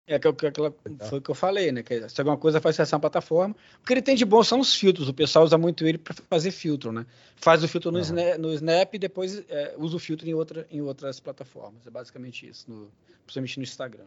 é 0.07 0.19
que, 0.19 0.33
que- 0.33 0.47
aquela- 0.47 0.75
foi 1.09 1.19
o 1.19 1.23
que 1.23 1.31
eu 1.31 1.35
falei, 1.35 1.71
né? 1.73 1.83
Que 1.83 2.09
se 2.09 2.21
alguma 2.21 2.37
coisa 2.37 2.61
faz 2.61 2.75
acessar 2.79 2.99
a 2.99 3.01
plataforma. 3.01 3.55
O 3.83 3.87
que 3.87 3.93
ele 3.93 4.03
tem 4.03 4.17
de 4.17 4.25
bom 4.25 4.43
são 4.43 4.59
os 4.61 4.75
filtros. 4.75 5.09
O 5.09 5.15
pessoal 5.15 5.45
usa 5.45 5.57
muito 5.57 5.87
ele 5.87 5.99
para 5.99 6.15
fazer 6.29 6.51
filtro, 6.51 6.91
né? 6.93 7.07
Faz 7.37 7.63
o 7.63 7.69
filtro 7.69 7.91
no, 7.93 7.99
Aham. 7.99 8.05
Snap, 8.07 8.39
no 8.39 8.53
Snap 8.53 8.95
e 8.95 8.99
depois 8.99 9.43
é, 9.49 9.75
usa 9.79 9.97
o 9.97 9.99
filtro 10.01 10.29
em, 10.29 10.35
outra, 10.35 10.67
em 10.71 10.81
outras 10.81 11.21
plataformas. 11.21 11.87
É 11.87 11.91
basicamente 11.91 12.49
isso, 12.49 12.71
no, 12.71 12.91
principalmente 13.25 13.57
no 13.59 13.63
Instagram. 13.63 14.05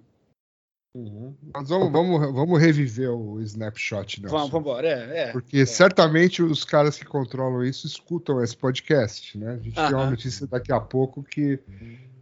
Mas 1.53 1.67
vamos, 1.67 1.91
vamos, 1.91 2.33
vamos 2.33 2.59
reviver 2.61 3.11
o 3.11 3.41
snapshot, 3.41 4.21
Nelson. 4.21 4.37
Vamos, 4.37 4.49
vamos 4.51 4.65
embora. 4.65 4.87
É, 4.87 5.19
é. 5.23 5.31
Porque 5.33 5.65
certamente 5.65 6.41
os 6.41 6.63
caras 6.63 6.97
que 6.97 7.03
controlam 7.03 7.63
isso 7.65 7.85
escutam 7.85 8.41
esse 8.41 8.55
podcast, 8.55 9.37
né? 9.37 9.55
A 9.55 9.57
gente 9.57 9.75
tem 9.75 9.93
uma 9.93 10.09
notícia 10.09 10.47
daqui 10.47 10.71
a 10.71 10.79
pouco 10.79 11.21
que, 11.21 11.59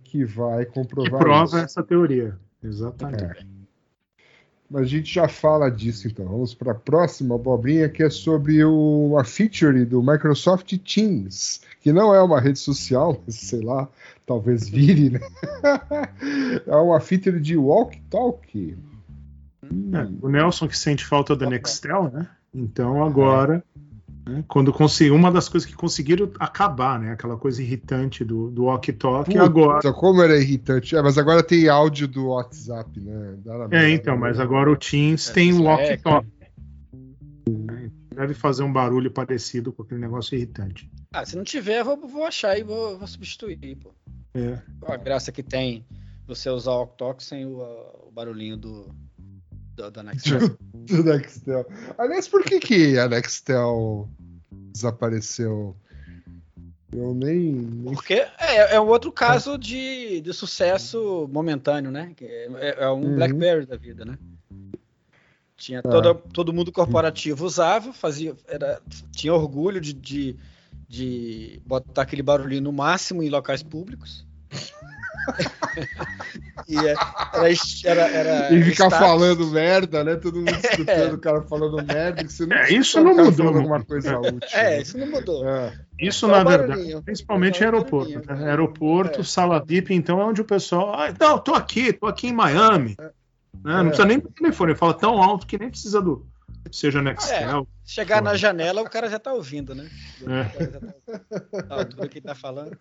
que 0.03 0.25
vai 0.25 0.65
Que 0.65 0.71
comprovar 0.71 1.19
prova 1.19 1.57
isso. 1.57 1.65
essa 1.65 1.83
teoria. 1.83 2.35
Exatamente. 2.63 3.45
Mas 4.73 4.81
a 4.81 4.85
gente 4.85 5.13
já 5.13 5.27
fala 5.27 5.69
disso, 5.69 6.07
então. 6.07 6.25
Vamos 6.25 6.55
para 6.55 6.71
a 6.71 6.75
próxima 6.75 7.35
abobrinha, 7.35 7.87
que 7.87 8.01
é 8.01 8.09
sobre 8.09 8.65
o, 8.65 9.11
uma 9.11 9.23
feature 9.23 9.85
do 9.85 10.01
Microsoft 10.01 10.75
Teams, 10.79 11.61
que 11.79 11.93
não 11.93 12.11
é 12.11 12.19
uma 12.23 12.41
rede 12.41 12.57
social, 12.57 13.21
mas 13.23 13.35
sei 13.49 13.61
lá, 13.61 13.87
talvez 14.25 14.67
vire, 14.67 15.11
né? 15.11 15.19
é 16.65 16.75
uma 16.75 16.99
feature 16.99 17.39
de 17.39 17.55
Walk 17.55 18.01
Talk. 18.09 18.75
É, 19.63 20.07
o 20.19 20.27
Nelson 20.27 20.67
que 20.67 20.75
sente 20.75 21.05
falta 21.05 21.35
da 21.35 21.47
Nextel, 21.47 22.09
né? 22.11 22.27
Então 22.51 23.03
agora, 23.05 23.63
né, 24.25 24.43
quando 24.47 24.71
consegui, 24.71 25.11
uma 25.11 25.31
das 25.31 25.49
coisas 25.49 25.69
que 25.69 25.75
conseguiram 25.75 26.31
acabar, 26.39 26.99
né? 26.99 27.11
Aquela 27.11 27.37
coisa 27.37 27.61
irritante 27.61 28.23
do, 28.23 28.49
do 28.49 28.63
walkie 28.65 28.93
talkie, 28.93 29.37
agora. 29.37 29.91
Como 29.93 30.21
era 30.21 30.37
irritante. 30.37 30.95
É, 30.95 31.01
mas 31.01 31.17
agora 31.17 31.43
tem 31.43 31.67
áudio 31.67 32.07
do 32.07 32.27
WhatsApp, 32.27 32.99
né? 32.99 33.35
Dá 33.43 33.57
na 33.57 33.65
É, 33.65 33.67
merda, 33.67 33.89
então, 33.89 34.13
né? 34.15 34.21
mas 34.21 34.39
agora 34.39 34.71
o 34.71 34.75
Teams 34.75 35.29
tem 35.29 35.49
isso 35.49 35.61
o 35.61 35.65
é, 35.65 35.69
walkie 35.69 35.97
talkie. 35.97 36.33
Deve 38.15 38.33
fazer 38.33 38.63
um 38.63 38.71
barulho 38.71 39.11
parecido 39.11 39.73
com 39.73 39.81
aquele 39.81 39.99
negócio 39.99 40.35
irritante. 40.35 40.89
Ah, 41.11 41.25
se 41.25 41.35
não 41.35 41.43
tiver, 41.43 41.79
eu 41.79 41.85
vou, 41.85 42.07
vou 42.07 42.25
achar 42.25 42.57
e 42.57 42.63
vou, 42.63 42.97
vou 42.97 43.07
substituir, 43.07 43.75
pô. 43.75 43.91
É. 44.35 44.59
A 44.87 44.97
graça 44.97 45.31
que 45.31 45.43
tem 45.43 45.85
você 46.25 46.49
usar 46.49 46.71
o 46.71 46.83
Octox 46.83 47.25
sem 47.25 47.45
o, 47.45 47.57
o 47.59 48.11
barulhinho 48.11 48.55
do, 48.55 48.95
do 49.75 49.91
da 49.91 50.03
Nextel? 50.03 50.57
do 50.87 51.03
Nextel. 51.03 51.65
Aliás, 51.97 52.27
por 52.27 52.43
que, 52.43 52.59
que 52.59 52.97
a 52.97 53.07
Nextel 53.07 54.09
desapareceu? 54.73 55.75
Eu 56.91 57.13
nem. 57.13 57.51
nem... 57.53 57.93
Porque 57.93 58.13
é, 58.13 58.75
é 58.75 58.79
um 58.79 58.87
outro 58.87 59.11
caso 59.11 59.57
de, 59.57 60.21
de 60.21 60.33
sucesso 60.33 61.27
momentâneo, 61.31 61.89
né? 61.89 62.13
Que 62.15 62.25
É, 62.25 62.83
é 62.83 62.89
um 62.89 63.03
Uhum. 63.03 63.15
BlackBerry 63.15 63.65
da 63.65 63.75
vida, 63.75 64.05
né? 64.05 64.17
Tinha 65.55 65.81
todo, 65.81 66.15
todo 66.33 66.51
mundo 66.53 66.71
corporativo 66.71 67.45
usava, 67.45 67.93
fazia, 67.93 68.35
era, 68.47 68.81
tinha 69.11 69.33
orgulho 69.33 69.79
de, 69.79 69.93
de, 69.93 70.35
de 70.89 71.61
botar 71.65 72.01
aquele 72.01 72.21
barulhinho 72.21 72.63
no 72.63 72.71
máximo 72.73 73.23
em 73.23 73.29
locais 73.29 73.63
públicos. 73.63 74.25
e 76.67 76.77
é- 76.77 76.95
era, 77.85 78.01
era, 78.07 78.29
era 78.29 78.53
E 78.53 78.63
ficar 78.63 78.87
status. 78.87 78.97
falando 79.07 79.47
merda, 79.47 80.03
né? 80.03 80.15
Todo 80.15 80.37
mundo 80.39 80.49
escutando 80.63 81.13
o 81.13 81.17
cara 81.19 81.41
falando 81.43 81.83
merda. 81.85 82.23
Que 82.23 82.31
você 82.31 82.45
não 82.45 82.57
É, 82.57 82.71
isso 82.71 83.01
não 83.03 83.15
mudou 83.15 83.47
alguma 83.47 83.83
coisa 83.83 84.17
útil. 84.19 84.39
É, 84.53 84.81
isso 84.81 84.97
não 84.97 85.07
mudou. 85.07 85.47
É. 85.47 85.73
Isso, 85.99 86.27
na 86.27 86.43
verdade, 86.43 86.67
barulhinho. 86.69 87.03
principalmente 87.03 87.61
em 87.61 87.65
aeroporto. 87.65 88.11
né? 88.33 88.49
Aeroporto, 88.49 89.21
É. 89.21 89.23
sala 89.23 89.63
VIP, 89.65 89.93
então 89.93 90.19
é 90.21 90.25
onde 90.25 90.41
o 90.41 90.45
pessoal. 90.45 90.93
Ah, 90.93 91.13
não, 91.19 91.37
tô 91.39 91.53
aqui, 91.53 91.93
tô 91.93 92.07
aqui 92.07 92.27
em 92.27 92.33
Miami. 92.33 92.95
Né? 92.99 93.09
Não 93.63 93.79
É. 93.81 93.83
precisa 93.85 94.07
nem 94.07 94.19
do 94.19 94.29
telefone, 94.29 94.75
fala 94.75 94.93
tão 94.93 95.21
alto 95.21 95.45
que 95.47 95.57
nem 95.57 95.69
precisa 95.69 96.01
do. 96.01 96.25
Seja 96.71 97.01
Nextel. 97.01 97.67
Chegar 97.85 98.15
na 98.21 98.29
Porra. 98.31 98.37
janela, 98.37 98.81
o 98.81 98.89
cara 98.89 99.09
já 99.09 99.19
tá 99.19 99.33
ouvindo, 99.33 99.75
né? 99.75 99.87
É. 100.21 100.23
O 100.23 100.25
cara 100.57 100.71
já 100.71 100.79
tá- 100.79 101.65
a 101.69 101.79
altura 101.79 102.07
que 102.07 102.21
tá 102.21 102.33
falando. 102.33 102.77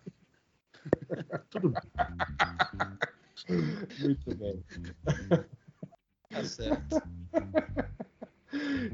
Tudo 1.49 1.69
bem. 1.69 1.81
Muito 4.01 4.35
bem. 4.35 4.63
Tá 6.29 6.43
certo. 6.43 7.01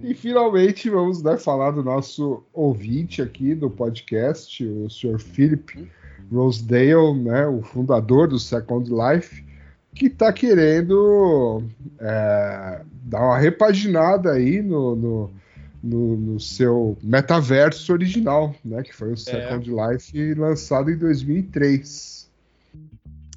E 0.03 0.13
finalmente 0.13 0.89
vamos 0.89 1.21
né, 1.21 1.37
falar 1.37 1.71
do 1.71 1.83
nosso 1.83 2.43
ouvinte 2.53 3.21
aqui 3.21 3.53
do 3.53 3.69
podcast, 3.69 4.65
o 4.65 4.89
Sr. 4.89 5.19
Philip 5.19 5.89
Rosedale, 6.31 7.13
né, 7.21 7.47
o 7.47 7.61
fundador 7.61 8.27
do 8.27 8.39
Second 8.39 8.89
Life, 8.89 9.43
que 9.93 10.05
está 10.05 10.31
querendo 10.31 11.63
é, 11.99 12.81
dar 13.03 13.21
uma 13.21 13.37
repaginada 13.37 14.31
aí 14.31 14.61
no, 14.61 14.95
no, 14.95 15.31
no- 15.81 16.15
no 16.17 16.39
seu 16.39 16.97
metaverso 17.01 17.91
original, 17.93 18.55
né, 18.63 18.83
que 18.83 18.93
foi 18.93 19.11
o 19.13 19.17
Second 19.17 19.69
Life 19.69 20.33
lançado 20.35 20.89
em 20.91 20.97
2003. 20.97 22.29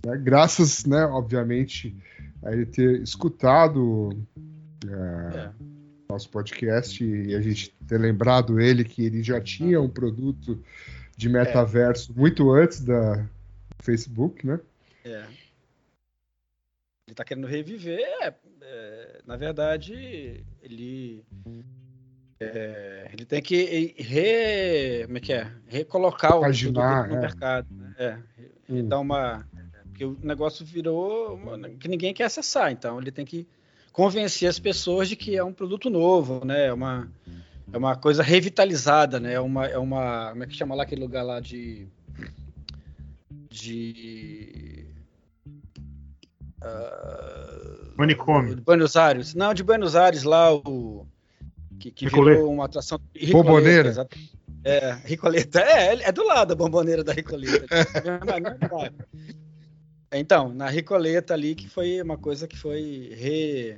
Né, 0.05 0.17
graças, 0.17 0.85
né, 0.85 1.05
obviamente, 1.05 1.95
a 2.43 2.53
ele 2.53 2.67
ter 2.67 3.01
escutado 3.03 4.11
é, 4.85 5.37
É. 5.39 5.51
nosso 6.09 6.29
podcast 6.29 7.05
e 7.05 7.35
a 7.37 7.41
gente 7.41 7.71
ter 7.87 7.99
lembrado 7.99 8.59
ele 8.61 8.83
que 8.85 9.05
ele 9.07 9.23
já 9.23 9.41
tinha 9.41 9.81
um 9.81 9.89
produto 9.89 10.61
de 11.17 11.29
metaverso 11.29 12.13
muito 12.17 12.51
antes 12.51 12.81
da 12.81 13.25
Facebook, 13.81 14.45
né? 14.45 14.59
É. 15.05 15.25
Ele 17.07 17.15
tá 17.15 17.25
querendo 17.25 17.47
reviver. 17.47 18.01
é, 18.23 18.35
é, 18.63 19.21
na 19.27 19.37
verdade, 19.37 20.45
ele. 20.63 21.25
É, 22.43 23.11
ele 23.13 23.25
tem 23.25 23.41
que 23.43 23.95
re, 23.99 25.05
como 25.07 25.19
é 25.19 25.21
que 25.21 25.33
é? 25.33 25.51
recolocar 25.67 26.37
o 26.37 26.41
Paginar, 26.41 27.09
produto 27.09 27.11
no 27.13 27.17
é. 27.19 27.21
mercado. 27.21 27.67
Né? 27.71 27.95
É, 27.99 28.19
Hum. 28.71 28.89
dar 28.89 29.01
uma. 29.01 29.47
Porque 29.85 30.05
o 30.05 30.17
negócio 30.23 30.65
virou 30.65 31.35
uma- 31.35 31.69
que 31.69 31.89
ninguém 31.89 32.15
quer 32.15 32.25
acessar, 32.25 32.73
então 32.73 32.99
ele 33.01 33.11
tem 33.11 33.25
que 33.25 33.47
convencer 33.93 34.49
as 34.49 34.59
pessoas 34.59 35.09
de 35.09 35.17
que 35.17 35.37
é 35.37 35.45
um 35.45 35.53
produto 35.53 35.91
novo, 35.91 36.43
né? 36.45 36.67
É 36.69 36.73
uma, 36.73 37.11
é 37.73 37.77
uma 37.77 37.95
coisa 37.97 38.23
revitalizada, 38.23 39.21
né? 39.21 39.35
É 39.35 39.41
uma, 39.41 39.67
é 39.67 39.77
uma. 39.79 40.31
Como 40.31 40.43
é 40.45 40.47
que 40.47 40.55
chama 40.57 40.75
lá 40.75 40.85
aquele 40.85 41.03
lugar 41.03 41.23
lá 41.23 41.41
de. 41.41 41.87
De. 43.51 44.87
ah, 46.63 47.93
Manicômio. 47.97 48.55
de 48.57 48.61
Buenos 48.63 48.97
Aires. 48.97 49.35
Não, 49.35 49.53
de 49.53 49.63
Buenos 49.63 49.95
Aires 49.97 50.23
lá, 50.23 50.55
o. 50.55 51.07
Que, 51.83 51.91
que 51.91 52.05
Ricoleta. 52.05 52.37
virou 52.39 52.53
uma 52.53 52.67
atração. 52.67 53.01
Bomboneira? 53.33 53.89
exato. 53.89 54.17
É, 54.65 54.93
Ricoleta. 55.05 55.61
É, 55.61 55.95
é 56.09 56.13
do 56.13 56.25
lado 56.25 56.51
da 56.51 56.55
bomboneira 56.55 57.03
da 57.03 57.13
Ricoleta. 57.13 57.67
É, 57.73 58.21
dá. 58.21 58.93
Então, 60.13 60.53
na 60.53 60.69
Ricoleta 60.69 61.35
ali, 61.35 61.55
que 61.57 61.69
foi 61.69 62.01
uma 62.01 62.17
coisa 62.17 62.47
que 62.47 62.57
foi 62.57 63.13
re. 63.19 63.77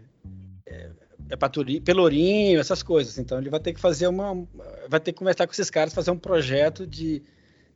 É, 0.66 0.90
é 1.30 1.36
Paturi- 1.36 1.80
Pelourinho, 1.80 2.60
essas 2.60 2.82
coisas. 2.82 3.16
Então 3.18 3.38
ele 3.38 3.48
vai 3.48 3.60
ter 3.60 3.72
que 3.72 3.80
fazer 3.80 4.06
uma. 4.08 4.46
Vai 4.88 5.00
ter 5.00 5.12
que 5.12 5.18
conversar 5.18 5.46
com 5.46 5.52
esses 5.52 5.70
caras, 5.70 5.94
fazer 5.94 6.10
um 6.10 6.18
projeto 6.18 6.86
de, 6.86 7.22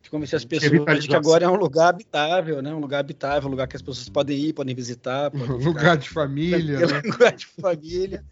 de 0.02 0.10
convencer 0.10 0.36
as 0.36 0.44
pessoas 0.44 1.00
de 1.02 1.08
que 1.08 1.14
agora 1.16 1.44
é 1.44 1.48
um 1.48 1.56
lugar 1.56 1.88
habitável, 1.88 2.62
né? 2.62 2.72
Um 2.72 2.78
lugar 2.78 3.00
habitável, 3.00 3.48
um 3.48 3.50
lugar 3.50 3.66
que 3.66 3.76
as 3.76 3.82
pessoas 3.82 4.08
podem 4.08 4.38
ir, 4.38 4.52
podem 4.52 4.74
visitar. 4.74 5.30
Podem 5.32 5.58
ficar 5.58 5.68
Lugar 5.68 5.96
de 5.96 6.08
família, 6.08 6.86
né? 6.86 7.02
lugar 7.04 7.32
de 7.34 7.46
família. 7.46 8.24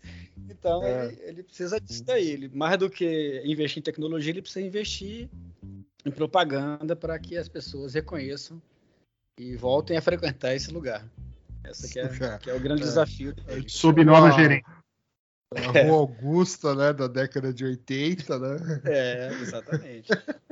Então 0.49 0.83
É. 0.83 1.07
ele, 1.07 1.19
ele 1.23 1.43
precisa 1.43 1.81
disso 1.81 2.05
daí. 2.05 2.29
Ele, 2.29 2.49
mais 2.55 2.79
do 2.79 2.89
que 2.89 3.43
investir 3.45 3.81
em 3.81 3.83
tecnologia, 3.83 4.31
ele 4.33 4.43
precisa 4.43 4.65
investir 4.65 5.29
em 6.05 6.11
propaganda 6.11 6.95
para 6.95 7.19
que 7.19 7.37
as 7.37 7.49
pessoas 7.49 7.95
reconheçam 7.95 8.63
e 9.39 9.57
voltem 9.57 9.97
a 9.97 10.03
frequentar 10.03 10.55
esse 10.55 10.71
lugar. 10.71 11.05
Essa 11.65 11.89
que 11.89 11.99
é, 11.99 12.39
que 12.39 12.49
é 12.49 12.55
o 12.55 12.61
grande 12.61 12.83
É. 12.83 12.85
desafio. 12.85 13.35
Sob 13.67 14.05
nova 14.05 14.29
Ah. 14.29 14.31
gerência. 14.31 14.77
A 15.55 15.83
Rua 15.83 15.99
Augusta, 15.99 16.75
né, 16.75 16.93
da 16.93 17.07
década 17.07 17.53
de 17.53 17.65
80, 17.65 18.39
né? 18.39 18.81
É, 18.85 19.29
exatamente. 19.41 20.09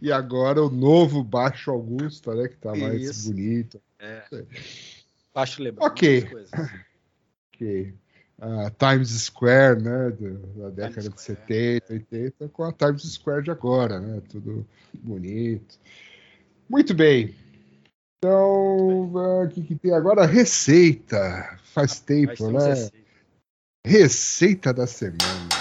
E 0.00 0.12
agora 0.12 0.62
o 0.62 0.70
novo 0.70 1.22
Baixo 1.22 1.70
Augusta, 1.70 2.34
né, 2.34 2.48
que 2.48 2.56
tá 2.56 2.74
mais 2.74 3.02
Isso. 3.02 3.28
bonito. 3.28 3.80
Baixo 5.34 5.62
Leblon. 5.62 5.86
Ok. 5.86 6.28
Ok. 7.54 7.94
A 8.40 8.70
Times 8.70 9.10
Square, 9.10 9.80
né, 9.80 10.10
da 10.56 10.70
década 10.70 11.08
de 11.10 11.20
Square. 11.20 11.38
70, 11.46 11.92
80, 11.92 12.48
com 12.48 12.64
a 12.64 12.72
Times 12.72 13.02
Square 13.02 13.44
de 13.44 13.50
agora, 13.52 14.00
né? 14.00 14.20
Tudo 14.28 14.66
bonito. 14.94 15.78
Muito 16.68 16.92
bem. 16.92 17.36
Então, 18.18 19.12
ah, 19.16 19.44
o 19.44 19.48
que, 19.48 19.62
que 19.62 19.76
tem 19.76 19.92
agora? 19.92 20.26
Receita. 20.26 21.58
Faz 21.74 22.00
tempo, 22.00 22.50
Mas 22.50 22.90
né? 22.90 23.02
Receita 23.84 24.72
da 24.72 24.86
semana. 24.86 25.51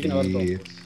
Bem 0.00 0.08
na 0.08 0.16
hora 0.16 0.28
do 0.28 0.40
E- 0.40 0.42
almoço. 0.54 0.76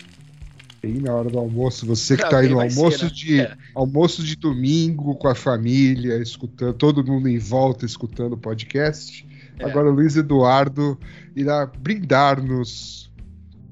Bem 0.82 0.94
na 0.94 1.14
hora 1.14 1.28
do 1.30 1.38
almoço, 1.38 1.86
você 1.86 2.16
que 2.16 2.22
Ah, 2.24 2.28
tá 2.28 2.38
aí 2.38 2.48
no 2.48 2.56
vai 2.56 2.70
ser, 2.70 2.78
almoço 2.78 3.04
né? 3.04 3.10
de 3.12 3.40
É. 3.40 3.56
almoço 3.74 4.22
de 4.24 4.34
domingo 4.36 5.14
com 5.16 5.28
a 5.28 5.34
família, 5.34 6.16
escutando 6.22 6.72
todo 6.74 7.04
mundo 7.04 7.28
em 7.28 7.38
volta 7.38 7.84
escutando 7.84 8.32
o 8.32 8.38
podcast. 8.38 9.26
É. 9.58 9.64
Agora 9.66 9.88
o 9.88 9.92
Luiz 9.92 10.16
Eduardo 10.16 10.98
irá 11.36 11.66
brindar-nos 11.66 13.10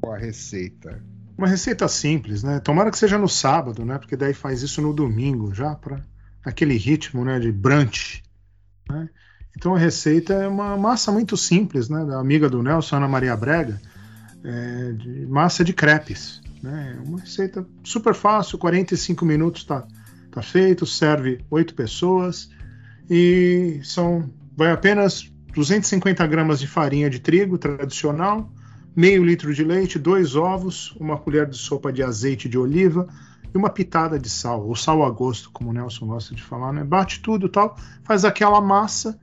com 0.01 0.12
a 0.12 0.18
receita. 0.18 1.03
Uma 1.36 1.49
receita 1.49 1.86
simples, 1.89 2.43
né? 2.43 2.61
Tomara 2.61 2.91
que 2.91 2.99
seja 2.99 3.16
no 3.16 3.28
sábado, 3.28 3.84
né? 3.84 3.97
Porque 3.97 4.16
daí 4.16 4.34
faz 4.34 4.61
isso 4.62 4.82
no 4.82 4.93
domingo 4.93 5.55
já 5.55 5.74
para 5.74 6.03
aquele 6.45 6.76
ritmo, 6.76 7.24
né? 7.24 7.39
De 7.39 7.51
brunch. 7.51 8.22
né? 8.91 9.09
Então 9.57 9.74
a 9.74 9.78
receita 9.78 10.32
é 10.34 10.49
uma 10.49 10.76
massa 10.76 11.11
muito 11.12 11.36
simples, 11.36 11.89
né? 11.89 12.05
Da 12.05 12.18
amiga 12.20 12.49
do 12.51 12.62
Nelson, 12.62 12.97
Ana 12.97 13.09
Maria 13.09 13.36
Brega, 13.36 13.80
é, 14.45 14.93
de 14.93 15.26
massa 15.26 15.64
de 15.64 15.72
crepes. 15.72 16.41
Né? 16.62 17.01
Uma 17.07 17.20
receita 17.20 17.66
super 17.84 18.14
fácil, 18.14 18.59
45 18.59 19.24
minutos 19.24 19.64
tá, 19.64 19.86
tá 20.30 20.43
feito, 20.43 20.86
serve 20.86 21.45
oito 21.51 21.74
pessoas 21.74 22.51
e 23.09 23.80
são 23.82 24.28
vai 24.57 24.72
apenas 24.72 25.32
250 25.55 26.26
gramas 26.26 26.61
de 26.61 26.66
farinha 26.66 27.09
de 27.09 27.20
trigo 27.20 27.57
tradicional, 27.59 28.53
meio 28.95 29.24
litro 29.24 29.55
de 29.55 29.62
leite, 29.62 29.99
dois 29.99 30.34
ovos, 30.34 30.95
uma 30.99 31.16
colher 31.16 31.49
de 31.49 31.57
sopa 31.57 31.93
de 31.93 32.03
azeite 32.03 32.49
de 32.49 32.59
oliva 32.59 33.09
e 33.55 33.57
uma 33.57 33.70
pitada 33.70 34.18
de 34.18 34.28
sal, 34.28 34.66
ou 34.66 34.74
sal 34.74 35.05
a 35.05 35.11
gosto, 35.11 35.51
como 35.51 35.70
o 35.70 35.72
Nelson 35.72 36.07
gosta 36.07 36.34
de 36.34 36.43
falar, 36.43 36.72
né? 36.72 36.84
Bate 36.84 37.20
tudo 37.20 37.49
tal, 37.49 37.76
faz 38.05 38.24
aquela 38.24 38.61
massa 38.61 39.18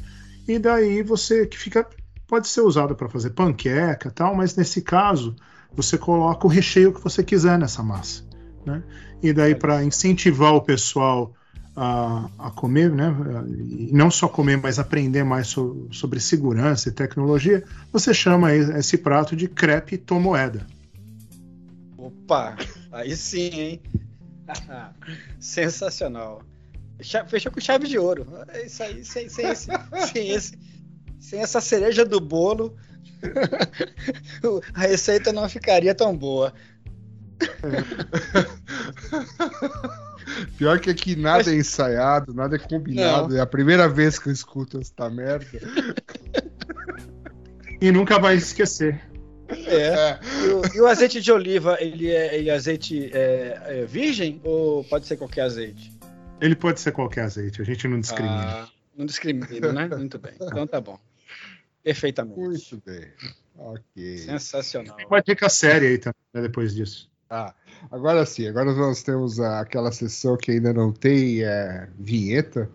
e 0.48 0.58
daí 0.58 1.04
você 1.04 1.46
que 1.46 1.58
fica 1.58 1.88
pode 2.28 2.48
ser 2.48 2.62
usado 2.62 2.96
para 2.96 3.10
fazer 3.10 3.32
panqueca 3.32 4.10
tal, 4.12 4.36
mas 4.36 4.56
nesse 4.56 4.82
caso 4.82 5.36
você 5.74 5.98
coloca 5.98 6.48
o 6.48 6.50
recheio 6.50 6.94
que 6.94 7.02
você 7.02 7.24
quiser 7.24 7.58
nessa 7.60 7.84
massa, 7.84 8.24
né? 8.66 8.82
E 9.22 9.34
daí 9.34 9.56
para 9.56 9.84
incentivar 9.84 10.54
o 10.54 10.62
pessoal 10.62 11.34
a, 11.76 12.30
a 12.40 12.52
comer, 12.52 12.90
né? 12.92 13.14
E 13.70 13.90
não 13.94 14.10
só 14.10 14.28
comer, 14.28 14.58
mas 14.58 14.80
aprender 14.80 15.24
mais 15.24 15.48
so- 15.48 15.88
sobre 15.92 16.20
segurança 16.20 16.88
e 16.90 16.92
tecnologia, 16.92 17.64
você 17.92 18.14
chama 18.14 18.54
esse 18.54 18.98
prato 18.98 19.36
de 19.36 19.48
crepe 19.48 19.98
tomoeda. 19.98 20.66
Opa, 21.98 22.56
aí 22.92 23.16
sim, 23.16 23.50
hein? 23.52 23.82
Sensacional. 25.40 26.42
Fechou 27.28 27.52
com 27.52 27.60
chave 27.60 27.88
de 27.88 27.98
ouro. 27.98 28.26
É 28.50 28.66
isso 28.66 28.82
aí, 28.84 29.04
sem, 29.04 29.28
sem, 29.28 29.48
esse- 29.48 29.70
sem 30.12 30.30
esse- 30.30 30.58
sem 31.26 31.42
essa 31.42 31.60
cereja 31.60 32.06
do 32.06 32.22
bolo, 32.22 32.78
a 34.76 34.82
receita 34.82 35.34
não 35.34 35.50
ficaria 35.50 35.96
tão 35.96 36.16
boa. 36.16 36.54
Pior 40.58 40.80
que 40.80 40.90
aqui 40.90 41.16
nada 41.16 41.52
é 41.52 41.56
ensaiado, 41.56 42.34
nada 42.34 42.56
é 42.56 42.60
combinado. 42.60 43.30
Não. 43.30 43.38
É 43.38 43.42
a 43.42 43.46
primeira 43.46 43.88
vez 43.90 44.20
que 44.20 44.30
eu 44.30 44.34
escuto 44.34 44.80
essa 44.80 45.10
merda. 45.10 45.46
E 47.82 47.92
nunca 47.92 48.20
vai 48.20 48.36
esquecer. 48.36 49.02
É. 49.50 49.76
É. 49.76 50.20
E, 50.44 50.48
o, 50.50 50.62
e 50.76 50.82
o 50.82 50.88
azeite 50.88 51.22
de 51.22 51.32
oliva, 51.32 51.78
ele 51.80 52.10
é, 52.10 52.38
ele 52.38 52.50
é 52.50 52.54
azeite 52.54 53.10
é, 53.14 53.62
é 53.66 53.86
virgem 53.86 54.42
ou 54.44 54.84
pode 54.84 55.08
ser 55.08 55.18
qualquer 55.18 55.42
azeite? 55.42 55.92
Ele 56.40 56.56
pode 56.56 56.80
ser 56.80 56.92
qualquer 56.92 57.22
azeite, 57.22 57.60
a 57.62 57.66
gente 57.66 57.88
não 57.88 58.00
discrimina. 58.00 58.36
Ah, 58.36 58.68
não 58.96 59.06
discrimina, 59.06 59.74
né? 59.74 59.88
Muito 59.88 60.20
bem. 60.20 60.34
Então 60.40 60.68
tá 60.68 60.82
bom. 60.82 61.00
Perfeitamente. 61.86 62.40
Muito 62.40 62.82
bem. 62.84 63.06
Ok. 63.56 64.18
Sensacional. 64.18 64.96
Tem 64.96 65.06
uma 65.06 65.22
dica 65.22 65.48
séria 65.50 65.88
aí 65.88 66.00
também, 66.00 66.20
né, 66.34 66.42
depois 66.42 66.74
disso. 66.74 67.08
Ah, 67.30 67.54
agora 67.92 68.26
sim, 68.26 68.48
agora 68.48 68.74
nós 68.74 69.04
temos 69.04 69.40
a- 69.40 69.60
aquela 69.60 69.92
sessão 69.92 70.36
que 70.36 70.52
ainda 70.52 70.74
não 70.74 70.92
tem 70.92 71.44
é, 71.44 71.88
vinheta, 72.00 72.70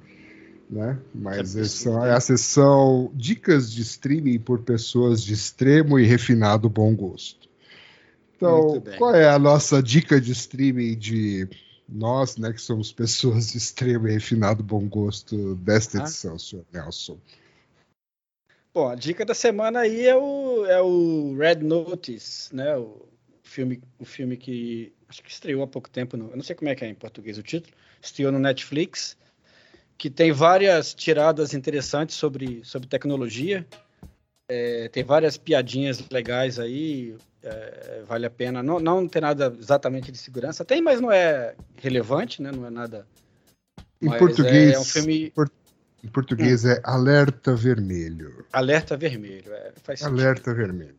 né? 0.71 0.97
Mas 1.13 1.57
absurdo, 1.57 2.05
é 2.07 2.13
a 2.13 2.21
sessão 2.21 3.11
Dicas 3.15 3.73
de 3.73 3.83
Streaming 3.83 4.39
por 4.39 4.63
pessoas 4.63 5.23
de 5.25 5.35
extremo 5.35 5.99
e 5.99 6.07
refinado 6.07 6.71
bom 6.71 6.95
gosto. 6.95 7.49
Então, 8.37 8.81
qual 8.97 9.15
é 9.15 9.29
a 9.29 9.39
nossa 9.41 9.83
dica 9.83 10.21
de 10.21 10.33
streaming 10.33 10.97
de 10.97 11.49
nós, 11.89 12.37
né, 12.37 12.53
que 12.53 12.63
somos 12.63 12.93
pessoas 12.93 13.51
de 13.51 13.59
extremo 13.59 14.07
e 14.09 14.13
refinado 14.13 14.63
bom 14.63 14.89
gosto 14.89 15.57
desta 15.57 15.99
Ah. 15.99 16.03
edição, 16.03 16.39
senhor 16.39 16.65
Nelson? 16.73 17.19
Bom, 18.73 18.89
a 18.89 18.95
dica 18.95 19.25
da 19.25 19.35
semana 19.35 19.81
aí 19.81 20.07
é 20.07 20.17
o, 20.17 20.65
é 20.67 20.81
o 20.81 21.37
Red 21.37 21.57
Notice, 21.57 22.55
né? 22.55 22.77
O 22.77 23.09
filme, 23.43 23.83
o 23.99 24.05
filme 24.05 24.37
que 24.37 24.93
acho 25.09 25.23
que 25.23 25.31
estreou 25.31 25.63
há 25.63 25.67
pouco 25.67 25.91
tempo, 25.91 26.17
no, 26.17 26.31
eu 26.31 26.37
não 26.37 26.43
sei 26.43 26.55
como 26.55 26.69
é 26.69 26.75
que 26.75 26.85
é 26.85 26.89
em 26.89 26.95
português 26.95 27.37
o 27.37 27.43
título, 27.43 27.75
estreou 28.01 28.31
no 28.31 28.39
Netflix, 28.39 29.17
que 29.99 30.09
tem 30.09 30.31
várias 30.31 30.95
tiradas 30.95 31.53
interessantes 31.53 32.15
sobre, 32.15 32.65
sobre 32.65 32.89
tecnologia, 32.89 33.67
é, 34.49 34.89
tem 34.89 35.03
várias 35.03 35.37
piadinhas 35.37 36.09
legais 36.09 36.61
aí, 36.61 37.17
é, 37.43 38.03
vale 38.07 38.27
a 38.27 38.31
pena. 38.31 38.63
Não, 38.63 38.79
não 38.79 39.09
tem 39.09 39.23
nada 39.23 39.55
exatamente 39.59 40.13
de 40.13 40.19
segurança, 40.19 40.65
tem, 40.65 40.81
mas 40.81 41.01
não 41.01 41.11
é 41.11 41.57
relevante, 41.77 42.41
né? 42.41 42.53
Não 42.53 42.65
é 42.65 42.71
nada. 42.71 43.07
Em 44.01 44.11
português, 44.17 44.75
é 44.75 44.79
um 44.79 44.85
filme 44.85 45.33
em 46.03 46.09
português 46.09 46.65
é 46.65 46.81
Alerta 46.85 47.55
Vermelho. 47.55 48.45
alerta 48.53 48.97
vermelho. 48.97 49.53
É, 49.53 49.73
faz 49.83 50.01
sentido. 50.01 50.21
Alerta 50.21 50.55
Vermelho. 50.55 50.97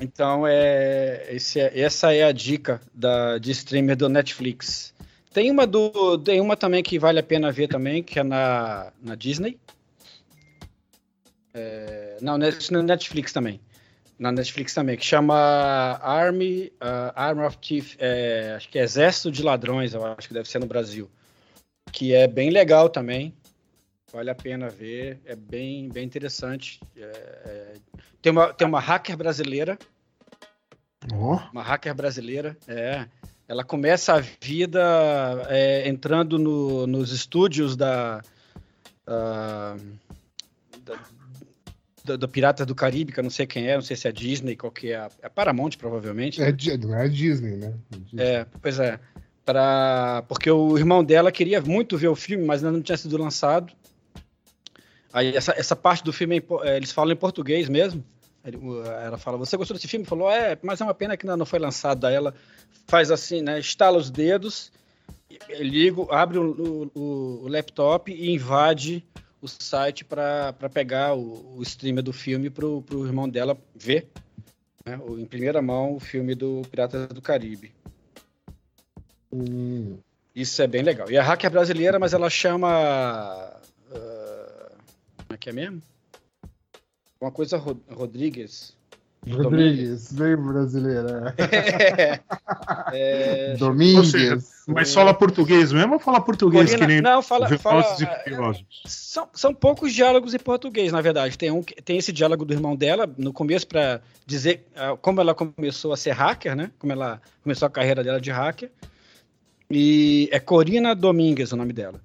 Então, 0.00 0.46
é, 0.46 1.26
esse 1.30 1.60
é- 1.60 1.80
essa 1.80 2.12
é 2.12 2.24
a 2.24 2.32
dica 2.32 2.80
da, 2.92 3.38
de 3.38 3.50
streamer 3.52 3.96
do 3.96 4.08
Netflix. 4.08 4.92
Tem 5.32 5.50
uma, 5.50 5.66
do, 5.66 6.18
tem 6.18 6.40
uma 6.40 6.56
também 6.56 6.82
que 6.82 6.98
vale 6.98 7.18
a 7.18 7.22
pena 7.22 7.50
ver 7.50 7.68
também, 7.68 8.02
que 8.02 8.18
é 8.18 8.22
na, 8.22 8.92
na 9.02 9.14
Disney. 9.14 9.58
É, 11.52 12.16
não, 12.20 12.36
na 12.38 12.82
Netflix 12.82 13.32
também. 13.32 13.60
Na 14.18 14.30
Netflix 14.30 14.74
também, 14.74 14.96
que 14.96 15.04
chama 15.04 15.34
Army, 16.02 16.72
uh, 16.80 17.12
Army 17.16 17.42
of 17.42 17.58
Thief, 17.58 17.96
é, 17.98 18.54
acho 18.56 18.68
que 18.68 18.78
é 18.78 18.82
Exército 18.82 19.30
de 19.30 19.42
Ladrões, 19.42 19.92
eu 19.92 20.04
acho 20.06 20.28
que 20.28 20.34
deve 20.34 20.48
ser 20.48 20.60
no 20.60 20.66
Brasil. 20.66 21.10
Que 21.90 22.14
é 22.14 22.26
bem 22.28 22.50
legal 22.50 22.88
também. 22.88 23.34
Vale 24.14 24.30
a 24.30 24.34
pena 24.34 24.68
ver, 24.70 25.18
é 25.24 25.34
bem, 25.34 25.88
bem 25.88 26.04
interessante. 26.04 26.80
É, 26.96 27.00
é, 27.02 27.72
tem, 28.22 28.30
uma, 28.30 28.54
tem 28.54 28.64
uma 28.64 28.78
hacker 28.78 29.16
brasileira 29.16 29.76
Ó, 31.12 31.40
uma 31.52 31.62
hacker 31.62 31.92
brasileira, 31.94 32.56
é. 32.68 33.06
Ela 33.48 33.62
começa 33.64 34.14
a 34.14 34.20
vida 34.40 34.80
é, 35.48 35.86
entrando 35.88 36.38
no- 36.38 36.86
nos 36.86 37.10
estúdios 37.12 37.76
da, 37.76 38.22
ah, 39.06 39.76
da, 40.82 40.94
da- 42.04 42.16
do 42.16 42.28
Pirata 42.28 42.64
do 42.64 42.74
Caribe, 42.74 43.12
que 43.12 43.18
eu 43.20 43.24
não 43.24 43.30
sei 43.30 43.46
quem 43.46 43.66
é, 43.68 43.74
não 43.74 43.82
sei 43.82 43.96
se 43.96 44.06
é 44.08 44.12
Disney, 44.12 44.56
qual 44.56 44.70
que 44.72 44.92
é, 44.92 44.96
a- 44.96 45.10
é 45.20 45.26
a 45.26 45.30
Paramount 45.30 45.70
provavelmente. 45.76 46.40
É, 46.40 46.46
né? 46.46 46.52
Di- 46.52 46.78
não 46.78 46.96
é 46.96 47.06
Disney, 47.08 47.56
né? 47.56 47.74
Disney. 47.90 48.22
É, 48.24 48.46
pois 48.62 48.78
é. 48.78 48.98
Pra, 49.44 50.24
porque 50.26 50.50
o 50.50 50.78
irmão 50.78 51.04
dela 51.04 51.30
queria 51.30 51.60
muito 51.60 51.98
ver 51.98 52.08
o 52.08 52.14
filme, 52.16 52.46
mas 52.46 52.64
ainda 52.64 52.74
não 52.76 52.82
tinha 52.82 52.96
sido 52.96 53.18
lançado. 53.18 53.74
Aí 55.14 55.34
essa, 55.36 55.52
essa 55.56 55.76
parte 55.76 56.02
do 56.02 56.12
filme, 56.12 56.38
é 56.64 56.68
é, 56.70 56.76
eles 56.76 56.90
falam 56.92 57.12
em 57.12 57.16
português 57.16 57.68
mesmo. 57.68 58.04
O- 58.60 58.82
Ela 58.82 59.16
fala, 59.16 59.38
você 59.38 59.56
gostou 59.56 59.74
desse 59.76 59.86
filme? 59.88 60.04
Falou, 60.04 60.28
é, 60.30 60.58
mas 60.60 60.80
é 60.80 60.84
uma 60.84 60.92
pena 60.92 61.16
que 61.16 61.24
ainda 61.24 61.36
não 61.36 61.46
foi 61.46 61.58
lançado. 61.60 62.04
Aí 62.04 62.14
ela 62.14 62.34
faz 62.88 63.10
assim, 63.12 63.40
né, 63.40 63.58
estala 63.60 63.96
os 63.96 64.10
dedos, 64.10 64.72
liga, 65.60 66.02
abre 66.10 66.38
o, 66.38 66.90
o- 66.94 67.40
o 67.44 67.48
laptop 67.48 68.12
e 68.12 68.30
invade 68.34 69.04
o 69.40 69.46
site 69.48 70.04
para 70.04 70.52
pegar 70.72 71.14
o, 71.14 71.56
o 71.58 71.62
streamer 71.62 72.02
do 72.02 72.12
filme 72.12 72.50
pro, 72.50 72.82
pro 72.82 73.06
irmão 73.06 73.28
dela 73.28 73.56
ver, 73.74 74.08
né, 74.84 74.98
o- 75.06 75.18
em 75.18 75.24
primeira 75.26 75.62
mão, 75.62 75.94
o 75.94 76.00
filme 76.00 76.34
do 76.34 76.62
Piratas 76.70 77.06
do 77.08 77.22
Caribe. 77.22 77.72
Hum, 79.32 79.96
Isso 80.34 80.60
é 80.60 80.66
bem 80.66 80.82
legal. 80.82 81.10
E 81.10 81.16
a 81.16 81.22
hacker 81.22 81.50
brasileira, 81.50 81.98
mas 81.98 82.12
ela 82.12 82.28
chama. 82.28 83.52
Como 85.34 85.36
é 85.36 85.38
que 85.38 85.50
é 85.50 85.52
mesmo? 85.52 85.82
Uma 87.20 87.30
coisa 87.32 87.56
Ro- 87.56 87.80
Rodrigues. 87.90 88.76
Rodrigues, 89.26 90.12
bem 90.12 90.36
brasileira. 90.36 91.34
É, 92.92 93.56
Domingues. 93.58 93.96
Ou 94.14 94.20
seja, 94.20 94.38
Mas 94.68 94.92
fala 94.94 95.12
português 95.12 95.72
mesmo 95.72 95.94
ou 95.94 95.98
fala 95.98 96.20
português 96.20 96.70
Corina- 96.70 96.86
que 96.86 96.92
nem 96.92 97.00
não, 97.02 97.20
fala, 97.22 97.48
fala 97.58 97.84
e 98.00 98.30
Furiosos? 98.30 98.64
são, 98.86 99.28
são 99.34 99.54
poucos 99.54 99.92
diálogos 99.92 100.34
em 100.34 100.38
português, 100.38 100.92
na 100.92 101.00
verdade. 101.00 101.36
Tem, 101.36 101.50
um, 101.50 101.62
tem 101.62 101.96
esse 101.98 102.12
diálogo 102.12 102.44
do 102.44 102.52
irmão 102.54 102.76
dela 102.76 103.12
no 103.18 103.32
começo 103.32 103.66
para 103.66 104.00
dizer 104.26 104.66
ah, 104.76 104.96
como 105.00 105.20
ela 105.20 105.34
começou 105.34 105.92
a 105.92 105.96
ser 105.96 106.12
hacker, 106.12 106.54
né? 106.54 106.70
Como 106.78 106.92
ela 106.92 107.20
começou 107.42 107.66
a 107.66 107.70
carreira 107.70 108.02
dela 108.04 108.20
de 108.20 108.30
hacker. 108.30 108.70
E 109.70 110.28
é 110.32 110.38
Corina 110.38 110.94
Domingues 110.94 111.52
o 111.52 111.56
nome 111.56 111.72
dela. 111.72 112.00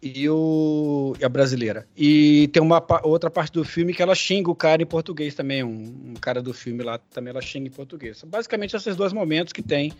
E 0.00 0.28
o 0.28 1.16
e 1.18 1.24
a 1.24 1.28
brasileira. 1.28 1.86
E 1.96 2.48
tem 2.52 2.62
uma 2.62 2.84
outra 3.02 3.28
parte 3.28 3.52
do 3.52 3.64
filme 3.64 3.92
que 3.92 4.00
ela 4.00 4.14
xinga 4.14 4.48
o 4.50 4.54
cara 4.54 4.80
em 4.82 4.86
português 4.86 5.34
também, 5.34 5.64
um, 5.64 6.10
um 6.10 6.14
cara 6.14 6.40
do 6.40 6.54
filme 6.54 6.84
lá 6.84 6.98
também 6.98 7.30
ela 7.30 7.42
xinga 7.42 7.66
em 7.66 7.70
português. 7.72 8.18
São 8.18 8.28
basicamente 8.28 8.76
esses 8.76 8.94
dois 8.94 9.12
momentos 9.12 9.52
que 9.52 9.62
tem 9.62 9.92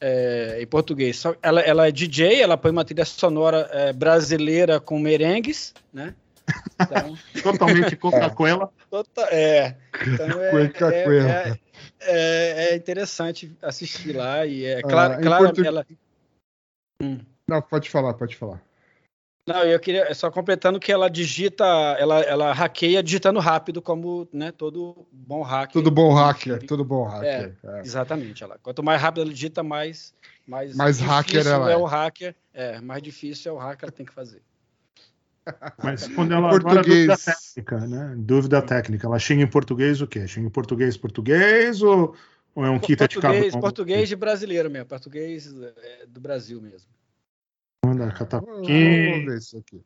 é, 0.00 0.58
em 0.60 0.66
português. 0.66 1.22
Ela, 1.40 1.60
ela 1.62 1.88
é 1.88 1.90
DJ, 1.92 2.42
ela 2.42 2.58
põe 2.58 2.70
uma 2.70 2.84
trilha 2.84 3.04
sonora 3.06 3.68
é, 3.72 3.92
brasileira 3.92 4.78
com 4.80 4.98
merengues, 4.98 5.72
né? 5.92 6.14
Então, 6.78 7.16
Totalmente 7.42 7.96
Coca-Cola. 7.96 8.70
tota- 8.90 9.28
é, 9.30 9.76
então 10.06 10.40
é, 10.42 10.50
é- 10.90 11.04
é- 11.30 11.58
é- 12.00 12.68
é 12.72 12.76
interessante 12.76 13.50
assistir 13.62 14.14
lá 14.14 14.44
e 14.44 14.64
é 14.66 14.82
claro, 14.82 15.14
Ah, 15.14 15.20
claro 15.22 15.44
portu- 15.46 15.64
ela, 15.64 15.86
Não, 17.48 17.62
pode 17.62 17.88
falar, 17.88 18.12
pode 18.14 18.36
falar. 18.36 18.62
Não, 19.46 19.64
eu 19.64 19.80
queria 19.80 20.04
é 20.04 20.14
só 20.14 20.30
completando 20.30 20.78
que 20.78 20.92
ela 20.92 21.10
digita, 21.10 21.64
ela, 21.98 22.20
ela 22.20 22.52
hackeia 22.52 23.02
digitando 23.02 23.40
rápido, 23.40 23.82
como 23.82 24.28
né, 24.32 24.52
todo 24.52 25.06
bom 25.10 25.42
hacker. 25.42 25.72
Tudo 25.72 25.90
bom 25.90 26.14
hacker, 26.14 26.64
tudo 26.64 26.84
bom 26.84 27.04
hacker. 27.04 27.56
é. 27.64 27.80
Exatamente. 27.80 28.44
Ela, 28.44 28.58
quanto 28.62 28.82
mais 28.82 29.02
rápido 29.02 29.22
ela 29.22 29.32
digita, 29.32 29.62
mais 29.62 30.14
mais, 30.46 30.74
Mais 30.74 31.00
hacker 31.00 31.40
difícil 31.40 31.52
ela 31.52 31.70
é 31.70 31.74
é. 31.74 31.76
o 31.76 31.84
hacker. 31.84 32.34
É, 32.52 32.80
mais 32.80 33.02
difícil 33.02 33.52
é 33.52 33.54
o 33.54 33.58
hacker, 33.58 33.84
ela 33.84 33.92
tem 33.92 34.06
que 34.06 34.12
fazer. 34.12 34.42
Mas 35.82 36.06
quando 36.08 36.32
ela 36.32 36.50
Português. 36.50 36.70
agora 36.70 36.82
dúvida 36.84 37.16
técnica, 37.16 37.86
né? 37.86 38.14
Dúvida 38.16 38.62
técnica. 38.62 39.06
Ela 39.06 39.18
xinga 39.18 39.42
em 39.42 39.46
português 39.46 40.00
o 40.00 40.06
quê? 40.06 40.26
Xinga 40.26 40.46
em 40.46 40.50
português 40.50 40.96
português 40.96 41.82
ou, 41.82 42.14
ou 42.54 42.64
é 42.64 42.70
um 42.70 42.78
kita 42.78 43.08
de 43.08 43.16
português, 43.16 43.50
cada 43.52 43.60
português 43.60 44.08
de 44.08 44.16
brasileiro 44.16 44.70
mesmo, 44.70 44.86
português 44.86 45.52
é, 45.52 46.06
do 46.06 46.20
Brasil 46.20 46.60
mesmo. 46.60 46.88
Manda 47.94 48.40
Vamos 48.40 49.24
ver 49.24 49.38
isso 49.38 49.58
aqui. 49.58 49.80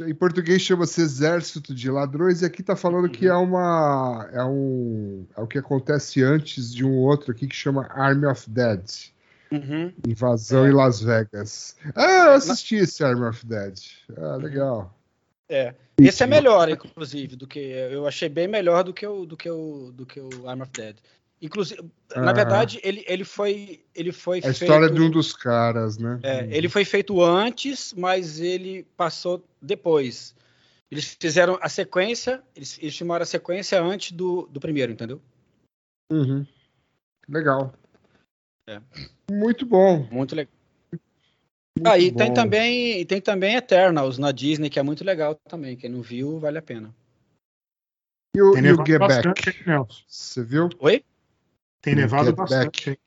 Em 0.00 0.14
português 0.14 0.60
chama-se 0.60 1.00
Exército 1.00 1.72
de 1.74 1.88
Ladrões 1.90 2.42
e 2.42 2.44
aqui 2.44 2.62
tá 2.62 2.74
falando 2.74 3.08
que 3.08 3.26
é 3.28 3.34
uma 3.34 4.28
é 4.32 4.42
um 4.44 5.24
é 5.36 5.40
o 5.40 5.46
que 5.46 5.56
acontece 5.58 6.20
antes 6.22 6.74
de 6.74 6.84
um 6.84 6.94
outro 6.96 7.30
aqui 7.30 7.46
que 7.46 7.54
chama 7.54 7.86
Army 7.90 8.26
of 8.26 8.48
Dead, 8.50 8.82
Uhum. 9.52 9.92
Invasão 10.08 10.66
É. 10.66 10.70
em 10.70 10.72
Las 10.72 11.00
Vegas. 11.00 11.76
Ah, 11.94 12.26
eu 12.28 12.32
assisti 12.34 12.74
esse 12.76 13.04
Army 13.04 13.24
of 13.26 13.46
Dead. 13.46 13.78
Ah, 14.16 14.36
legal. 14.36 14.92
É. 15.48 15.74
Esse 15.96 16.24
é 16.24 16.26
melhor, 16.26 16.68
inclusive, 16.68 17.36
do 17.36 17.46
que 17.46 17.60
eu 17.60 18.04
achei 18.06 18.28
bem 18.28 18.48
melhor 18.48 18.82
do 18.82 18.92
que 18.92 19.06
o 19.06 19.24
do 19.24 19.36
que 19.36 19.48
o 19.48 19.92
do 19.92 20.04
que 20.04 20.18
o 20.20 20.48
Arm 20.48 20.62
of 20.62 20.72
Dead. 20.72 20.96
Inclusive, 21.44 21.82
na 22.16 22.30
Ah. 22.30 22.32
verdade, 22.32 22.80
ele, 22.82 23.04
ele 23.06 23.22
foi 23.22 23.84
ele 23.94 24.12
foi 24.12 24.38
A 24.38 24.42
feito 24.44 24.62
história 24.62 24.88
de 24.88 24.98
um 24.98 25.10
dos 25.10 25.34
caras, 25.34 25.98
né? 25.98 26.18
é, 26.22 26.48
ele 26.56 26.70
foi 26.70 26.86
feito 26.86 27.22
antes, 27.22 27.92
mas 27.92 28.40
ele 28.40 28.84
passou 28.96 29.44
depois. 29.60 30.34
Eles 30.90 31.14
fizeram 31.20 31.58
a 31.60 31.68
sequência, 31.68 32.42
eles, 32.56 32.78
eles 32.80 32.96
filmaram 32.96 33.24
a 33.24 33.26
sequência 33.26 33.78
antes 33.82 34.12
do, 34.12 34.46
do 34.46 34.58
primeiro, 34.58 34.90
entendeu? 34.90 35.20
Uhum. 36.10 36.46
Legal. 37.28 37.74
É. 38.66 38.80
Muito 39.30 39.66
bom. 39.66 40.08
Muito 40.10 40.34
legal. 40.34 40.54
Ah, 41.84 41.98
e 41.98 42.10
tem 42.10 42.32
também, 42.32 43.04
tem 43.04 43.20
também 43.20 43.54
Eternals 43.56 44.16
na 44.16 44.32
Disney, 44.32 44.70
que 44.70 44.78
é 44.78 44.82
muito 44.82 45.04
legal 45.04 45.34
também. 45.46 45.76
Quem 45.76 45.90
não 45.90 46.00
viu, 46.00 46.38
vale 46.38 46.56
a 46.56 46.62
pena. 46.62 46.94
E 48.34 48.40
o, 48.40 48.56
e 48.56 48.72
o 48.72 48.86
Get 48.86 48.98
bastante, 48.98 49.62
Back? 49.64 50.04
Você 50.08 50.42
viu? 50.42 50.70
Oi? 50.78 51.04
Tem 51.84 51.94
Get 51.94 52.02
nevado 52.02 52.34
Back. 52.34 52.36
bastante. 52.36 52.90
hein? 52.90 52.98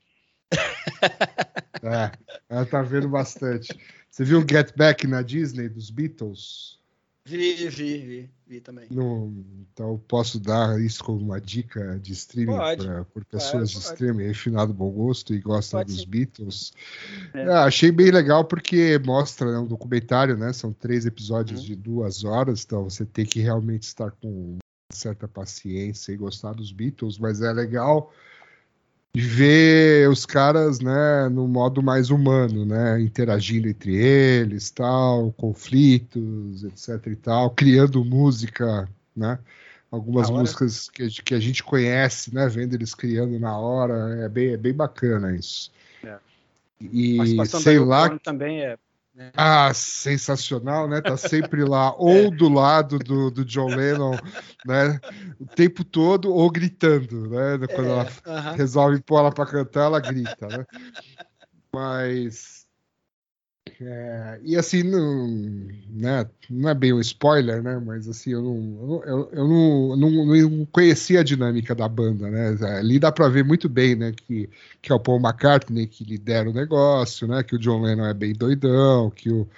É, 1.80 2.10
ela 2.48 2.66
tá 2.66 2.82
vendo 2.82 3.08
bastante. 3.08 3.68
Você 4.10 4.24
viu 4.24 4.40
o 4.40 4.46
Get 4.48 4.76
Back 4.76 5.06
na 5.06 5.22
Disney 5.22 5.68
dos 5.68 5.90
Beatles? 5.90 6.76
Vi, 7.24 7.68
vi, 7.68 7.98
vi, 7.98 8.30
vi 8.48 8.60
também. 8.60 8.88
No, 8.90 9.32
então 9.60 9.90
eu 9.90 9.98
posso 10.08 10.40
dar 10.40 10.80
isso 10.80 11.04
como 11.04 11.20
uma 11.20 11.40
dica 11.40 11.96
de 12.00 12.12
streaming 12.12 12.56
para 12.56 13.04
por 13.04 13.24
pessoas 13.24 13.70
de 13.70 13.78
streaming 13.78 14.24
aí, 14.24 14.34
finado 14.34 14.72
bom 14.74 14.90
gosto 14.90 15.32
e 15.32 15.38
gostam 15.40 15.78
Pode 15.80 15.92
dos 15.92 16.00
sim. 16.00 16.08
Beatles. 16.08 16.72
É. 17.32 17.44
Ah, 17.48 17.64
achei 17.64 17.92
bem 17.92 18.10
legal 18.10 18.44
porque 18.44 18.98
mostra 19.04 19.52
né, 19.52 19.58
um 19.58 19.66
documentário, 19.66 20.36
né? 20.36 20.52
São 20.52 20.72
três 20.72 21.06
episódios 21.06 21.60
Uhum. 21.60 21.66
de 21.66 21.76
duas 21.76 22.24
horas, 22.24 22.64
então 22.64 22.82
você 22.90 23.04
tem 23.04 23.24
que 23.24 23.38
realmente 23.40 23.82
estar 23.84 24.10
com 24.10 24.56
certa 24.92 25.28
paciência 25.28 26.10
e 26.12 26.16
gostar 26.16 26.54
dos 26.54 26.72
Beatles, 26.72 27.18
mas 27.18 27.40
é 27.40 27.52
legal 27.52 28.12
de 29.14 29.22
ver 29.22 30.08
os 30.10 30.26
caras, 30.26 30.80
né, 30.80 31.28
no 31.30 31.48
modo 31.48 31.82
mais 31.82 32.10
humano, 32.10 32.64
né, 32.64 33.00
interagindo 33.00 33.68
entre 33.68 33.96
eles, 33.96 34.70
tal, 34.70 35.32
conflitos, 35.32 36.64
etc 36.64 37.06
e 37.06 37.16
tal, 37.16 37.50
criando 37.50 38.04
música, 38.04 38.88
né, 39.16 39.38
algumas 39.90 40.28
músicas 40.40 40.90
que, 40.90 41.02
a 41.02 41.08
gente- 41.08 41.22
que 41.22 41.34
a 41.34 41.40
gente 41.40 41.62
conhece, 41.64 42.34
né, 42.34 42.48
vendo 42.48 42.74
eles 42.74 42.94
criando 42.94 43.38
na 43.40 43.56
hora, 43.56 44.24
é 44.24 44.28
bem, 44.28 44.52
é 44.52 44.56
bem 44.56 44.74
bacana 44.74 45.34
isso. 45.34 45.72
É. 46.04 46.16
E 46.80 47.46
sei 47.46 47.78
lá, 47.78 48.16
também 48.18 48.60
é. 48.62 48.76
Ah, 49.36 49.72
sensacional, 49.74 50.88
né? 50.88 51.00
Tá 51.00 51.16
sempre 51.16 51.64
lá, 51.64 51.94
ou 51.96 52.30
do 52.30 52.48
lado 52.48 52.98
do, 52.98 53.30
do 53.30 53.44
John 53.44 53.74
Lennon, 53.74 54.18
né? 54.64 55.00
O 55.38 55.46
tempo 55.46 55.84
todo, 55.84 56.32
ou 56.32 56.50
gritando, 56.50 57.28
né? 57.30 57.66
Quando 57.74 57.90
ela 57.90 58.06
É, 58.26 58.30
aham. 58.30 58.54
resolve 58.56 59.02
pôr 59.02 59.18
ela 59.18 59.32
pra 59.32 59.46
cantar, 59.46 59.84
ela 59.84 60.00
grita, 60.00 60.48
né? 60.50 60.64
Mas. 61.72 62.57
É, 63.80 64.40
e 64.42 64.56
assim, 64.56 64.82
não, 64.82 65.28
né, 65.90 66.28
não 66.50 66.68
é 66.68 66.74
bem 66.74 66.92
um 66.92 67.00
spoiler, 67.00 67.62
né? 67.62 67.78
Mas 67.78 68.08
assim, 68.08 68.30
eu 68.32 68.42
não, 68.42 69.02
eu, 69.04 69.30
eu 69.32 69.48
não, 69.48 69.96
não, 69.96 70.50
não 70.50 70.66
conhecia 70.66 71.20
a 71.20 71.22
dinâmica 71.24 71.74
da 71.76 71.88
banda, 71.88 72.28
né? 72.28 72.56
Ali 72.76 72.98
dá 72.98 73.12
pra 73.12 73.28
ver 73.28 73.44
muito 73.44 73.68
bem, 73.68 73.94
né? 73.94 74.12
Que, 74.12 74.50
que 74.82 74.90
é 74.90 74.94
o 74.94 74.98
Paul 75.00 75.20
McCartney 75.20 75.86
que 75.86 76.02
lidera 76.02 76.50
o 76.50 76.52
negócio, 76.52 77.28
né? 77.28 77.44
Que 77.44 77.54
o 77.54 77.58
John 77.58 77.82
Lennon 77.82 78.06
é 78.06 78.14
bem 78.14 78.32
doidão, 78.32 79.10
que 79.10 79.30
o, 79.30 79.48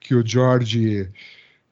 que 0.00 0.14
o 0.14 0.26
George 0.26 1.08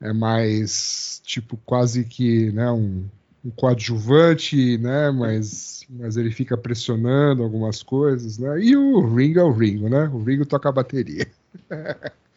é 0.00 0.12
mais, 0.12 1.20
tipo, 1.24 1.58
quase 1.58 2.04
que, 2.04 2.50
né? 2.52 2.70
Um, 2.70 3.04
um 3.44 3.50
coadjuvante, 3.50 4.78
né? 4.78 5.10
Mas, 5.10 5.84
mas 5.90 6.16
ele 6.16 6.30
fica 6.30 6.56
pressionando 6.56 7.42
algumas 7.42 7.82
coisas, 7.82 8.38
né? 8.38 8.60
E 8.62 8.76
o 8.76 9.14
Ringo 9.14 9.40
é 9.40 9.44
o 9.44 9.52
Ringo, 9.52 9.88
né? 9.90 10.08
O 10.08 10.22
Ringo 10.22 10.46
toca 10.46 10.68
a 10.70 10.72
bateria. 10.72 11.26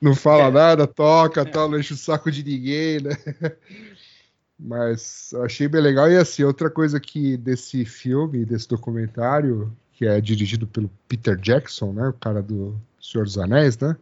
Não 0.00 0.14
fala 0.14 0.48
É. 0.48 0.50
nada, 0.50 0.86
toca, 0.86 1.44
tal, 1.44 1.68
não 1.68 1.78
enche 1.78 1.92
o 1.92 1.96
saco 1.96 2.30
de 2.30 2.42
ninguém, 2.42 3.00
né? 3.00 3.10
Mas 4.58 5.32
achei 5.44 5.68
bem 5.68 5.80
legal. 5.80 6.10
E 6.10 6.16
assim, 6.16 6.42
outra 6.42 6.70
coisa 6.70 7.00
que 7.00 7.36
desse 7.36 7.84
filme, 7.84 8.44
desse 8.44 8.68
documentário, 8.68 9.74
que 9.92 10.06
é 10.06 10.20
dirigido 10.20 10.66
pelo 10.66 10.90
Peter 11.08 11.36
Jackson, 11.36 11.92
né? 11.92 12.08
O 12.08 12.12
cara 12.12 12.42
do 12.42 12.78
Senhor 13.00 13.24
dos 13.24 13.38
Anéis, 13.38 13.78
né? 13.78 13.96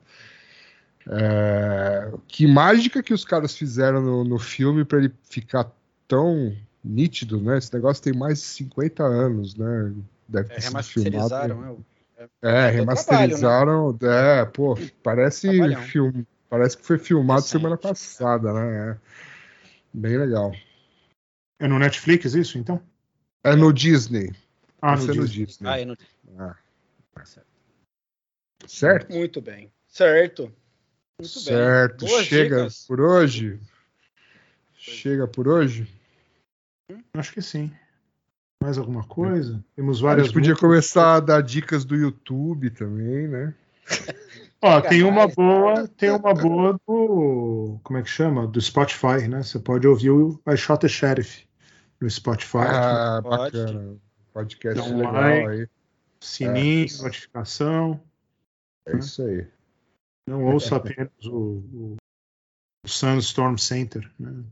É, 1.10 2.10
que 2.26 2.46
mágica 2.46 3.02
que 3.02 3.14
os 3.14 3.24
caras 3.24 3.56
fizeram 3.56 4.02
no, 4.02 4.24
no 4.24 4.38
filme 4.38 4.84
para 4.84 4.98
ele 4.98 5.12
ficar 5.22 5.70
tão 6.06 6.54
nítido, 6.84 7.40
né? 7.40 7.58
Esse 7.58 7.72
negócio 7.72 8.02
tem 8.02 8.12
mais 8.12 8.38
de 8.38 8.44
50 8.44 9.02
anos, 9.04 9.54
né? 9.54 9.92
Deve 10.28 10.48
É, 10.50 10.54
ter 10.54 10.60
sido 10.62 10.70
remasterizaram, 10.70 11.56
filmado. 11.56 11.78
né? 11.78 11.84
É, 12.42 12.70
remasterizaram. 12.70 13.96
É, 14.02 14.44
pô, 14.44 14.76
parece 15.02 15.48
Trabalhão. 15.48 15.82
filme. 15.82 16.26
Parece 16.48 16.76
que 16.78 16.84
foi 16.84 16.98
filmado 16.98 17.40
Recente. 17.40 17.52
semana 17.52 17.76
passada, 17.76 18.52
né? 18.52 18.90
É. 18.92 18.96
Bem 19.92 20.16
legal. 20.16 20.52
É 21.58 21.68
no 21.68 21.78
Netflix 21.78 22.34
isso, 22.34 22.58
então? 22.58 22.80
É 23.44 23.54
no 23.54 23.72
Disney. 23.72 24.34
Ah, 24.80 24.96
no 24.96 25.04
é 25.04 25.06
no 25.06 25.26
Disney. 25.26 25.46
Disney. 25.46 25.68
Ah, 25.68 25.80
eu 25.80 25.86
não... 25.86 25.96
Ah. 26.38 26.56
Certo? 28.66 29.12
Muito 29.12 29.40
bem. 29.40 29.70
Certo. 29.86 30.42
Muito 31.20 31.34
bem. 31.34 31.44
certo. 31.44 32.06
Boas 32.06 32.24
Chega 32.24 32.56
dicas. 32.56 32.86
por 32.86 33.00
hoje. 33.00 33.60
Chega 34.74 35.26
por 35.26 35.48
hoje. 35.48 35.88
Acho 37.14 37.32
que 37.32 37.42
sim. 37.42 37.72
Mais 38.62 38.76
alguma 38.78 39.04
coisa? 39.04 39.62
Temos 39.76 40.00
A 40.00 40.06
várias. 40.08 40.26
gente 40.26 40.34
podia 40.34 40.50
músicas. 40.50 40.68
começar 40.68 41.14
a 41.16 41.20
dar 41.20 41.42
dicas 41.42 41.84
do 41.84 41.94
YouTube 41.94 42.70
também, 42.70 43.28
né? 43.28 43.54
Ó, 44.60 44.80
tem 44.80 45.04
uma 45.04 45.28
boa, 45.28 45.86
tem 45.86 46.10
uma 46.10 46.34
boa 46.34 46.72
do. 46.86 47.78
Como 47.84 47.98
é 47.98 48.02
que 48.02 48.10
chama? 48.10 48.46
Do 48.48 48.60
Spotify, 48.60 49.28
né? 49.28 49.42
Você 49.44 49.58
pode 49.60 49.86
ouvir 49.86 50.10
o 50.10 50.40
I 50.48 50.56
Shot 50.56 50.80
the 50.80 50.88
Sheriff 50.88 51.46
no 52.00 52.10
Spotify. 52.10 52.58
Ah, 52.58 53.20
Pode. 53.22 53.56
bacana. 53.56 53.96
Podcast 54.32 54.80
Então, 54.80 54.96
legal 54.98 55.12
vai. 55.12 55.46
aí. 55.46 55.68
Sininho, 56.20 56.86
é. 56.98 57.02
notificação. 57.02 58.00
É 58.86 58.96
isso 58.96 59.22
aí. 59.22 59.46
Não 60.26 60.44
ouça 60.44 60.76
apenas 60.76 61.10
o, 61.24 61.36
o, 61.72 61.96
o 62.84 62.88
Sunstorm 62.88 63.56
Center. 63.56 64.10
Né? 64.18 64.42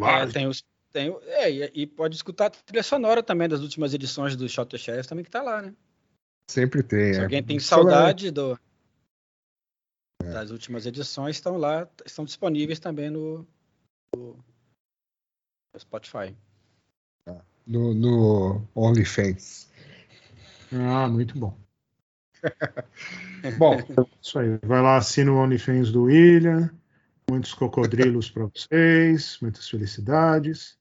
É, 0.00 0.26
tem 0.26 0.46
os, 0.46 0.62
tem, 0.94 1.12
é, 1.24 1.50
e, 1.50 1.82
e 1.82 1.86
pode 1.88 2.14
escutar 2.14 2.46
a 2.46 2.50
trilha 2.50 2.82
sonora 2.84 3.20
também 3.20 3.48
das 3.48 3.60
últimas 3.60 3.92
edições 3.92 4.36
do 4.36 4.48
Shot 4.48 4.70
the 4.70 4.78
Sheriff 4.78 5.08
também 5.08 5.24
que 5.24 5.30
tá 5.30 5.42
lá, 5.42 5.60
né? 5.60 5.74
Sempre 6.48 6.84
tem. 6.84 7.14
Se 7.14 7.18
é. 7.18 7.22
alguém 7.24 7.42
tem 7.42 7.56
na- 7.56 7.62
saudade 7.62 8.30
do, 8.30 8.56
das 10.22 10.52
últimas 10.52 10.86
edições, 10.86 11.34
estão 11.34 11.56
lá, 11.56 11.88
estão 12.06 12.24
disponíveis 12.24 12.78
também 12.78 13.10
no, 13.10 13.44
no 14.14 14.38
Spotify. 15.76 16.36
No, 17.66 17.92
no 17.92 18.68
OnlyFans. 18.74 19.72
Ah, 20.70 21.08
muito 21.08 21.36
bom. 21.36 21.58
Bom, 23.58 23.76
Isso 24.20 24.38
aí. 24.38 24.58
Vai 24.62 24.82
lá, 24.82 24.98
assina 24.98 25.32
o 25.32 25.36
OnlyFans 25.36 25.90
do 25.90 26.04
William. 26.04 26.70
Muitos 27.28 27.54
cocodrilos 27.54 28.30
para 28.30 28.46
vocês. 28.46 29.38
Muitas 29.40 29.68
felicidades. 29.68 30.78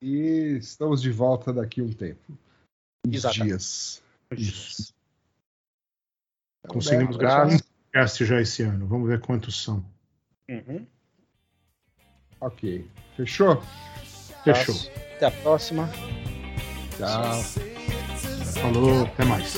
E 0.00 0.56
estamos 0.58 1.02
de 1.02 1.10
volta 1.10 1.52
daqui 1.52 1.80
a 1.80 1.84
um 1.84 1.92
tempo. 1.92 2.32
Uns 3.06 3.16
Exatamente. 3.16 3.48
dias. 3.48 4.02
Isso. 4.36 4.94
Então, 6.64 6.74
Conseguimos 6.74 7.16
gravar 7.16 7.46
um 7.46 7.58
podcast 7.58 8.24
já 8.24 8.40
esse 8.40 8.62
ano. 8.62 8.86
Vamos 8.86 9.08
ver 9.08 9.20
quantos 9.20 9.62
são. 9.62 9.84
Ok. 12.40 12.88
Fechou? 13.16 13.62
Fechou. 14.44 14.74
Até 15.16 15.26
a 15.26 15.30
próxima. 15.30 15.88
Tchau. 16.96 17.42
Falou, 18.60 19.04
até 19.04 19.24
mais. 19.24 19.54